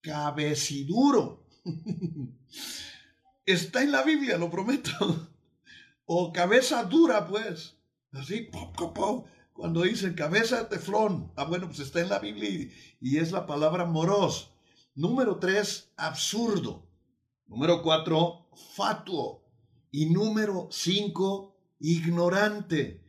cabeciduro. 0.00 1.46
Está 3.46 3.82
en 3.82 3.92
la 3.92 4.02
Biblia, 4.02 4.38
lo 4.38 4.50
prometo. 4.50 5.28
O 6.04 6.32
cabeza 6.32 6.82
dura, 6.84 7.26
pues. 7.26 7.76
Así, 8.12 8.50
cuando 9.52 9.82
dice 9.82 10.14
cabeza 10.14 10.62
de 10.62 10.64
teflón. 10.64 11.32
Ah, 11.36 11.44
bueno, 11.44 11.66
pues 11.66 11.80
está 11.80 12.00
en 12.00 12.08
la 12.08 12.18
Biblia 12.18 12.70
y, 13.00 13.16
es 13.16 13.32
la 13.32 13.46
palabra 13.46 13.84
moros. 13.84 14.50
Número 14.94 15.38
tres, 15.38 15.90
absurdo. 15.96 16.88
Número 17.46 17.82
cuatro, 17.82 18.48
fatuo. 18.76 19.44
Y 19.90 20.06
número 20.06 20.68
cinco, 20.70 21.56
ignorante. 21.78 23.02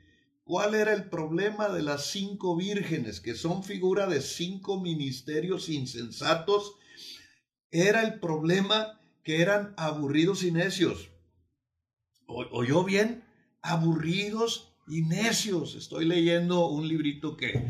¿Cuál 0.43 0.75
era 0.75 0.93
el 0.93 1.09
problema 1.09 1.69
de 1.69 1.81
las 1.81 2.07
cinco 2.07 2.57
vírgenes, 2.57 3.21
que 3.21 3.35
son 3.35 3.63
figura 3.63 4.07
de 4.07 4.21
cinco 4.21 4.81
ministerios 4.81 5.69
insensatos? 5.69 6.73
Era 7.71 8.03
el 8.03 8.19
problema 8.19 8.99
que 9.23 9.41
eran 9.41 9.73
aburridos 9.77 10.43
y 10.43 10.51
necios. 10.51 11.09
¿Oyó 12.27 12.83
bien? 12.83 13.23
Aburridos 13.61 14.72
y 14.88 15.01
necios. 15.01 15.75
Estoy 15.75 16.05
leyendo 16.05 16.67
un 16.67 16.88
librito 16.88 17.38
que, 17.38 17.67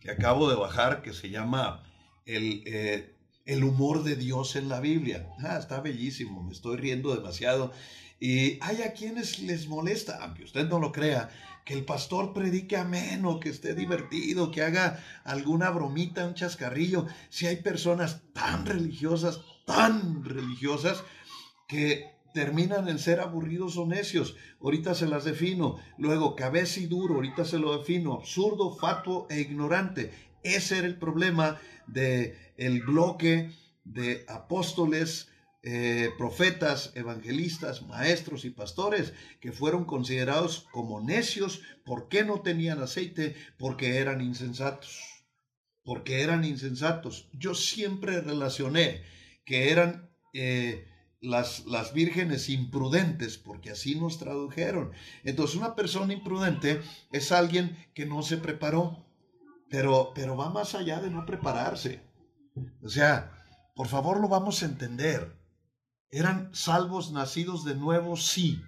que 0.00 0.10
acabo 0.10 0.48
de 0.48 0.56
bajar 0.56 1.02
que 1.02 1.12
se 1.12 1.30
llama 1.30 1.82
el, 2.26 2.62
eh, 2.66 3.14
el 3.46 3.64
humor 3.64 4.02
de 4.04 4.16
Dios 4.16 4.56
en 4.56 4.68
la 4.68 4.80
Biblia. 4.80 5.28
Ah, 5.40 5.58
está 5.58 5.80
bellísimo, 5.80 6.42
me 6.42 6.52
estoy 6.52 6.76
riendo 6.76 7.14
demasiado. 7.14 7.72
Y 8.20 8.58
hay 8.62 8.82
a 8.82 8.92
quienes 8.92 9.40
les 9.40 9.68
molesta, 9.68 10.18
aunque 10.22 10.44
usted 10.44 10.66
no 10.68 10.78
lo 10.78 10.92
crea, 10.92 11.30
que 11.64 11.74
el 11.74 11.84
pastor 11.84 12.32
predique 12.32 12.76
ameno, 12.76 13.40
que 13.40 13.48
esté 13.48 13.74
divertido, 13.74 14.50
que 14.50 14.62
haga 14.62 15.02
alguna 15.24 15.70
bromita, 15.70 16.26
un 16.26 16.34
chascarrillo. 16.34 17.06
Si 17.30 17.46
hay 17.46 17.56
personas 17.56 18.22
tan 18.32 18.66
religiosas, 18.66 19.40
tan 19.66 20.24
religiosas, 20.24 21.02
que 21.66 22.13
terminan 22.34 22.88
en 22.88 22.98
ser 22.98 23.20
aburridos 23.20 23.78
o 23.78 23.86
necios. 23.86 24.36
Ahorita 24.60 24.94
se 24.94 25.06
las 25.06 25.24
defino. 25.24 25.78
Luego, 25.96 26.36
cabeza 26.36 26.80
y 26.80 26.86
duro, 26.86 27.14
ahorita 27.14 27.44
se 27.46 27.58
lo 27.58 27.78
defino. 27.78 28.12
Absurdo, 28.12 28.76
fatuo 28.76 29.26
e 29.30 29.40
ignorante. 29.40 30.12
Ese 30.42 30.78
era 30.78 30.86
el 30.86 30.98
problema 30.98 31.58
del 31.86 32.36
el 32.56 32.82
bloque 32.82 33.50
de 33.84 34.24
apóstoles 34.28 35.28
eh, 35.62 36.10
profetas, 36.18 36.92
evangelistas, 36.94 37.82
maestros 37.86 38.44
y 38.44 38.50
pastores 38.50 39.14
que 39.40 39.52
fueron 39.52 39.84
considerados 39.84 40.66
como 40.72 41.00
necios. 41.00 41.62
¿Por 41.84 42.08
qué 42.08 42.24
no 42.24 42.42
tenían 42.42 42.82
aceite? 42.82 43.36
Porque 43.58 43.98
eran 43.98 44.20
insensatos. 44.20 45.00
Porque 45.84 46.22
eran 46.22 46.44
insensatos. 46.44 47.30
Yo 47.32 47.54
siempre 47.54 48.20
relacioné 48.20 49.02
que 49.46 49.70
eran 49.70 50.10
eh, 50.34 50.88
las, 51.24 51.66
las 51.66 51.92
vírgenes 51.92 52.48
imprudentes, 52.48 53.38
porque 53.38 53.70
así 53.70 53.94
nos 53.94 54.18
tradujeron. 54.18 54.92
Entonces 55.24 55.56
una 55.56 55.74
persona 55.74 56.12
imprudente 56.12 56.82
es 57.10 57.32
alguien 57.32 57.76
que 57.94 58.06
no 58.06 58.22
se 58.22 58.36
preparó, 58.36 59.04
pero, 59.68 60.12
pero 60.14 60.36
va 60.36 60.50
más 60.50 60.74
allá 60.74 61.00
de 61.00 61.10
no 61.10 61.26
prepararse. 61.26 62.02
O 62.82 62.88
sea, 62.88 63.32
por 63.74 63.88
favor 63.88 64.20
lo 64.20 64.28
vamos 64.28 64.62
a 64.62 64.66
entender. 64.66 65.36
Eran 66.10 66.54
salvos 66.54 67.10
nacidos 67.10 67.64
de 67.64 67.74
nuevo, 67.74 68.16
sí, 68.16 68.62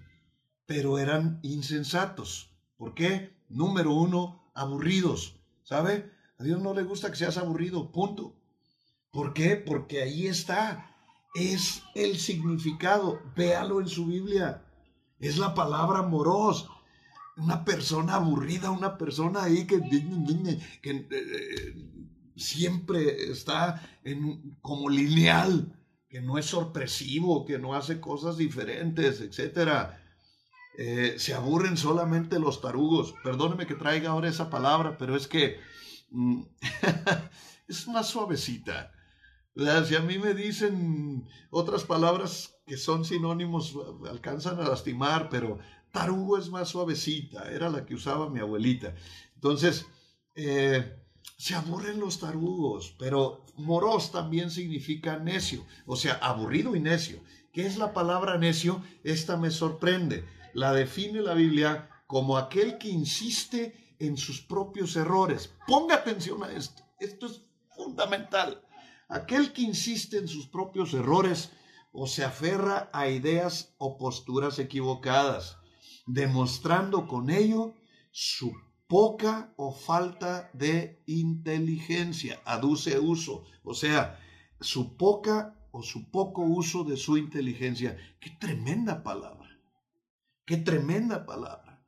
pero 0.65 0.99
eran 0.99 1.39
insensatos. 1.43 2.51
¿Por 2.75 2.93
qué? 2.93 3.37
Número 3.47 3.93
uno, 3.93 4.51
aburridos. 4.53 5.39
¿Sabe? 5.63 6.11
A 6.39 6.43
Dios 6.43 6.61
no 6.61 6.73
le 6.73 6.83
gusta 6.83 7.09
que 7.09 7.15
seas 7.15 7.37
aburrido, 7.37 7.91
punto. 7.91 8.35
¿Por 9.11 9.33
qué? 9.33 9.55
Porque 9.55 10.01
ahí 10.01 10.27
está. 10.27 10.96
Es 11.37 11.83
el 11.93 12.17
significado. 12.17 13.21
Véalo 13.35 13.79
en 13.79 13.87
su 13.87 14.07
Biblia. 14.07 14.65
Es 15.19 15.37
la 15.37 15.53
palabra 15.53 16.01
moros. 16.01 16.67
Una 17.37 17.63
persona 17.63 18.15
aburrida, 18.15 18.71
una 18.71 18.97
persona 18.97 19.43
ahí 19.43 19.67
que, 19.67 19.75
eh, 19.75 21.75
siempre 22.35 23.29
está 23.29 23.87
en, 24.03 24.57
como 24.61 24.89
lineal 24.89 25.79
que 26.09 26.21
no 26.21 26.39
es 26.39 26.47
sorpresivo, 26.47 27.45
que 27.45 27.59
no 27.59 27.75
hace 27.75 27.99
cosas 27.99 28.37
diferentes, 28.37 29.21
etc. 29.21 29.91
Eh, 30.79 31.17
se 31.19 31.35
aburren 31.35 31.77
solamente 31.77 32.39
los 32.39 32.61
tarugos. 32.61 33.13
Perdóneme 33.23 33.67
que 33.67 33.75
traiga 33.75 34.09
ahora 34.09 34.29
esa 34.29 34.49
palabra, 34.49 34.97
pero 34.97 35.15
es 35.15 35.27
que 35.27 35.59
mm, 36.09 36.41
es 37.67 37.87
más 37.89 38.07
suavecita. 38.07 38.91
Si 39.87 39.95
a 39.95 40.01
mí 40.01 40.19
me 40.19 40.35
dicen 40.35 41.27
otras 41.49 41.83
palabras 41.83 42.59
que 42.67 42.77
son 42.77 43.03
sinónimos, 43.03 43.75
alcanzan 44.07 44.59
a 44.59 44.69
lastimar, 44.69 45.29
pero 45.29 45.57
tarugo 45.91 46.37
es 46.37 46.49
más 46.49 46.69
suavecita, 46.69 47.51
era 47.51 47.67
la 47.67 47.83
que 47.83 47.95
usaba 47.95 48.29
mi 48.29 48.39
abuelita. 48.39 48.93
Entonces, 49.33 49.87
eh, 50.35 51.01
se 51.37 51.55
aburren 51.55 51.99
los 51.99 52.19
tarugos, 52.19 52.93
pero 52.99 53.45
moros 53.55 54.11
también 54.11 54.51
significa 54.51 55.17
necio, 55.17 55.65
o 55.87 55.95
sea, 55.95 56.13
aburrido 56.21 56.75
y 56.75 56.79
necio. 56.79 57.19
¿Qué 57.51 57.65
es 57.65 57.77
la 57.77 57.93
palabra 57.93 58.37
necio? 58.37 58.83
Esta 59.03 59.37
me 59.37 59.49
sorprende. 59.49 60.23
La 60.53 60.71
define 60.71 61.21
la 61.21 61.33
Biblia 61.33 61.89
como 62.05 62.37
aquel 62.37 62.77
que 62.77 62.89
insiste 62.89 63.95
en 63.97 64.17
sus 64.17 64.39
propios 64.39 64.95
errores. 64.95 65.51
Ponga 65.65 65.95
atención 65.95 66.43
a 66.43 66.51
esto. 66.51 66.83
Esto 66.99 67.25
es 67.25 67.41
fundamental. 67.75 68.61
Aquel 69.09 69.53
que 69.53 69.61
insiste 69.61 70.17
en 70.17 70.27
sus 70.27 70.47
propios 70.47 70.93
errores 70.93 71.51
o 71.91 72.07
se 72.07 72.23
aferra 72.23 72.89
a 72.93 73.07
ideas 73.07 73.73
o 73.77 73.97
posturas 73.97 74.59
equivocadas, 74.59 75.57
demostrando 76.05 77.07
con 77.07 77.29
ello 77.29 77.73
su 78.11 78.53
poca 78.87 79.53
o 79.57 79.73
falta 79.73 80.49
de 80.53 81.01
inteligencia, 81.05 82.41
aduce 82.45 82.99
uso, 82.99 83.43
o 83.63 83.73
sea, 83.73 84.19
su 84.59 84.97
poca 84.97 85.55
o 85.71 85.83
su 85.83 86.09
poco 86.09 86.41
uso 86.41 86.83
de 86.83 86.97
su 86.97 87.17
inteligencia. 87.17 87.97
Qué 88.19 88.31
tremenda 88.31 89.03
palabra, 89.03 89.59
qué 90.45 90.57
tremenda 90.57 91.25
palabra, 91.25 91.83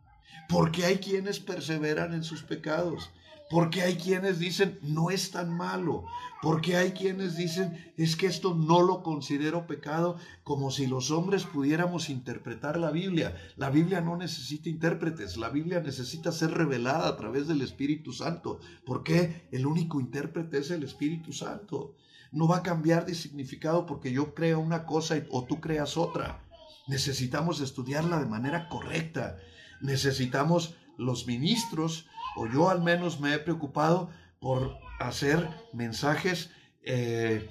porque 0.47 0.86
hay 0.86 0.97
quienes 0.97 1.39
perseveran 1.39 2.13
en 2.13 2.24
sus 2.24 2.43
pecados, 2.43 3.09
porque 3.50 3.82
hay 3.82 3.95
quienes 3.95 4.38
dicen, 4.38 4.78
no 4.84 5.10
es 5.10 5.32
tan 5.32 5.56
malo. 5.56 6.06
Porque 6.41 6.78
hay 6.78 6.91
quienes 6.91 7.36
dicen, 7.36 7.91
es 7.97 8.16
que 8.16 8.28
esto 8.28 8.54
no 8.54 8.82
lo 8.82 9.02
considero 9.02 9.66
pecado, 9.66 10.18
como 10.43 10.70
si 10.70 10.86
los 10.86 11.10
hombres 11.10 11.45
pudiéramos 11.45 12.10
interpretar 12.10 12.78
la 12.80 12.91
Biblia. 12.91 13.36
La 13.58 13.72
Biblia 13.72 14.02
no 14.02 14.16
necesita 14.18 14.70
intérpretes, 14.70 15.36
la 15.38 15.50
Biblia 15.50 15.82
necesita 15.82 16.32
ser 16.32 16.52
revelada 16.52 17.10
a 17.10 17.18
través 17.18 17.47
del 17.47 17.62
Espíritu 17.62 18.14
Santo. 18.14 18.60
¿Por 18.86 19.04
qué? 19.04 19.47
El 19.52 19.66
único 19.66 20.00
intérprete 20.00 20.60
es 20.60 20.70
el 20.70 20.84
Espíritu 20.84 21.34
Santo. 21.34 21.95
No 22.32 22.47
va 22.47 22.58
a 22.58 22.64
cambiar 22.64 23.08
de 23.08 23.16
significado 23.16 23.88
porque 23.88 24.12
yo 24.12 24.36
creo 24.36 24.60
una 24.60 24.86
cosa 24.86 25.16
o 25.32 25.45
tú 25.45 25.60
creas 25.60 25.97
otra. 25.97 26.45
Necesitamos 26.88 27.62
estudiarla 27.62 28.20
de 28.20 28.28
manera 28.28 28.70
correcta. 28.70 29.38
Necesitamos 29.82 30.76
los 30.97 31.26
ministros 31.26 32.06
o 32.40 32.48
yo 32.48 32.70
al 32.70 32.82
menos 32.82 33.20
me 33.20 33.34
he 33.34 33.40
preocupado 33.40 34.10
por 34.40 34.78
hacer 35.00 35.50
mensajes 35.74 36.52
eh, 36.84 37.50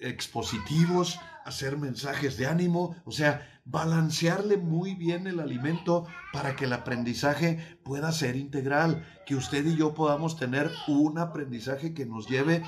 expositivos, 0.00 1.18
hacer 1.44 1.76
mensajes 1.76 2.36
de 2.36 2.46
ánimo, 2.46 2.94
o 3.04 3.10
sea, 3.10 3.60
balancearle 3.64 4.56
muy 4.56 4.94
bien 4.94 5.26
el 5.26 5.40
alimento 5.40 6.06
para 6.32 6.54
que 6.54 6.66
el 6.66 6.72
aprendizaje 6.72 7.78
pueda 7.82 8.12
ser 8.12 8.36
integral, 8.36 9.04
que 9.26 9.34
usted 9.34 9.66
y 9.66 9.76
yo 9.76 9.94
podamos 9.94 10.36
tener 10.36 10.70
un 10.86 11.18
aprendizaje 11.18 11.92
que 11.92 12.06
nos 12.06 12.28
lleve 12.28 12.62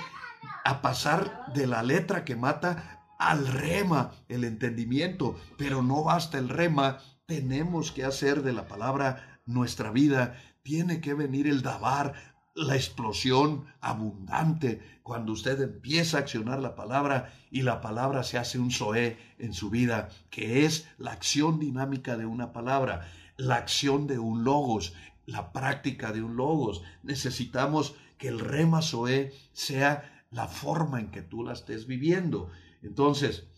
a 0.65 0.83
pasar 0.83 1.53
de 1.55 1.69
la 1.69 1.85
letra 1.85 2.25
que 2.25 2.35
mata 2.35 3.05
al 3.21 3.47
rema, 3.47 4.11
el 4.29 4.43
entendimiento, 4.43 5.37
pero 5.57 5.81
no 5.81 6.03
basta 6.03 6.39
el 6.39 6.49
rema, 6.49 6.99
tenemos 7.27 7.93
que 7.93 8.05
hacer 8.05 8.43
de 8.43 8.53
la 8.53 8.67
palabra 8.67 9.41
nuestra 9.47 9.91
vida, 9.91 10.37
tiene 10.63 11.01
que 11.01 11.15
venir 11.15 11.47
el 11.47 11.63
dabar, 11.63 12.15
la 12.55 12.77
explosión 12.77 13.65
abundante 13.81 15.01
cuando 15.03 15.33
usted 15.33 15.61
empieza 15.61 16.19
a 16.19 16.21
accionar 16.21 16.61
la 16.61 16.75
palabra 16.75 17.33
y 17.51 17.63
la 17.63 17.81
palabra 17.81 18.23
se 18.23 18.39
hace 18.39 18.59
un 18.59 18.71
soe 18.71 19.17
en 19.39 19.55
su 19.55 19.71
vida, 19.71 20.11
que 20.31 20.65
es 20.65 20.87
la 20.99 21.13
acción 21.13 21.59
dinámica 21.59 22.17
de 22.17 22.27
una 22.27 22.53
palabra, 22.53 23.09
la 23.37 23.57
acción 23.57 24.07
de 24.07 24.19
un 24.19 24.45
logos, 24.45 24.95
la 25.27 25.53
práctica 25.53 26.13
de 26.13 26.23
un 26.23 26.37
logos. 26.37 26.83
Necesitamos 27.03 27.95
que 28.19 28.29
el 28.29 28.39
rema 28.39 28.83
soe 28.83 29.33
sea 29.53 30.25
la 30.31 30.47
forma 30.47 31.01
en 31.01 31.11
que 31.11 31.23
tú 31.23 31.43
la 31.43 31.55
estés 31.55 31.87
viviendo. 31.87 32.51
Entonces, 32.83 33.49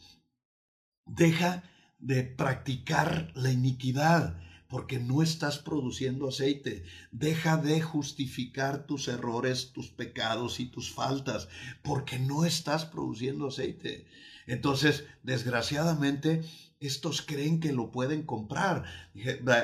deja 1.04 1.64
de 1.98 2.22
practicar 2.22 3.32
la 3.34 3.50
iniquidad 3.50 4.38
porque 4.74 4.98
no 4.98 5.22
estás 5.22 5.60
produciendo 5.60 6.26
aceite. 6.26 6.82
Deja 7.12 7.58
de 7.58 7.80
justificar 7.80 8.86
tus 8.88 9.06
errores, 9.06 9.70
tus 9.72 9.90
pecados 9.90 10.58
y 10.58 10.66
tus 10.66 10.90
faltas, 10.90 11.46
porque 11.84 12.18
no 12.18 12.44
estás 12.44 12.84
produciendo 12.84 13.46
aceite. 13.46 14.08
Entonces, 14.48 15.04
desgraciadamente, 15.22 16.42
estos 16.80 17.22
creen 17.22 17.60
que 17.60 17.72
lo 17.72 17.92
pueden 17.92 18.24
comprar. 18.24 18.82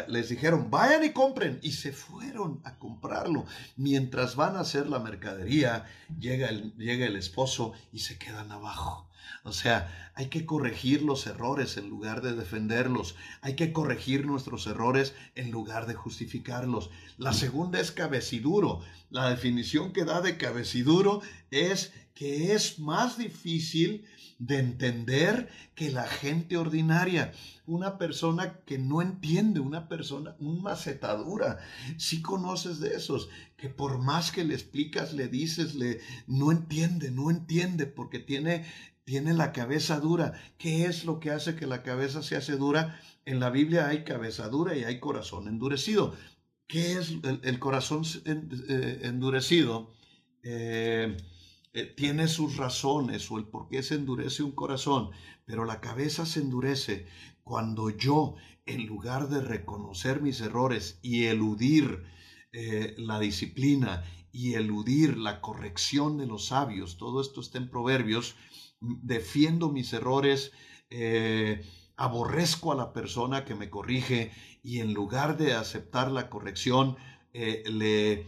Les 0.06 0.28
dijeron, 0.28 0.70
vayan 0.70 1.02
y 1.02 1.11
compren. 1.11 1.58
Y 1.61 1.72
se 1.72 1.90
fueron 1.90 2.61
a 2.62 2.78
comprarlo. 2.78 3.46
Mientras 3.74 4.36
van 4.36 4.54
a 4.54 4.61
hacer 4.61 4.86
la 4.86 5.00
mercadería, 5.00 5.86
llega 6.20 6.46
el, 6.46 6.72
llega 6.76 7.04
el 7.06 7.16
esposo 7.16 7.72
y 7.92 7.98
se 7.98 8.16
quedan 8.16 8.52
abajo. 8.52 9.09
O 9.42 9.52
sea, 9.52 10.12
hay 10.14 10.28
que 10.28 10.44
corregir 10.44 11.02
los 11.02 11.26
errores 11.26 11.76
en 11.76 11.88
lugar 11.88 12.20
de 12.20 12.34
defenderlos. 12.34 13.16
Hay 13.40 13.56
que 13.56 13.72
corregir 13.72 14.26
nuestros 14.26 14.66
errores 14.66 15.14
en 15.34 15.50
lugar 15.50 15.86
de 15.86 15.94
justificarlos. 15.94 16.90
La 17.16 17.32
segunda 17.32 17.80
es 17.80 17.90
cabeciduro. 17.90 18.80
La 19.10 19.30
definición 19.30 19.92
que 19.92 20.04
da 20.04 20.20
de 20.20 20.36
cabeciduro 20.36 21.22
es 21.50 21.92
que 22.14 22.52
es 22.52 22.78
más 22.78 23.16
difícil 23.16 24.04
de 24.38 24.58
entender 24.58 25.48
que 25.74 25.90
la 25.90 26.06
gente 26.06 26.56
ordinaria. 26.56 27.32
Una 27.66 27.98
persona 27.98 28.58
que 28.66 28.78
no 28.78 29.00
entiende, 29.00 29.60
una 29.60 29.88
persona, 29.88 30.34
un 30.38 30.62
macetadura. 30.62 31.60
Si 31.98 32.20
conoces 32.22 32.80
de 32.80 32.94
esos, 32.94 33.28
que 33.56 33.68
por 33.68 33.98
más 33.98 34.32
que 34.32 34.44
le 34.44 34.54
explicas, 34.54 35.12
le 35.12 35.28
dices, 35.28 35.74
le, 35.74 36.00
no 36.26 36.52
entiende, 36.52 37.10
no 37.10 37.30
entiende, 37.30 37.86
porque 37.86 38.18
tiene 38.18 38.64
tiene 39.11 39.34
la 39.34 39.50
cabeza 39.50 39.98
dura. 39.98 40.34
¿Qué 40.56 40.84
es 40.84 41.04
lo 41.04 41.18
que 41.18 41.32
hace 41.32 41.56
que 41.56 41.66
la 41.66 41.82
cabeza 41.82 42.22
se 42.22 42.36
hace 42.36 42.56
dura? 42.56 43.00
En 43.24 43.40
la 43.40 43.50
Biblia 43.50 43.88
hay 43.88 44.04
cabeza 44.04 44.48
dura 44.48 44.76
y 44.76 44.84
hay 44.84 45.00
corazón 45.00 45.48
endurecido. 45.48 46.14
¿Qué 46.68 46.92
es 46.92 47.16
el, 47.42 47.58
corazón 47.58 48.04
eh, 48.24 49.00
endurecido? 49.02 49.90
Eh, 50.44 51.16
eh, 51.72 51.86
tiene 51.96 52.28
sus 52.28 52.56
razones 52.56 53.28
o 53.32 53.38
el 53.38 53.48
por 53.48 53.68
qué 53.68 53.82
se 53.82 53.96
endurece 53.96 54.44
un 54.44 54.52
corazón, 54.52 55.11
pero 55.44 55.64
la 55.64 55.80
cabeza 55.80 56.24
se 56.24 56.38
endurece 56.38 57.08
cuando 57.42 57.90
yo, 57.90 58.36
en 58.64 58.86
lugar 58.86 59.28
de 59.28 59.40
reconocer 59.40 60.22
mis 60.22 60.40
errores 60.40 61.00
y 61.02 61.24
eludir 61.24 62.04
la 62.96 63.18
disciplina 63.18 64.04
y 64.32 64.54
eludir 64.54 65.16
la 65.16 65.40
corrección 65.40 66.16
de 66.18 66.26
los 66.26 66.46
sabios, 66.46 66.96
todo 66.96 67.20
esto 67.20 67.40
está 67.40 67.58
en 67.58 67.70
Proverbios, 67.70 68.36
defiendo 68.81 69.70
mis 69.70 69.93
errores, 69.93 70.53
eh, 70.91 71.62
aborrezco 71.97 72.72
a 72.72 72.76
la 72.76 72.93
persona 72.93 73.45
que 73.45 73.55
me 73.55 73.70
corrige 73.70 74.33
y 74.62 74.81
en 74.81 74.95
lugar 74.95 75.37
de 75.37 75.55
aceptar 75.55 76.11
la 76.11 76.31
corrección, 76.31 76.97
eh, 77.33 77.62
le, 77.66 78.26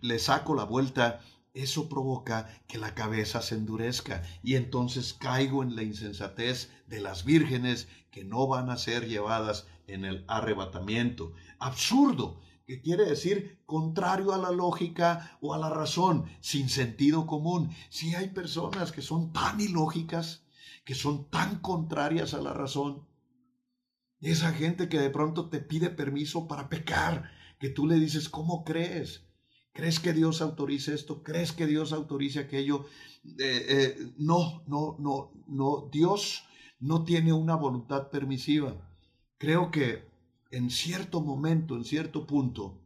le, 0.00 0.18
saco 0.18 0.54
la 0.54 0.64
vuelta, 0.64 1.20
eso 1.54 1.88
provoca 1.88 2.48
que 2.68 2.78
la 2.78 2.94
cabeza 2.94 3.42
se 3.42 3.54
endurezca 3.54 4.22
y 4.42 4.56
entonces 4.56 5.14
caigo 5.14 5.62
en 5.62 5.74
la 5.74 5.82
insensatez 5.82 6.70
de 6.86 7.00
las 7.00 7.24
vírgenes 7.24 7.88
que 8.10 8.24
no 8.24 8.46
van 8.46 8.70
a 8.70 8.76
ser 8.76 9.08
llevadas 9.08 9.66
en 9.86 10.04
el 10.04 10.24
arrebatamiento. 10.28 11.32
Absurdo 11.58 12.40
que 12.66 12.80
quiere 12.80 13.04
decir 13.04 13.62
contrario 13.66 14.32
a 14.32 14.38
la 14.38 14.50
lógica 14.50 15.38
o 15.40 15.54
a 15.54 15.58
la 15.58 15.70
razón, 15.70 16.26
sin 16.40 16.68
sentido 16.68 17.26
común. 17.26 17.70
Si 17.90 18.14
hay 18.14 18.28
personas 18.30 18.92
que 18.92 19.02
son 19.02 19.32
tan 19.32 19.60
ilógicas, 19.60 20.44
que 20.84 20.94
son 20.94 21.28
tan 21.30 21.60
contrarias 21.60 22.34
a 22.34 22.40
la 22.40 22.52
razón, 22.52 23.06
esa 24.20 24.52
gente 24.52 24.88
que 24.88 25.00
de 25.00 25.10
pronto 25.10 25.48
te 25.48 25.60
pide 25.60 25.90
permiso 25.90 26.46
para 26.46 26.68
pecar, 26.68 27.30
que 27.58 27.68
tú 27.68 27.86
le 27.86 27.96
dices, 27.96 28.28
¿cómo 28.28 28.64
crees? 28.64 29.26
¿Crees 29.72 30.00
que 30.00 30.12
Dios 30.12 30.42
autorice 30.42 30.94
esto? 30.94 31.22
¿Crees 31.22 31.52
que 31.52 31.66
Dios 31.66 31.92
autorice 31.92 32.40
aquello? 32.40 32.84
Eh, 33.38 33.66
eh, 33.68 34.12
no, 34.18 34.62
no, 34.66 34.96
no, 34.98 35.32
no. 35.48 35.88
Dios 35.90 36.44
no 36.78 37.04
tiene 37.04 37.32
una 37.32 37.56
voluntad 37.56 38.10
permisiva. 38.10 38.76
Creo 39.38 39.70
que 39.70 40.11
en 40.52 40.70
cierto 40.70 41.22
momento, 41.22 41.76
en 41.76 41.84
cierto 41.84 42.26
punto, 42.26 42.78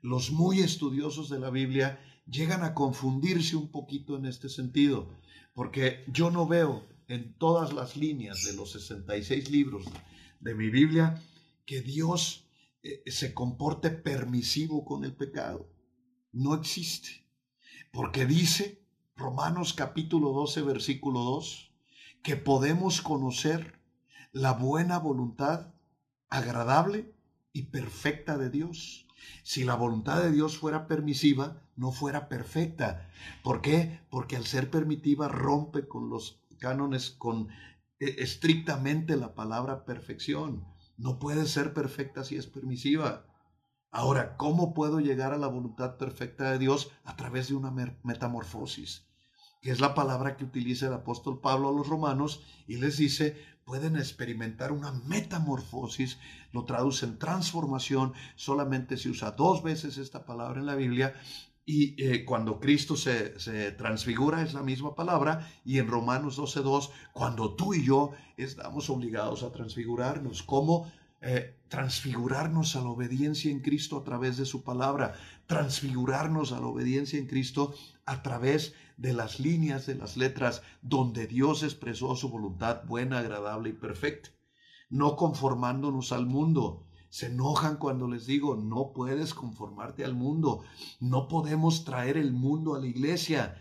los 0.00 0.32
muy 0.32 0.60
estudiosos 0.60 1.28
de 1.28 1.38
la 1.38 1.50
Biblia 1.50 2.00
llegan 2.26 2.64
a 2.64 2.74
confundirse 2.74 3.56
un 3.56 3.68
poquito 3.68 4.16
en 4.16 4.24
este 4.24 4.48
sentido, 4.48 5.10
porque 5.52 6.04
yo 6.08 6.30
no 6.30 6.46
veo 6.46 6.82
en 7.06 7.34
todas 7.34 7.74
las 7.74 7.96
líneas 7.96 8.44
de 8.44 8.54
los 8.54 8.72
66 8.72 9.50
libros 9.50 9.84
de 10.40 10.54
mi 10.54 10.70
Biblia 10.70 11.22
que 11.66 11.82
Dios 11.82 12.46
eh, 12.82 13.02
se 13.06 13.34
comporte 13.34 13.90
permisivo 13.90 14.86
con 14.86 15.04
el 15.04 15.14
pecado. 15.14 15.68
No 16.32 16.54
existe, 16.54 17.26
porque 17.92 18.24
dice 18.24 18.82
Romanos 19.14 19.74
capítulo 19.74 20.30
12, 20.30 20.62
versículo 20.62 21.20
2, 21.20 21.70
que 22.22 22.36
podemos 22.36 23.02
conocer 23.02 23.78
la 24.32 24.52
buena 24.52 24.98
voluntad 24.98 25.73
agradable 26.34 27.14
y 27.52 27.62
perfecta 27.64 28.36
de 28.36 28.50
Dios. 28.50 29.06
Si 29.44 29.62
la 29.62 29.76
voluntad 29.76 30.20
de 30.22 30.32
Dios 30.32 30.58
fuera 30.58 30.88
permisiva, 30.88 31.62
no 31.76 31.92
fuera 31.92 32.28
perfecta. 32.28 33.08
¿Por 33.42 33.60
qué? 33.60 34.00
Porque 34.10 34.36
al 34.36 34.44
ser 34.44 34.68
permitiva 34.68 35.28
rompe 35.28 35.86
con 35.86 36.10
los 36.10 36.40
cánones, 36.58 37.10
con 37.10 37.48
eh, 38.00 38.16
estrictamente 38.18 39.16
la 39.16 39.34
palabra 39.34 39.84
perfección. 39.84 40.64
No 40.96 41.20
puede 41.20 41.46
ser 41.46 41.72
perfecta 41.72 42.24
si 42.24 42.36
es 42.36 42.46
permisiva. 42.46 43.26
Ahora, 43.92 44.36
¿cómo 44.36 44.74
puedo 44.74 44.98
llegar 44.98 45.32
a 45.32 45.38
la 45.38 45.46
voluntad 45.46 45.96
perfecta 45.98 46.50
de 46.50 46.58
Dios? 46.58 46.90
A 47.04 47.16
través 47.16 47.48
de 47.48 47.54
una 47.54 47.70
metamorfosis, 48.02 49.06
que 49.64 49.70
es 49.70 49.80
la 49.80 49.94
palabra 49.94 50.36
que 50.36 50.44
utiliza 50.44 50.88
el 50.88 50.92
apóstol 50.92 51.40
Pablo 51.40 51.70
a 51.70 51.72
los 51.72 51.88
romanos 51.88 52.42
y 52.68 52.76
les 52.76 52.98
dice, 52.98 53.34
pueden 53.64 53.96
experimentar 53.96 54.72
una 54.72 54.92
metamorfosis, 54.92 56.18
lo 56.52 56.66
traduce 56.66 57.06
en 57.06 57.18
transformación, 57.18 58.12
solamente 58.36 58.98
se 58.98 59.08
usa 59.08 59.30
dos 59.30 59.62
veces 59.62 59.96
esta 59.96 60.26
palabra 60.26 60.60
en 60.60 60.66
la 60.66 60.74
Biblia 60.74 61.14
y 61.64 61.94
eh, 61.96 62.26
cuando 62.26 62.60
Cristo 62.60 62.94
se, 62.94 63.40
se, 63.40 63.72
transfigura 63.72 64.42
es 64.42 64.52
la 64.52 64.62
misma 64.62 64.94
palabra 64.94 65.50
y 65.64 65.78
en 65.78 65.88
Romanos 65.88 66.38
12.2, 66.38 66.90
cuando 67.14 67.54
tú 67.54 67.72
y 67.72 67.86
yo 67.86 68.10
estamos 68.36 68.90
obligados 68.90 69.42
a 69.44 69.50
transfigurarnos, 69.50 70.42
¿cómo? 70.42 70.92
Eh, 71.22 71.56
transfigurarnos 71.68 72.76
a 72.76 72.82
la 72.82 72.90
obediencia 72.90 73.50
en 73.50 73.60
Cristo 73.60 73.96
a 73.96 74.04
través 74.04 74.36
de 74.36 74.44
su 74.44 74.62
palabra, 74.62 75.14
transfigurarnos 75.46 76.52
a 76.52 76.60
la 76.60 76.66
obediencia 76.66 77.18
en 77.18 77.26
Cristo 77.26 77.74
a 78.04 78.22
través 78.22 78.74
de 78.96 79.12
las 79.12 79.40
líneas 79.40 79.86
de 79.86 79.96
las 79.96 80.16
letras 80.16 80.62
donde 80.82 81.26
Dios 81.26 81.62
expresó 81.62 82.14
su 82.16 82.28
voluntad 82.28 82.84
buena, 82.84 83.18
agradable 83.18 83.70
y 83.70 83.72
perfecta, 83.72 84.30
no 84.90 85.16
conformándonos 85.16 86.12
al 86.12 86.26
mundo. 86.26 86.86
Se 87.08 87.26
enojan 87.26 87.76
cuando 87.76 88.08
les 88.08 88.26
digo, 88.26 88.56
no 88.56 88.92
puedes 88.92 89.34
conformarte 89.34 90.04
al 90.04 90.14
mundo, 90.14 90.62
no 91.00 91.28
podemos 91.28 91.84
traer 91.84 92.16
el 92.16 92.32
mundo 92.32 92.74
a 92.74 92.80
la 92.80 92.86
iglesia. 92.86 93.56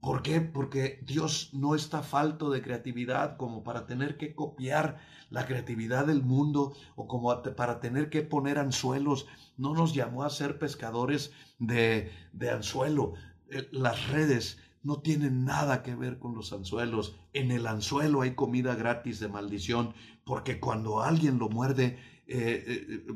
¿Por 0.00 0.22
qué? 0.22 0.42
Porque 0.42 1.02
Dios 1.06 1.50
no 1.54 1.74
está 1.74 2.02
falto 2.02 2.50
de 2.50 2.60
creatividad 2.60 3.38
como 3.38 3.62
para 3.62 3.86
tener 3.86 4.18
que 4.18 4.34
copiar 4.34 4.98
la 5.30 5.46
creatividad 5.46 6.06
del 6.06 6.22
mundo 6.22 6.74
o 6.94 7.08
como 7.08 7.42
para 7.42 7.80
tener 7.80 8.10
que 8.10 8.20
poner 8.20 8.58
anzuelos. 8.58 9.26
No 9.56 9.74
nos 9.74 9.94
llamó 9.94 10.22
a 10.22 10.30
ser 10.30 10.58
pescadores 10.58 11.32
de, 11.58 12.10
de 12.34 12.50
anzuelo. 12.50 13.14
Eh, 13.50 13.68
las 13.72 14.08
redes 14.08 14.58
no 14.84 15.00
tienen 15.00 15.44
nada 15.44 15.82
que 15.82 15.94
ver 15.94 16.18
con 16.18 16.34
los 16.34 16.52
anzuelos. 16.52 17.16
En 17.32 17.50
el 17.50 17.66
anzuelo 17.66 18.20
hay 18.20 18.34
comida 18.34 18.74
gratis 18.74 19.18
de 19.18 19.28
maldición, 19.28 19.94
porque 20.24 20.60
cuando 20.60 21.02
alguien 21.02 21.38
lo 21.38 21.48
muerde, 21.48 21.98
eh, 22.26 22.64
eh, 22.66 23.06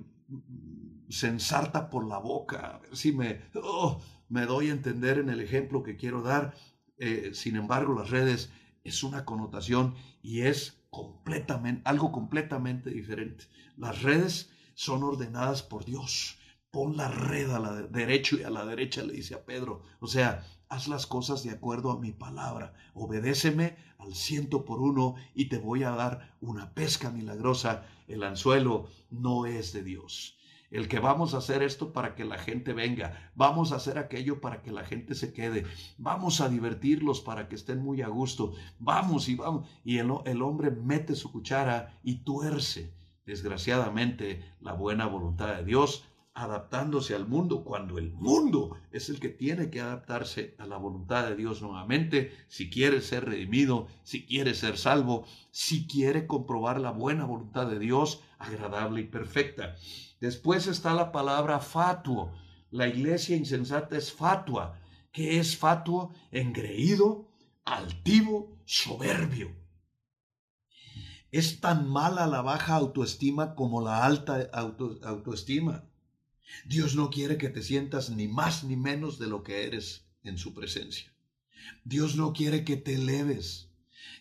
se 1.11 1.29
ensarta 1.29 1.91
por 1.91 2.07
la 2.07 2.19
boca. 2.19 2.77
A 2.77 2.79
ver 2.79 2.97
si 2.97 3.13
me, 3.13 3.43
oh, 3.55 4.01
me 4.29 4.47
doy 4.47 4.69
a 4.69 4.73
entender 4.73 5.19
en 5.19 5.29
el 5.29 5.41
ejemplo 5.41 5.83
que 5.83 5.97
quiero 5.97 6.23
dar. 6.23 6.55
Eh, 6.97 7.31
sin 7.35 7.57
embargo, 7.57 7.95
las 7.95 8.11
redes 8.11 8.51
es 8.83 9.03
una 9.05 9.27
connotación 9.27 9.95
y 10.23 10.41
es 10.41 10.83
completamente, 10.91 11.83
algo 11.85 12.13
completamente 12.13 12.91
diferente. 12.91 13.45
Las 13.77 14.03
redes 14.03 14.51
son 14.75 15.03
ordenadas 15.03 15.63
por 15.63 15.85
Dios. 15.85 16.39
Pon 16.71 16.97
la 16.97 17.09
red 17.09 17.51
a 17.51 17.59
la 17.59 17.73
derecha 17.83 18.37
y 18.37 18.43
a 18.43 18.51
la 18.51 18.65
derecha 18.65 19.03
le 19.03 19.13
dice 19.13 19.35
a 19.35 19.45
Pedro. 19.45 19.83
O 20.01 20.07
sea, 20.07 20.45
haz 20.69 20.89
las 20.89 21.07
cosas 21.07 21.43
de 21.45 21.51
acuerdo 21.51 21.91
a 21.91 21.99
mi 21.99 22.13
palabra. 22.13 22.75
Obedéceme 22.95 23.77
al 23.99 24.15
ciento 24.15 24.65
por 24.65 24.81
uno 24.81 25.15
y 25.35 25.47
te 25.47 25.59
voy 25.59 25.83
a 25.83 25.91
dar 25.91 26.35
una 26.41 26.75
pesca 26.75 27.11
milagrosa. 27.11 27.87
El 28.07 28.23
anzuelo 28.23 28.89
no 29.11 29.47
es 29.47 29.73
de 29.73 29.83
Dios. 29.83 30.39
El 30.71 30.87
que 30.89 30.99
vamos 30.99 31.33
a 31.33 31.39
hacer 31.39 31.63
esto 31.63 31.95
para 31.95 32.15
que 32.15 32.27
la 32.27 32.37
gente 32.37 32.75
venga, 32.75 33.31
vamos 33.35 33.73
a 33.73 33.77
hacer 33.77 33.97
aquello 33.97 34.43
para 34.43 34.61
que 34.61 34.71
la 34.71 34.85
gente 34.85 35.15
se 35.15 35.33
quede, 35.33 35.65
vamos 35.97 36.43
a 36.43 36.51
divertirlos 36.51 37.23
para 37.23 37.49
que 37.49 37.55
estén 37.55 37.83
muy 37.83 38.03
a 38.03 38.09
gusto, 38.09 38.53
vamos 38.79 39.31
y 39.31 39.37
vamos. 39.37 39.67
Y 39.83 39.97
el, 39.97 40.13
el 40.27 40.43
hombre 40.43 40.71
mete 40.71 41.15
su 41.15 41.33
cuchara 41.33 41.99
y 42.03 42.17
tuerce, 42.17 42.93
desgraciadamente, 43.25 44.45
la 44.61 44.75
buena 44.75 45.07
voluntad 45.07 45.57
de 45.57 45.65
Dios 45.65 46.05
adaptándose 46.39 47.17
al 47.17 47.27
mundo, 47.27 47.65
cuando 47.65 47.99
el 47.99 48.13
mundo 48.13 48.77
es 48.93 49.09
el 49.09 49.19
que 49.19 49.29
tiene 49.29 49.71
que 49.71 49.81
adaptarse 49.81 50.55
a 50.59 50.67
la 50.67 50.77
voluntad 50.77 51.27
de 51.27 51.35
Dios 51.35 51.63
nuevamente, 51.63 52.33
si 52.47 52.71
quiere 52.71 53.01
ser 53.01 53.25
redimido, 53.25 53.89
si 54.05 54.25
quiere 54.25 54.55
ser 54.55 54.79
salvo, 54.79 55.27
si 55.51 55.87
quiere 55.89 56.29
comprobar 56.29 56.81
la 56.81 56.93
buena 56.93 57.25
voluntad 57.25 57.67
de 57.67 57.81
Dios, 57.81 58.23
agradable 58.39 59.01
y 59.01 59.05
perfecta. 59.05 59.75
Después 60.21 60.69
está 60.69 60.95
la 60.95 61.11
palabra 61.11 61.59
fatuo. 61.59 62.33
La 62.71 62.87
iglesia 62.87 63.37
insensata 63.37 63.97
es 63.97 64.13
fatua. 64.13 64.79
¿Qué 65.11 65.41
es 65.41 65.57
fatuo? 65.57 66.13
Engreído, 66.31 67.33
altivo, 67.65 68.61
soberbio. 68.65 69.57
Es 71.33 71.61
tan 71.61 71.89
mala 71.89 72.27
la 72.27 72.43
baja 72.43 72.77
autoestima 72.77 73.55
como 73.57 73.83
la 73.83 74.05
alta 74.05 74.49
autoestima. 74.53 75.88
Dios 76.67 76.95
no 76.95 77.11
quiere 77.11 77.39
que 77.39 77.49
te 77.49 77.63
sientas 77.63 78.11
ni 78.11 78.29
más 78.29 78.65
ni 78.65 78.77
menos 78.77 79.19
de 79.19 79.27
lo 79.27 79.43
que 79.43 79.65
eres 79.65 80.07
en 80.23 80.39
su 80.39 80.55
presencia. 80.55 81.13
Dios 81.85 82.17
no 82.17 82.33
quiere 82.33 82.65
que 82.65 82.77
te 82.77 82.95
eleves, 82.95 83.71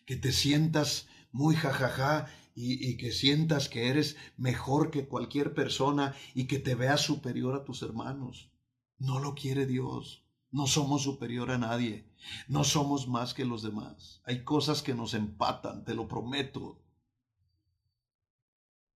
que 0.06 0.16
te 0.16 0.32
sientas 0.32 1.08
muy 1.32 1.56
jajaja 1.56 2.28
y, 2.56 2.90
y, 2.90 2.98
que 2.98 3.12
sientas 3.12 3.70
que 3.70 3.90
eres 3.90 4.16
mejor 4.36 4.90
que 4.90 5.08
cualquier 5.08 5.54
persona 5.54 6.16
y 6.34 6.46
que 6.46 6.58
te 6.58 6.74
veas 6.74 7.02
superior 7.02 7.56
a 7.56 7.64
tus 7.64 7.84
hermanos. 7.84 8.50
No 8.98 9.20
lo 9.20 9.36
quiere 9.36 9.68
Dios. 9.68 10.24
No 10.50 10.66
somos 10.66 11.04
superior 11.04 11.52
a 11.52 11.58
nadie. 11.58 12.08
No 12.48 12.64
somos 12.64 13.08
más 13.08 13.34
que 13.34 13.46
los 13.46 13.62
demás. 13.62 14.22
Hay 14.26 14.44
cosas 14.44 14.82
que 14.82 14.96
nos 14.96 15.14
empatan, 15.14 15.86
te 15.86 15.94
lo 15.94 16.08
prometo. 16.08 16.82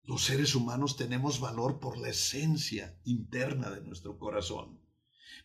Los 0.04 0.24
seres 0.24 0.54
humanos 0.54 0.96
tenemos 0.96 1.40
valor 1.40 1.78
por 1.78 1.98
la 1.98 2.08
esencia 2.08 2.98
interna 3.04 3.70
de 3.70 3.80
nuestro 3.82 4.18
corazón. 4.18 4.80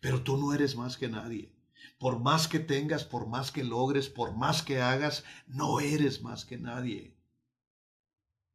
Pero 0.01 0.23
tú 0.23 0.37
no 0.37 0.53
eres 0.53 0.75
más 0.75 0.97
que 0.97 1.09
nadie. 1.09 1.53
Por 1.99 2.19
más 2.19 2.47
que 2.47 2.59
tengas, 2.59 3.03
por 3.03 3.27
más 3.27 3.51
que 3.51 3.63
logres, 3.63 4.09
por 4.09 4.35
más 4.35 4.61
que 4.61 4.81
hagas, 4.81 5.23
no 5.47 5.79
eres 5.79 6.21
más 6.21 6.45
que 6.45 6.57
nadie. 6.57 7.15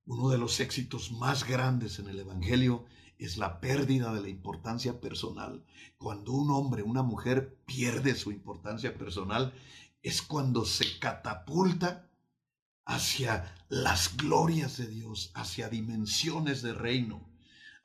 Uno 0.05 0.31
de 0.31 0.39
los 0.39 0.59
éxitos 0.61 1.13
más 1.13 1.47
grandes 1.47 1.99
en 1.99 2.09
el 2.09 2.19
Evangelio 2.19 2.87
es 3.19 3.37
la 3.37 3.61
pérdida 3.61 4.13
de 4.13 4.23
la 4.23 4.29
importancia 4.29 5.01
personal. 5.01 5.65
Cuando 5.99 6.33
un 6.33 6.51
hombre, 6.51 6.83
una 6.83 7.03
mujer 7.03 7.59
pierde 7.67 8.15
su 8.15 8.33
importancia 8.33 8.97
personal, 8.97 9.53
es 10.03 10.23
cuando 10.23 10.65
se 10.65 10.99
catapulta 10.99 12.10
hacia 12.91 13.55
las 13.69 14.17
glorias 14.17 14.77
de 14.77 14.89
Dios, 14.89 15.31
hacia 15.35 15.69
dimensiones 15.69 16.61
de 16.61 16.75
reino, 16.75 17.31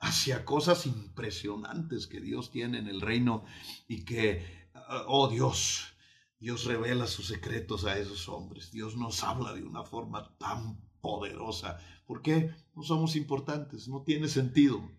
hacia 0.00 0.44
cosas 0.44 0.84
impresionantes 0.84 2.08
que 2.08 2.20
Dios 2.20 2.50
tiene 2.50 2.78
en 2.78 2.88
el 2.88 3.00
reino 3.00 3.44
y 3.86 4.04
que, 4.04 4.68
oh 5.06 5.28
Dios, 5.28 5.94
Dios 6.40 6.64
revela 6.64 7.06
sus 7.06 7.28
secretos 7.28 7.84
a 7.84 7.96
esos 7.96 8.28
hombres. 8.28 8.72
Dios 8.72 8.96
nos 8.96 9.22
habla 9.22 9.54
de 9.54 9.62
una 9.62 9.84
forma 9.84 10.36
tan 10.38 10.80
poderosa. 11.00 11.78
¿Por 12.04 12.20
qué? 12.20 12.52
No 12.74 12.82
somos 12.82 13.14
importantes, 13.14 13.86
no 13.86 14.02
tiene 14.02 14.26
sentido. 14.26 14.90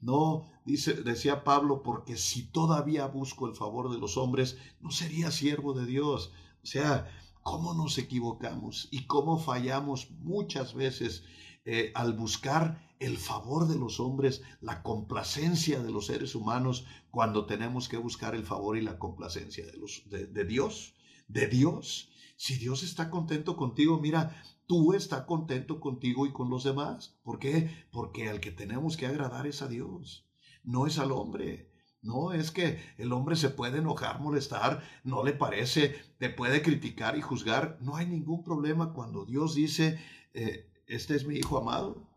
No, 0.00 0.50
dice, 0.66 1.02
decía 1.02 1.44
Pablo, 1.44 1.82
porque 1.82 2.18
si 2.18 2.42
todavía 2.42 3.06
busco 3.06 3.48
el 3.48 3.54
favor 3.54 3.90
de 3.90 3.98
los 3.98 4.18
hombres, 4.18 4.58
no 4.80 4.90
sería 4.90 5.30
siervo 5.30 5.72
de 5.72 5.86
Dios. 5.86 6.30
O 6.62 6.66
sea, 6.66 7.10
cómo 7.46 7.74
nos 7.74 7.96
equivocamos 7.96 8.88
y 8.90 9.06
cómo 9.06 9.38
fallamos 9.38 10.10
muchas 10.10 10.74
veces 10.74 11.22
eh, 11.64 11.92
al 11.94 12.12
buscar 12.12 12.84
el 12.98 13.18
favor 13.18 13.68
de 13.68 13.78
los 13.78 14.00
hombres, 14.00 14.42
la 14.60 14.82
complacencia 14.82 15.80
de 15.80 15.92
los 15.92 16.06
seres 16.06 16.34
humanos, 16.34 16.86
cuando 17.08 17.46
tenemos 17.46 17.88
que 17.88 17.98
buscar 17.98 18.34
el 18.34 18.42
favor 18.42 18.76
y 18.76 18.80
la 18.80 18.98
complacencia 18.98 19.64
de, 19.64 19.76
los, 19.76 20.02
de, 20.10 20.44
Dios, 20.44 20.94
de 21.28 21.46
Dios. 21.46 22.10
Si 22.36 22.56
Dios 22.56 22.82
está 22.82 23.10
contento 23.10 23.56
contigo, 23.56 24.00
mira, 24.00 24.42
tú 24.66 24.92
estás 24.92 25.22
contento 25.22 25.78
contigo 25.78 26.26
y 26.26 26.32
con 26.32 26.50
los 26.50 26.64
demás. 26.64 27.16
¿Por 27.22 27.38
qué? 27.38 27.70
Porque 27.92 28.28
al 28.28 28.40
que 28.40 28.50
tenemos 28.50 28.96
que 28.96 29.06
agradar 29.06 29.46
es 29.46 29.62
a 29.62 29.68
Dios, 29.68 30.26
no 30.64 30.88
es 30.88 30.98
al 30.98 31.12
hombre. 31.12 31.70
No, 32.06 32.32
es 32.32 32.52
que 32.52 32.78
el 32.98 33.12
hombre 33.12 33.34
se 33.34 33.50
puede 33.50 33.78
enojar, 33.78 34.20
molestar, 34.20 34.82
no 35.02 35.24
le 35.24 35.32
parece, 35.32 35.96
te 36.18 36.30
puede 36.30 36.62
criticar 36.62 37.18
y 37.18 37.20
juzgar. 37.20 37.78
No 37.80 37.96
hay 37.96 38.06
ningún 38.06 38.44
problema 38.44 38.92
cuando 38.92 39.24
Dios 39.24 39.56
dice, 39.56 39.98
eh, 40.32 40.70
este 40.86 41.16
es 41.16 41.26
mi 41.26 41.34
hijo 41.34 41.58
amado. 41.58 42.08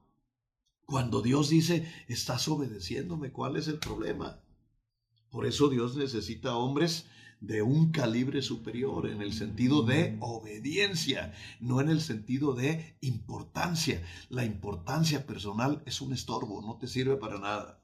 Cuando 0.86 1.22
Dios 1.22 1.50
dice, 1.50 1.92
estás 2.08 2.48
obedeciéndome, 2.48 3.32
¿cuál 3.32 3.58
es 3.58 3.68
el 3.68 3.80
problema? 3.80 4.40
Por 5.32 5.48
eso 5.48 5.70
Dios 5.70 5.96
necesita 5.96 6.56
hombres 6.56 7.06
de 7.42 7.62
un 7.62 7.92
calibre 7.92 8.42
superior, 8.42 9.10
en 9.10 9.22
el 9.22 9.34
sentido 9.34 9.84
de 9.84 10.18
obediencia, 10.20 11.34
no 11.60 11.82
en 11.82 11.90
el 11.90 12.02
sentido 12.02 12.54
de 12.54 12.98
importancia. 13.02 14.04
La 14.30 14.46
importancia 14.46 15.26
personal 15.26 15.82
es 15.86 16.02
un 16.02 16.14
estorbo, 16.14 16.62
no 16.62 16.78
te 16.78 16.88
sirve 16.88 17.16
para 17.16 17.40
nada. 17.40 17.79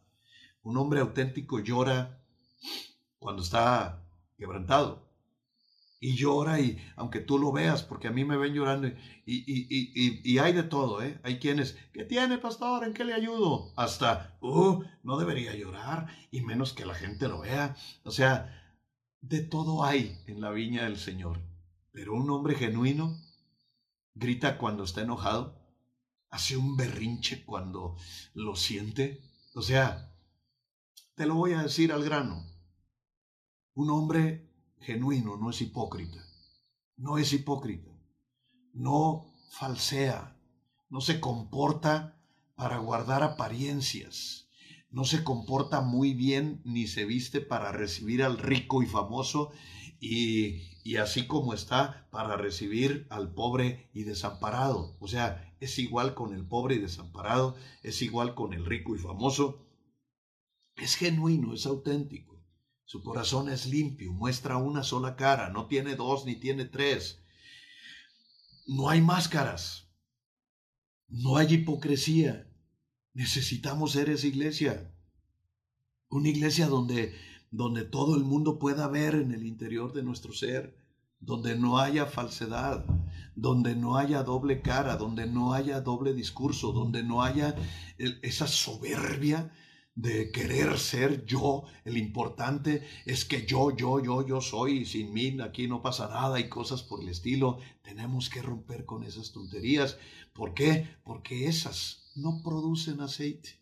Un 0.65 0.77
hombre 0.77 0.99
auténtico 0.99 1.59
llora 1.59 2.19
cuando 3.19 3.43
está 3.43 4.03
quebrantado. 4.35 5.05
Y 5.99 6.15
llora 6.15 6.59
y 6.59 6.77
aunque 6.95 7.19
tú 7.19 7.37
lo 7.37 7.51
veas, 7.51 7.83
porque 7.83 8.07
a 8.07 8.11
mí 8.11 8.25
me 8.25 8.35
ven 8.35 8.53
llorando 8.53 8.87
y, 8.87 8.93
y, 9.25 10.21
y, 10.23 10.37
hay 10.39 10.53
de 10.53 10.63
todo, 10.63 11.01
¿eh? 11.03 11.19
Hay 11.23 11.39
quienes, 11.39 11.77
¿qué 11.93 12.03
tiene, 12.03 12.39
pastor? 12.39 12.83
¿En 12.83 12.93
qué 12.93 13.05
le 13.05 13.13
ayudo? 13.13 13.73
Hasta, 13.75 14.37
uh, 14.41 14.83
no 15.03 15.17
debería 15.17 15.55
llorar 15.55 16.07
y 16.31 16.41
menos 16.41 16.73
que 16.73 16.85
la 16.85 16.95
gente 16.95 17.27
lo 17.27 17.41
vea. 17.41 17.75
O 18.03 18.11
sea, 18.11 18.75
de 19.21 19.41
todo 19.41 19.83
hay 19.83 20.19
en 20.25 20.41
la 20.41 20.49
viña 20.49 20.83
del 20.83 20.97
Señor. 20.97 21.39
Pero 21.91 22.15
un 22.15 22.29
hombre 22.31 22.55
genuino 22.55 23.15
grita 24.15 24.57
cuando 24.57 24.83
está 24.83 25.01
enojado, 25.01 25.59
hace 26.31 26.57
un 26.57 26.75
berrinche 26.75 27.45
cuando 27.45 27.97
lo 28.33 28.55
siente. 28.55 29.21
O 29.53 29.61
sea, 29.61 30.14
te 31.15 31.25
lo 31.25 31.35
voy 31.35 31.53
a 31.53 31.63
decir 31.63 31.91
al 31.91 32.03
grano. 32.03 32.45
Un 33.73 33.89
hombre 33.89 34.51
genuino 34.79 35.37
no 35.37 35.49
es 35.49 35.61
hipócrita. 35.61 36.23
No 36.97 37.17
es 37.17 37.31
hipócrita. 37.33 37.91
No 38.73 39.33
falsea. 39.51 40.37
No 40.89 41.01
se 41.01 41.19
comporta 41.19 42.21
para 42.55 42.77
guardar 42.77 43.23
apariencias. 43.23 44.49
No 44.89 45.05
se 45.05 45.23
comporta 45.23 45.81
muy 45.81 46.13
bien 46.13 46.61
ni 46.65 46.87
se 46.87 47.05
viste 47.05 47.41
para 47.41 47.71
recibir 47.71 48.23
al 48.23 48.37
rico 48.37 48.83
y 48.83 48.85
famoso 48.85 49.51
y, 49.99 50.61
y, 50.83 50.97
así 50.97 51.25
como 51.25 51.53
está 51.53 52.07
para 52.11 52.37
recibir 52.37 53.07
al 53.09 53.33
pobre 53.33 53.89
y 53.93 54.03
desamparado. 54.03 54.95
O 54.99 55.07
sea, 55.07 55.53
es 55.59 55.79
igual 55.79 56.13
con 56.13 56.33
el 56.33 56.45
pobre 56.45 56.75
y 56.75 56.79
desamparado, 56.79 57.55
es 57.81 58.01
igual 58.01 58.35
con 58.35 58.53
el 58.53 58.65
rico 58.65 58.95
y 58.95 58.99
famoso, 58.99 59.64
es 60.75 60.95
genuino, 60.95 61.53
es 61.53 61.65
auténtico. 61.65 62.43
Su 62.85 63.01
corazón 63.01 63.49
es 63.49 63.65
limpio, 63.65 64.13
muestra 64.13 64.57
una 64.57 64.83
sola 64.83 65.15
cara, 65.15 65.49
no 65.49 65.67
tiene 65.67 65.95
dos 65.95 66.25
ni 66.25 66.35
tiene 66.35 66.65
tres. 66.65 67.23
No 68.67 68.89
hay 68.89 69.01
máscaras, 69.01 69.89
no 71.07 71.37
hay 71.37 71.53
hipocresía. 71.53 72.51
Necesitamos 73.13 73.93
ser 73.93 74.09
esa 74.09 74.27
iglesia. 74.27 74.93
Una 76.09 76.29
iglesia 76.29 76.67
donde, 76.67 77.15
donde 77.49 77.83
todo 77.85 78.15
el 78.15 78.23
mundo 78.23 78.59
pueda 78.59 78.87
ver 78.87 79.15
en 79.15 79.31
el 79.31 79.45
interior 79.45 79.93
de 79.93 80.03
nuestro 80.03 80.33
ser 80.33 80.85
donde 81.19 81.57
no 81.57 81.79
haya 81.79 82.05
falsedad, 82.05 82.85
donde 83.35 83.75
no 83.75 83.97
haya 83.97 84.23
doble 84.23 84.61
cara, 84.61 84.95
donde 84.95 85.25
no 85.25 85.53
haya 85.53 85.81
doble 85.81 86.13
discurso, 86.13 86.71
donde 86.71 87.03
no 87.03 87.23
haya 87.23 87.55
esa 87.97 88.47
soberbia 88.47 89.51
de 89.95 90.29
querer 90.29 90.77
ser 90.77 91.25
yo, 91.25 91.63
el 91.85 91.97
importante 91.97 92.85
es 93.05 93.23
que 93.23 93.45
yo, 93.45 93.75
yo, 93.75 94.03
yo, 94.03 94.27
yo 94.27 94.41
soy, 94.41 94.79
y 94.79 94.85
sin 94.85 95.13
mí 95.13 95.37
aquí 95.41 95.69
no 95.69 95.81
pasa 95.81 96.09
nada 96.09 96.37
y 96.39 96.49
cosas 96.49 96.83
por 96.83 97.01
el 97.01 97.07
estilo. 97.07 97.59
Tenemos 97.81 98.29
que 98.29 98.41
romper 98.41 98.85
con 98.85 99.03
esas 99.03 99.31
tonterías. 99.31 99.97
¿Por 100.33 100.53
qué? 100.53 100.97
Porque 101.03 101.47
esas 101.47 102.11
no 102.15 102.41
producen 102.43 102.99
aceite. 102.99 103.61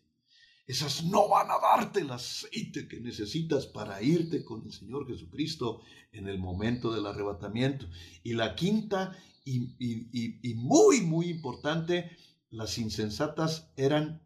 Esas 0.66 1.04
no 1.04 1.28
van 1.28 1.50
a 1.50 1.60
darte 1.60 2.00
el 2.00 2.10
aceite 2.10 2.88
que 2.88 2.98
necesitas 2.98 3.66
para 3.66 4.02
irte 4.02 4.44
con 4.44 4.64
el 4.64 4.72
Señor 4.72 5.06
Jesucristo 5.06 5.82
en 6.10 6.26
el 6.26 6.38
momento 6.38 6.92
del 6.92 7.06
arrebatamiento. 7.06 7.86
Y 8.24 8.32
la 8.32 8.56
quinta 8.56 9.16
y, 9.44 9.74
y 9.78 10.54
muy, 10.54 11.02
muy 11.02 11.28
importante, 11.28 12.10
las 12.50 12.78
insensatas 12.78 13.70
eran 13.76 14.22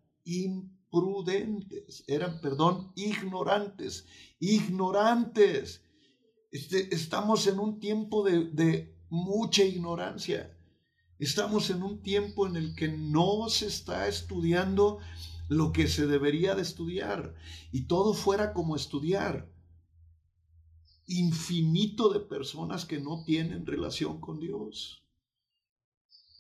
imprudentes, 0.91 2.05
eran, 2.07 2.41
perdón, 2.41 2.93
ignorantes, 2.97 4.07
ignorantes. 4.41 5.85
Este, 6.51 6.95
estamos 6.95 7.47
en 7.47 7.59
un 7.59 7.79
tiempo 7.79 8.25
de, 8.25 8.47
de 8.47 8.97
mucha 9.11 9.65
ignorancia. 9.65 10.57
Estamos 11.19 11.71
en 11.71 11.83
un 11.83 12.01
tiempo 12.03 12.47
en 12.47 12.57
el 12.57 12.75
que 12.75 12.89
no 12.89 13.49
se 13.49 13.67
está 13.67 14.09
estudiando 14.09 14.99
lo 15.49 15.73
que 15.73 15.89
se 15.89 16.07
debería 16.07 16.55
de 16.55 16.63
estudiar 16.63 17.35
y 17.73 17.87
todo 17.87 18.15
fuera 18.15 18.53
como 18.53 18.77
estudiar. 18.77 19.53
Infinito 21.07 22.11
de 22.11 22.21
personas 22.21 22.85
que 22.85 23.01
no 23.01 23.25
tienen 23.25 23.67
relación 23.67 24.21
con 24.21 24.41
Dios. 24.41 25.03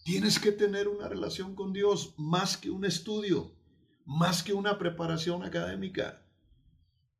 Tienes 0.04 0.38
que 0.38 0.52
tener 0.52 0.88
una 0.88 1.08
relación 1.08 1.54
con 1.54 1.72
Dios 1.72 2.14
más 2.16 2.56
que 2.56 2.70
un 2.70 2.84
estudio 2.86 3.57
más 4.08 4.42
que 4.42 4.54
una 4.54 4.78
preparación 4.78 5.44
académica. 5.44 6.22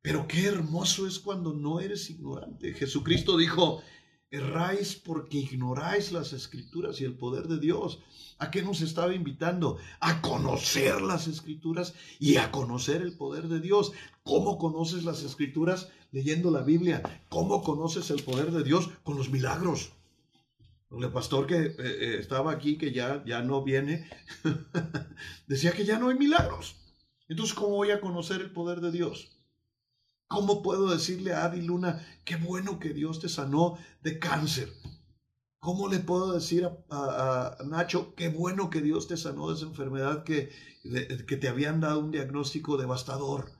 Pero 0.01 0.27
qué 0.27 0.47
hermoso 0.47 1.07
es 1.07 1.19
cuando 1.19 1.53
no 1.53 1.81
eres 1.81 2.09
ignorante. 2.09 2.73
Jesucristo 2.73 3.37
dijo, 3.37 3.83
erráis 4.31 4.97
porque 4.97 5.37
ignoráis 5.37 6.13
las 6.13 6.33
escrituras 6.33 6.99
y 7.03 7.05
el 7.05 7.15
poder 7.15 7.47
de 7.47 7.59
Dios. 7.59 8.01
¿A 8.39 8.51
qué 8.51 8.63
nos 8.63 8.81
estaba 8.81 9.15
invitando? 9.15 9.77
A 10.01 10.23
conocer 10.23 11.03
las 11.03 11.27
escrituras 11.27 11.93
y 12.19 12.37
a 12.37 12.51
conocer 12.51 13.03
el 13.03 13.19
poder 13.19 13.49
de 13.49 13.61
Dios. 13.61 13.93
¿Cómo 14.23 14.57
conoces 14.57 15.05
las 15.05 15.23
escrituras? 15.23 15.91
Leyendo 16.11 16.51
la 16.51 16.63
Biblia. 16.63 17.03
¿Cómo 17.29 17.63
conoces 17.63 18.11
el 18.11 18.23
poder 18.23 18.51
de 18.51 18.65
Dios? 18.65 18.89
Con 19.03 19.19
los 19.19 19.29
milagros. 19.29 19.93
El 20.91 21.13
pastor 21.13 21.47
que 21.47 21.57
eh, 21.57 21.75
eh, 21.79 22.17
estaba 22.19 22.51
aquí, 22.51 22.79
que 22.79 22.93
ya, 22.93 23.23
ya 23.27 23.43
no 23.43 23.63
viene, 23.63 24.09
decía 25.47 25.73
que 25.73 25.85
ya 25.85 25.99
no 25.99 26.09
hay 26.09 26.17
milagros. 26.17 26.78
Entonces, 27.29 27.55
¿cómo 27.55 27.77
voy 27.77 27.91
a 27.91 28.01
conocer 28.01 28.41
el 28.41 28.51
poder 28.51 28.81
de 28.81 28.91
Dios? 28.91 29.37
¿Cómo 30.29 30.63
puedo 30.63 30.91
decirle 30.91 31.33
a 31.33 31.45
Adi 31.45 31.63
Luna, 31.63 32.05
qué 32.25 32.37
bueno 32.37 32.79
que 32.79 32.91
Dios 32.91 33.21
te 33.21 33.29
sanó 33.29 33.79
de 34.03 34.19
cáncer? 34.19 34.73
¿Cómo 35.59 35.89
le 35.89 35.99
puedo 35.99 36.33
decir 36.33 36.69
a, 36.91 37.57
Nacho, 37.67 38.15
qué 38.15 38.29
bueno 38.29 38.71
que 38.71 38.81
Dios 38.81 39.09
te 39.09 39.17
sanó 39.17 39.49
de 39.49 39.57
esa 39.57 39.67
enfermedad 39.67 40.25
que, 40.25 40.51
que 41.27 41.37
te 41.37 41.49
habían 41.49 41.81
dado 41.81 42.01
un 42.01 42.11
diagnóstico 42.11 42.77
devastador? 42.77 43.53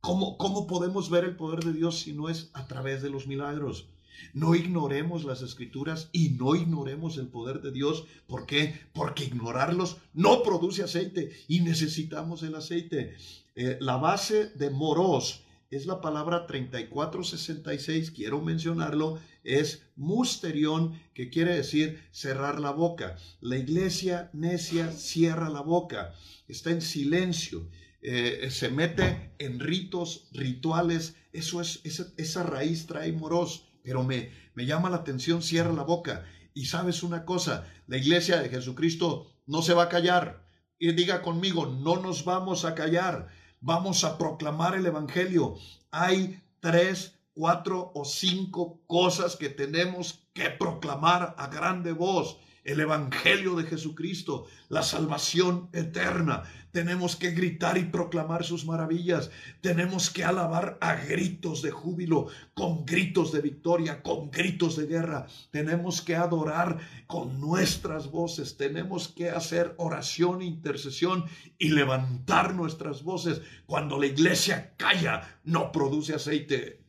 ¿Cómo, 0.00 0.36
¿Cómo 0.36 0.66
podemos 0.66 1.10
ver 1.10 1.24
el 1.24 1.36
poder 1.36 1.64
de 1.64 1.72
Dios 1.72 2.00
si 2.00 2.12
no 2.12 2.28
es 2.28 2.50
a 2.54 2.66
través 2.66 3.02
de 3.02 3.10
los 3.10 3.26
milagros? 3.26 3.88
No 4.32 4.54
ignoremos 4.54 5.24
las 5.24 5.42
escrituras 5.42 6.08
y 6.12 6.30
no 6.30 6.54
ignoremos 6.54 7.18
el 7.18 7.28
poder 7.28 7.60
de 7.60 7.72
Dios. 7.72 8.04
¿Por 8.26 8.46
qué? 8.46 8.80
Porque 8.92 9.24
ignorarlos 9.24 9.98
no 10.12 10.42
produce 10.42 10.82
aceite 10.82 11.30
y 11.48 11.60
necesitamos 11.60 12.42
el 12.42 12.54
aceite. 12.54 13.14
Eh, 13.56 13.78
la 13.80 13.96
base 13.96 14.50
de 14.50 14.70
moros 14.70 15.44
es 15.70 15.86
la 15.86 16.00
palabra 16.00 16.46
3466, 16.46 18.10
quiero 18.12 18.40
mencionarlo, 18.40 19.18
es 19.42 19.82
musterión, 19.96 21.00
que 21.14 21.30
quiere 21.30 21.54
decir 21.54 22.00
cerrar 22.12 22.60
la 22.60 22.70
boca. 22.70 23.16
La 23.40 23.56
iglesia 23.56 24.30
necia 24.32 24.92
cierra 24.92 25.48
la 25.48 25.62
boca, 25.62 26.14
está 26.48 26.70
en 26.70 26.80
silencio. 26.80 27.68
Eh, 28.02 28.48
se 28.50 28.68
mete 28.68 29.32
en 29.38 29.58
ritos, 29.58 30.28
rituales, 30.32 31.16
eso 31.32 31.60
es, 31.60 31.80
esa, 31.84 32.12
esa 32.18 32.42
raíz 32.42 32.86
trae 32.86 33.12
moros 33.12 33.66
pero 33.84 34.02
me, 34.02 34.32
me 34.54 34.64
llama 34.64 34.88
la 34.88 34.96
atención, 34.96 35.42
cierra 35.42 35.72
la 35.72 35.82
boca. 35.82 36.24
Y 36.54 36.66
sabes 36.66 37.02
una 37.02 37.26
cosa, 37.26 37.70
la 37.86 37.98
iglesia 37.98 38.40
de 38.40 38.48
Jesucristo 38.48 39.30
no 39.46 39.60
se 39.60 39.74
va 39.74 39.84
a 39.84 39.88
callar. 39.90 40.42
Y 40.78 40.92
diga 40.92 41.20
conmigo, 41.20 41.66
no 41.66 42.00
nos 42.00 42.24
vamos 42.24 42.64
a 42.64 42.74
callar, 42.74 43.28
vamos 43.60 44.02
a 44.04 44.16
proclamar 44.16 44.74
el 44.74 44.86
Evangelio. 44.86 45.56
Hay 45.90 46.40
tres, 46.60 47.18
cuatro 47.34 47.92
o 47.94 48.06
cinco 48.06 48.80
cosas 48.86 49.36
que 49.36 49.50
tenemos 49.50 50.24
que 50.32 50.48
proclamar 50.48 51.34
a 51.36 51.48
grande 51.48 51.92
voz 51.92 52.38
el 52.64 52.80
Evangelio 52.80 53.54
de 53.56 53.64
Jesucristo, 53.64 54.46
la 54.68 54.82
salvación 54.82 55.68
eterna. 55.72 56.44
Tenemos 56.72 57.14
que 57.14 57.30
gritar 57.30 57.78
y 57.78 57.84
proclamar 57.84 58.42
sus 58.42 58.64
maravillas. 58.64 59.30
Tenemos 59.60 60.10
que 60.10 60.24
alabar 60.24 60.76
a 60.80 60.94
gritos 60.96 61.62
de 61.62 61.70
júbilo, 61.70 62.26
con 62.54 62.84
gritos 62.84 63.30
de 63.32 63.42
victoria, 63.42 64.02
con 64.02 64.30
gritos 64.30 64.76
de 64.76 64.86
guerra. 64.86 65.26
Tenemos 65.52 66.02
que 66.02 66.16
adorar 66.16 66.78
con 67.06 67.40
nuestras 67.40 68.10
voces. 68.10 68.56
Tenemos 68.56 69.08
que 69.08 69.30
hacer 69.30 69.74
oración, 69.76 70.42
intercesión 70.42 71.26
y 71.58 71.68
levantar 71.68 72.54
nuestras 72.54 73.04
voces. 73.04 73.42
Cuando 73.66 73.98
la 73.98 74.06
iglesia 74.06 74.74
calla, 74.76 75.38
no 75.44 75.70
produce 75.70 76.14
aceite. 76.14 76.80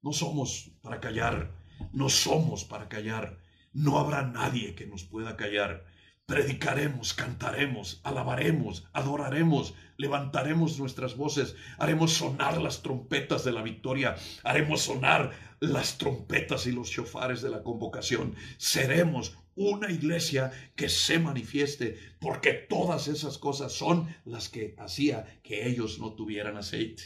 No 0.00 0.12
somos 0.12 0.70
para 0.80 1.00
callar. 1.00 1.50
No 1.92 2.08
somos 2.08 2.64
para 2.64 2.88
callar. 2.88 3.43
No 3.74 3.98
habrá 3.98 4.22
nadie 4.22 4.76
que 4.76 4.86
nos 4.86 5.02
pueda 5.02 5.36
callar. 5.36 5.84
Predicaremos, 6.26 7.12
cantaremos, 7.12 8.00
alabaremos, 8.04 8.88
adoraremos, 8.92 9.74
levantaremos 9.98 10.78
nuestras 10.78 11.16
voces, 11.16 11.56
haremos 11.76 12.12
sonar 12.12 12.62
las 12.62 12.82
trompetas 12.82 13.44
de 13.44 13.52
la 13.52 13.62
victoria, 13.62 14.14
haremos 14.42 14.82
sonar 14.82 15.32
las 15.58 15.98
trompetas 15.98 16.66
y 16.66 16.72
los 16.72 16.90
chofares 16.90 17.42
de 17.42 17.50
la 17.50 17.62
convocación. 17.62 18.36
Seremos 18.56 19.36
una 19.56 19.90
iglesia 19.90 20.52
que 20.76 20.88
se 20.88 21.18
manifieste, 21.18 21.98
porque 22.20 22.52
todas 22.52 23.08
esas 23.08 23.38
cosas 23.38 23.72
son 23.72 24.08
las 24.24 24.48
que 24.48 24.76
hacía 24.78 25.40
que 25.42 25.68
ellos 25.68 25.98
no 25.98 26.14
tuvieran 26.14 26.56
aceite. 26.56 27.02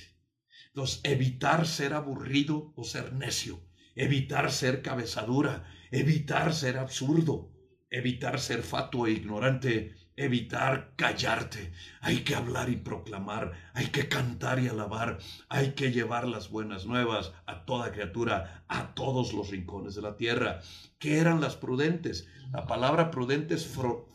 Entonces, 0.68 1.00
evitar 1.02 1.66
ser 1.66 1.94
aburrido 1.94 2.72
o 2.76 2.84
ser 2.84 3.14
necio, 3.14 3.58
evitar 3.96 4.52
ser 4.52 4.82
cabezadura, 4.82 5.64
evitar 5.90 6.52
ser 6.54 6.78
absurdo, 6.78 7.50
evitar 7.90 8.40
ser 8.40 8.62
fatuo 8.62 9.06
e 9.06 9.12
ignorante, 9.12 9.94
evitar 10.18 10.94
callarte. 10.96 11.72
Hay 12.00 12.18
que 12.24 12.34
hablar 12.34 12.68
y 12.68 12.76
proclamar, 12.76 13.52
hay 13.72 13.86
que 13.86 14.08
cantar 14.08 14.58
y 14.58 14.68
alabar, 14.68 15.18
hay 15.48 15.72
que 15.72 15.92
llevar 15.92 16.26
las 16.26 16.50
buenas 16.50 16.86
nuevas 16.86 17.32
a 17.46 17.64
toda 17.64 17.92
criatura, 17.92 18.64
a 18.68 18.94
todos 18.94 19.32
los 19.32 19.50
rincones 19.50 19.94
de 19.94 20.02
la 20.02 20.16
tierra. 20.16 20.60
¿Qué 20.98 21.18
eran 21.18 21.40
las 21.40 21.56
prudentes? 21.56 22.26
La 22.52 22.66
palabra 22.66 23.10
prudentes 23.10 23.66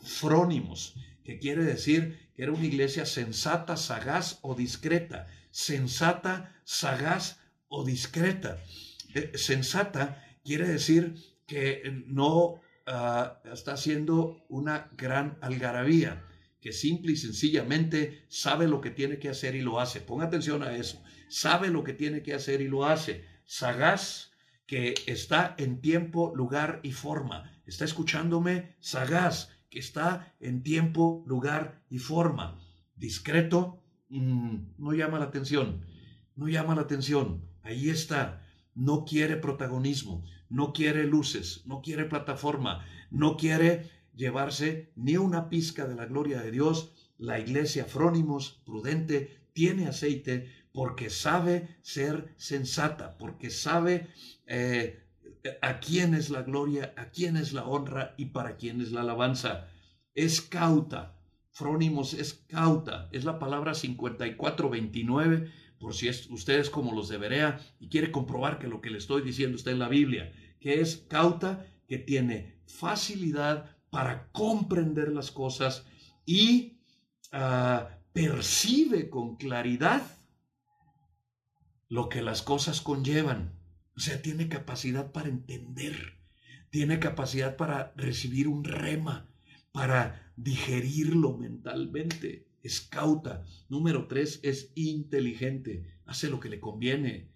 frónimos, 0.02 0.96
que 1.24 1.40
quiere 1.40 1.64
decir 1.64 2.32
que 2.36 2.44
era 2.44 2.52
una 2.52 2.66
iglesia 2.66 3.06
sensata, 3.06 3.78
sagaz 3.78 4.40
o 4.42 4.56
discreta. 4.56 5.28
Sensata, 5.52 6.54
sagaz 6.64 7.40
o 7.68 7.86
discreta. 7.86 8.58
Eh, 9.14 9.32
sensata 9.36 10.22
quiere 10.44 10.68
decir 10.68 11.16
que 11.54 12.04
no 12.08 12.62
ah, 12.88 13.40
está 13.54 13.74
haciendo 13.74 14.44
una 14.50 14.90
gran 14.98 15.38
algarabía, 15.42 16.26
que 16.60 16.72
simple 16.72 17.12
y 17.12 17.16
sencillamente 17.16 18.26
sabe 18.28 18.68
lo 18.68 18.82
que 18.82 18.90
tiene 18.90 19.20
que 19.20 19.30
hacer 19.30 19.54
y 19.54 19.62
lo 19.62 19.80
hace. 19.80 20.02
Ponga 20.02 20.26
atención 20.26 20.64
a 20.64 20.76
eso. 20.76 21.04
Sabe 21.30 21.70
lo 21.70 21.84
que 21.84 21.94
tiene 21.94 22.24
que 22.24 22.34
hacer 22.34 22.62
y 22.62 22.68
lo 22.68 22.86
hace. 22.86 23.26
Sagaz, 23.46 24.32
que 24.66 24.96
está 25.06 25.54
en 25.60 25.80
tiempo, 25.80 26.34
lugar 26.36 26.80
y 26.82 26.92
forma. 26.92 27.52
¿Está 27.68 27.86
escuchándome? 27.86 28.76
Sagaz, 28.80 29.52
que 29.70 29.78
está 29.78 30.34
en 30.40 30.64
tiempo, 30.64 31.24
lugar 31.28 31.84
y 31.92 32.00
forma. 32.00 32.60
Discreto, 32.96 33.84
mm, 34.10 34.56
no 34.80 34.94
llama 34.94 35.20
la 35.20 35.26
atención. 35.26 35.86
No 36.36 36.48
llama 36.48 36.74
la 36.74 36.82
atención. 36.82 37.46
Ahí 37.62 37.90
está. 37.90 38.43
No 38.76 39.06
quiere 39.06 39.38
protagonismo 39.38 40.24
no 40.54 40.72
quiere 40.72 41.06
luces, 41.06 41.64
no 41.66 41.82
quiere 41.82 42.06
plataforma, 42.06 42.86
no 43.10 43.38
quiere 43.38 43.90
llevarse 44.16 44.92
ni 44.96 45.18
una 45.18 45.50
pizca 45.50 45.88
de 45.88 45.96
la 45.96 46.06
gloria 46.06 46.42
de 46.42 46.52
Dios. 46.52 46.94
La 47.18 47.40
iglesia 47.40 47.86
frónimos, 47.86 48.62
prudente, 48.64 49.48
tiene 49.54 49.88
aceite 49.88 50.48
porque 50.72 51.10
sabe 51.10 51.76
ser 51.82 52.36
sensata, 52.38 53.18
porque 53.18 53.50
sabe 53.50 54.10
eh, 54.46 55.04
a 55.64 55.80
quién 55.80 56.14
es 56.14 56.30
la 56.30 56.44
gloria, 56.44 56.94
a 56.98 57.10
quién 57.10 57.36
es 57.36 57.52
la 57.54 57.66
honra 57.66 58.14
y 58.16 58.26
para 58.26 58.56
quién 58.56 58.80
es 58.80 58.92
la 58.92 59.02
alabanza. 59.02 59.70
Es 60.14 60.40
cauta. 60.42 61.18
Frónimos 61.50 62.14
es 62.14 62.36
cauta. 62.48 63.10
Es 63.12 63.26
la 63.26 63.40
palabra 63.40 63.74
5429, 63.74 65.52
por 65.84 65.94
si 65.94 66.08
es, 66.08 66.30
usted 66.30 66.60
es 66.60 66.70
como 66.70 66.96
los 66.96 67.10
de 67.10 67.18
Berea 67.18 67.60
y 67.78 67.90
quiere 67.90 68.10
comprobar 68.10 68.58
que 68.58 68.70
lo 68.70 68.80
que 68.80 68.90
le 68.90 69.00
estoy 69.00 69.22
diciendo 69.22 69.58
está 69.58 69.70
en 69.70 69.80
la 69.80 69.90
Biblia, 69.90 70.32
que 70.62 70.80
es 70.80 71.06
cauta, 71.10 71.68
que 71.90 71.98
tiene 71.98 72.56
facilidad 72.66 73.76
para 73.90 74.32
comprender 74.32 75.10
las 75.10 75.30
cosas 75.30 75.86
y 76.26 76.80
ah, 77.34 77.90
percibe 78.14 79.10
con 79.10 79.36
claridad 79.36 80.02
lo 81.90 82.08
que 82.08 82.22
las 82.22 82.42
cosas 82.44 82.80
conllevan. 82.80 83.60
O 83.98 84.00
sea, 84.00 84.22
tiene 84.22 84.48
capacidad 84.48 85.12
para 85.12 85.28
entender, 85.28 86.18
tiene 86.70 86.98
capacidad 87.00 87.58
para 87.58 87.92
recibir 87.98 88.48
un 88.48 88.64
rema, 88.64 89.30
para 89.74 90.32
digerirlo 90.38 91.38
mentalmente. 91.38 92.48
Es 92.64 92.82
cauta. 92.82 93.46
Número 93.70 94.08
tres, 94.08 94.40
es 94.42 94.72
inteligente, 94.74 95.86
hace 96.06 96.30
lo 96.30 96.40
que 96.40 96.50
le 96.50 96.60
conviene. 96.60 97.30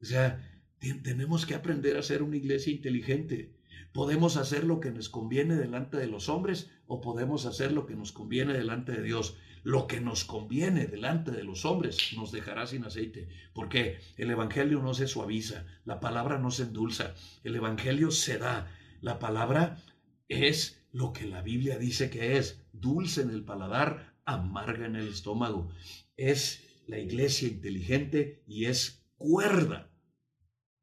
O 0.00 0.04
sea, 0.04 0.46
tenemos 0.78 1.46
que 1.46 1.54
aprender 1.54 1.96
a 1.96 2.02
ser 2.02 2.22
una 2.22 2.36
iglesia 2.36 2.72
inteligente. 2.72 3.54
Podemos 3.94 4.36
hacer 4.36 4.64
lo 4.64 4.80
que 4.80 4.90
nos 4.90 5.08
conviene 5.08 5.54
delante 5.54 5.96
de 5.96 6.08
los 6.08 6.28
hombres 6.28 6.70
o 6.86 7.00
podemos 7.00 7.46
hacer 7.46 7.72
lo 7.72 7.86
que 7.86 7.94
nos 7.94 8.12
conviene 8.12 8.52
delante 8.52 8.92
de 8.92 9.02
Dios 9.02 9.36
lo 9.64 9.86
que 9.86 10.00
nos 10.00 10.24
conviene 10.24 10.86
delante 10.86 11.30
de 11.30 11.44
los 11.44 11.64
hombres 11.64 12.12
nos 12.16 12.32
dejará 12.32 12.66
sin 12.66 12.84
aceite. 12.84 13.28
Porque 13.52 14.00
el 14.16 14.30
Evangelio 14.30 14.82
no 14.82 14.94
se 14.94 15.06
suaviza, 15.06 15.66
la 15.84 16.00
palabra 16.00 16.38
no 16.38 16.50
se 16.50 16.64
endulza, 16.64 17.14
el 17.44 17.54
Evangelio 17.56 18.10
se 18.10 18.38
da. 18.38 18.70
La 19.00 19.18
palabra 19.18 19.78
es 20.28 20.82
lo 20.92 21.12
que 21.12 21.26
la 21.26 21.42
Biblia 21.42 21.78
dice 21.78 22.10
que 22.10 22.36
es, 22.36 22.62
dulce 22.72 23.22
en 23.22 23.30
el 23.30 23.44
paladar, 23.44 24.11
amarga 24.24 24.86
en 24.86 24.96
el 24.96 25.08
estómago. 25.08 25.70
Es 26.16 26.64
la 26.86 26.98
iglesia 26.98 27.48
inteligente 27.48 28.42
y 28.46 28.66
es 28.66 29.04
cuerda. 29.16 29.90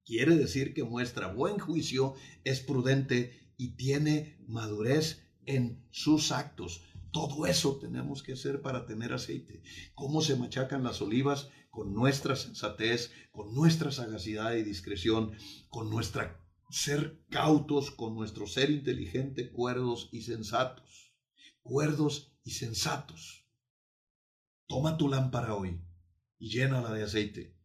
Quiere 0.05 0.35
decir 0.35 0.73
que 0.73 0.83
muestra 0.83 1.27
buen 1.27 1.59
juicio, 1.59 2.15
es 2.43 2.61
prudente 2.61 3.53
y 3.57 3.75
tiene 3.75 4.37
madurez 4.47 5.23
en 5.45 5.85
sus 5.91 6.31
actos. 6.31 6.81
Todo 7.11 7.45
eso 7.45 7.77
tenemos 7.77 8.23
que 8.23 8.33
hacer 8.33 8.61
para 8.61 8.85
tener 8.85 9.13
aceite. 9.13 9.61
Cómo 9.95 10.21
se 10.21 10.35
machacan 10.35 10.83
las 10.83 11.01
olivas 11.01 11.49
con 11.69 11.93
nuestra 11.93 12.35
sensatez, 12.35 13.11
con 13.31 13.53
nuestra 13.53 13.91
sagacidad 13.91 14.53
y 14.55 14.63
discreción, 14.63 15.31
con 15.69 15.89
nuestra 15.89 16.43
ser 16.69 17.19
cautos, 17.29 17.91
con 17.91 18.15
nuestro 18.15 18.47
ser 18.47 18.69
inteligente, 18.69 19.51
cuerdos 19.51 20.09
y 20.11 20.21
sensatos. 20.21 21.08
Cuerdos 21.69 22.33
y 22.43 22.49
sensatos. 22.49 23.45
Toma 24.65 24.97
tu 24.97 25.07
lámpara 25.07 25.53
hoy 25.53 25.79
y 26.39 26.49
llénala 26.49 26.91
de 26.91 27.03
aceite. 27.03 27.55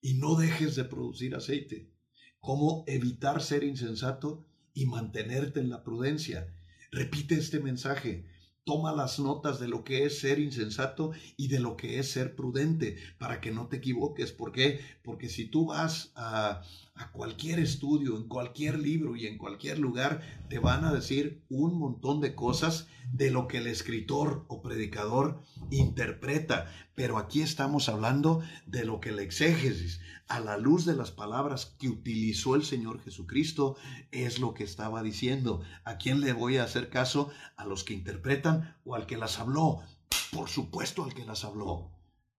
Y 0.00 0.14
no 0.14 0.36
dejes 0.36 0.74
de 0.74 0.84
producir 0.84 1.34
aceite. 1.34 1.92
¿Cómo 2.40 2.84
evitar 2.86 3.42
ser 3.42 3.62
insensato 3.62 4.46
y 4.72 4.86
mantenerte 4.86 5.60
en 5.60 5.68
la 5.68 5.84
prudencia? 5.84 6.50
Repite 6.90 7.34
este 7.34 7.60
mensaje 7.60 8.24
toma 8.66 8.92
las 8.92 9.20
notas 9.20 9.60
de 9.60 9.68
lo 9.68 9.84
que 9.84 10.04
es 10.04 10.18
ser 10.18 10.40
insensato 10.40 11.12
y 11.36 11.46
de 11.46 11.60
lo 11.60 11.76
que 11.76 12.00
es 12.00 12.10
ser 12.10 12.34
prudente 12.34 12.96
para 13.16 13.40
que 13.40 13.52
no 13.52 13.68
te 13.68 13.76
equivoques. 13.76 14.32
¿Por 14.32 14.50
qué? 14.50 14.80
Porque 15.04 15.28
si 15.28 15.46
tú 15.46 15.66
vas 15.66 16.10
a, 16.16 16.62
a, 16.96 17.10
cualquier 17.12 17.58
estudio, 17.58 18.16
en 18.16 18.28
cualquier 18.28 18.78
libro 18.78 19.16
y 19.16 19.26
en 19.26 19.38
cualquier 19.38 19.78
lugar, 19.78 20.22
te 20.48 20.58
van 20.58 20.84
a 20.84 20.92
decir 20.92 21.42
un 21.48 21.78
montón 21.78 22.20
de 22.20 22.34
cosas 22.34 22.88
de 23.12 23.30
lo 23.30 23.48
que 23.48 23.58
el 23.58 23.66
escritor 23.66 24.44
o 24.48 24.62
predicador 24.62 25.42
interpreta. 25.70 26.72
Pero 26.94 27.18
aquí 27.18 27.42
estamos 27.42 27.88
hablando 27.88 28.42
de 28.66 28.84
lo 28.84 29.00
que 29.00 29.10
el 29.10 29.18
exégesis, 29.18 30.00
a 30.28 30.40
la 30.40 30.56
luz 30.56 30.84
de 30.84 30.96
las 30.96 31.10
palabras 31.10 31.74
que 31.78 31.88
utilizó 31.88 32.54
el 32.54 32.64
Señor 32.64 33.00
Jesucristo, 33.02 33.76
es 34.10 34.38
lo 34.38 34.54
que 34.54 34.64
estaba 34.64 35.02
diciendo. 35.02 35.62
¿A 35.84 35.98
quién 35.98 36.20
le 36.20 36.32
voy 36.32 36.56
a 36.56 36.64
hacer 36.64 36.88
caso? 36.90 37.30
¿A 37.56 37.64
los 37.64 37.84
que 37.84 37.94
interpretan 37.94 38.76
o 38.84 38.94
al 38.94 39.06
que 39.06 39.16
las 39.16 39.38
habló? 39.38 39.80
Por 40.32 40.48
supuesto 40.48 41.04
al 41.04 41.14
que 41.14 41.24
las 41.24 41.44
habló. 41.44 41.95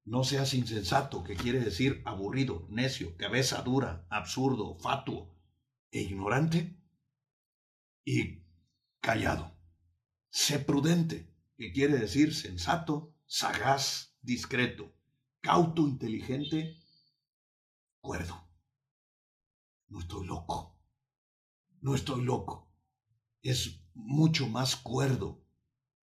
No 0.07 0.23
seas 0.23 0.53
insensato, 0.53 1.21
que 1.25 1.35
quiere 1.35 1.59
decir 1.59 2.01
aburrido, 2.05 2.65
necio, 2.69 3.17
cabeza 3.17 3.61
dura, 3.61 4.07
absurdo, 4.09 4.77
fatuo 4.79 5.35
e 5.91 5.99
ignorante 5.99 6.81
y 8.05 8.41
callado. 9.01 9.51
Sé 10.29 10.59
prudente, 10.59 11.29
que 11.57 11.73
quiere 11.73 11.97
decir 11.97 12.33
sensato, 12.33 13.13
sagaz, 13.25 14.15
discreto, 14.21 14.95
cauto, 15.41 15.85
inteligente 15.85 16.77
cuerdo. 17.99 18.49
No 19.89 19.99
estoy 19.99 20.25
loco. 20.25 20.79
No 21.81 21.95
estoy 21.95 22.23
loco. 22.23 22.73
Es 23.41 23.83
mucho 23.93 24.47
más 24.47 24.77
cuerdo 24.77 25.43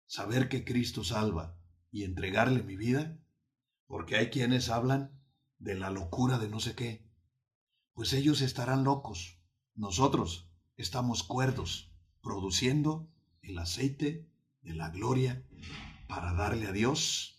saber 0.05 0.47
que 0.47 0.63
Cristo 0.63 1.03
salva 1.03 1.59
y 1.91 2.05
entregarle 2.05 2.63
mi 2.63 2.77
vida, 2.77 3.19
porque 3.89 4.17
hay 4.17 4.29
quienes 4.29 4.69
hablan 4.69 5.19
de 5.57 5.73
la 5.73 5.89
locura 5.89 6.37
de 6.37 6.47
no 6.47 6.59
sé 6.59 6.75
qué. 6.75 7.09
Pues 7.95 8.13
ellos 8.13 8.41
estarán 8.41 8.83
locos. 8.83 9.41
Nosotros 9.73 10.47
estamos 10.77 11.23
cuerdos, 11.23 11.91
produciendo 12.21 13.11
el 13.41 13.57
aceite 13.57 14.29
de 14.61 14.75
la 14.75 14.91
gloria 14.91 15.43
para 16.07 16.33
darle 16.33 16.67
a 16.67 16.71
Dios, 16.71 17.35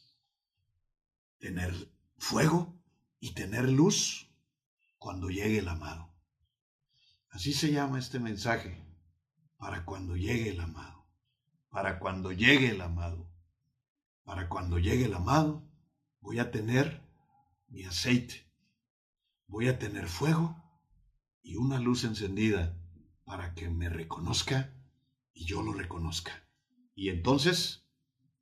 tener 1.39 1.73
fuego 2.19 2.77
y 3.21 3.33
tener 3.35 3.69
luz 3.69 4.29
cuando 4.99 5.31
llegue 5.31 5.61
el 5.61 5.69
amado. 5.69 6.13
Así 7.29 7.53
se 7.53 7.71
llama 7.71 8.01
este 8.01 8.19
mensaje, 8.19 8.85
para 9.57 9.85
cuando 9.85 10.17
llegue 10.17 10.51
el 10.51 10.61
amado, 10.61 11.07
para 11.69 12.01
cuando 12.01 12.33
llegue 12.33 12.71
el 12.71 12.81
amado, 12.81 13.31
para 14.25 14.49
cuando 14.49 14.81
llegue 14.81 15.05
el 15.05 15.15
amado, 15.15 15.70
voy 16.21 16.39
a 16.39 16.51
tener 16.51 17.03
mi 17.69 17.85
aceite, 17.85 18.51
voy 19.47 19.69
a 19.69 19.79
tener 19.79 20.09
fuego 20.09 20.63
y 21.43 21.57
una 21.57 21.79
luz 21.79 22.05
encendida 22.05 22.77
para 23.25 23.55
que 23.55 23.69
me 23.71 23.89
reconozca 23.89 24.75
y 25.33 25.45
yo 25.45 25.63
lo 25.63 25.73
reconozca. 25.73 26.33
Y 26.95 27.09
entonces, 27.09 27.89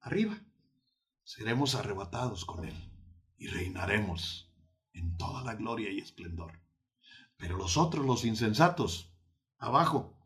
arriba, 0.00 0.38
seremos 1.22 1.74
arrebatados 1.74 2.44
con 2.44 2.64
Él 2.64 2.74
y 3.36 3.48
reinaremos 3.48 4.52
en 4.92 5.16
toda 5.16 5.44
la 5.44 5.54
gloria 5.54 5.90
y 5.90 5.98
esplendor. 5.98 6.60
Pero 7.36 7.56
los 7.56 7.76
otros, 7.76 8.04
los 8.04 8.24
insensatos, 8.24 9.14
abajo, 9.58 10.18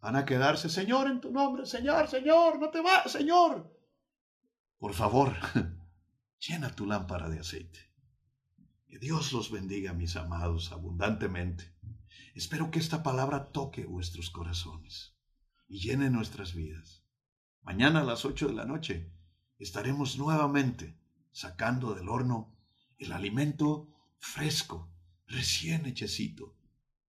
van 0.00 0.16
a 0.16 0.24
quedarse, 0.24 0.68
Señor, 0.68 1.08
en 1.08 1.20
tu 1.20 1.30
nombre, 1.30 1.64
Señor, 1.64 2.08
Señor, 2.08 2.58
no 2.58 2.70
te 2.70 2.80
vas, 2.80 3.10
Señor. 3.10 3.74
Por 4.78 4.94
favor, 4.94 5.34
llena 6.40 6.74
tu 6.74 6.86
lámpara 6.86 7.28
de 7.28 7.38
aceite. 7.38 7.90
Que 8.86 8.98
Dios 8.98 9.32
los 9.32 9.50
bendiga, 9.50 9.92
mis 9.92 10.16
amados, 10.16 10.72
abundantemente. 10.72 11.72
Espero 12.34 12.70
que 12.70 12.78
esta 12.78 13.02
palabra 13.02 13.52
toque 13.52 13.84
vuestros 13.84 14.30
corazones 14.30 15.14
y 15.68 15.80
llene 15.80 16.10
nuestras 16.10 16.54
vidas. 16.54 17.04
Mañana 17.62 18.00
a 18.00 18.04
las 18.04 18.24
ocho 18.24 18.48
de 18.48 18.54
la 18.54 18.64
noche 18.64 19.12
estaremos 19.58 20.16
nuevamente 20.16 20.98
sacando 21.30 21.94
del 21.94 22.08
horno 22.08 22.56
el 22.98 23.12
alimento 23.12 23.88
fresco, 24.18 24.90
recién 25.26 25.86
hechecito, 25.86 26.56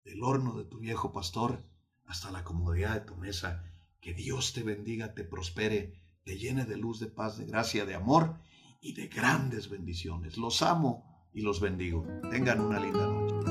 del 0.04 0.22
horno 0.22 0.56
de 0.58 0.64
tu 0.64 0.78
viejo 0.78 1.12
pastor 1.12 1.64
hasta 2.04 2.32
la 2.32 2.42
comodidad 2.42 2.94
de 2.94 3.06
tu 3.06 3.16
mesa. 3.16 3.64
Que 4.00 4.12
Dios 4.12 4.52
te 4.52 4.62
bendiga, 4.62 5.14
te 5.14 5.24
prospere, 5.24 6.02
te 6.24 6.36
llene 6.36 6.64
de 6.64 6.76
luz, 6.76 6.98
de 6.98 7.06
paz, 7.06 7.38
de 7.38 7.46
gracia, 7.46 7.86
de 7.86 7.94
amor 7.94 8.40
y 8.80 8.92
de 8.94 9.08
grandes 9.08 9.68
bendiciones. 9.68 10.36
Los 10.36 10.62
amo 10.62 11.28
y 11.34 11.42
los 11.42 11.60
bendigo. 11.60 12.04
Tengan 12.30 12.60
una 12.60 12.80
linda 12.80 13.06
noche. 13.06 13.49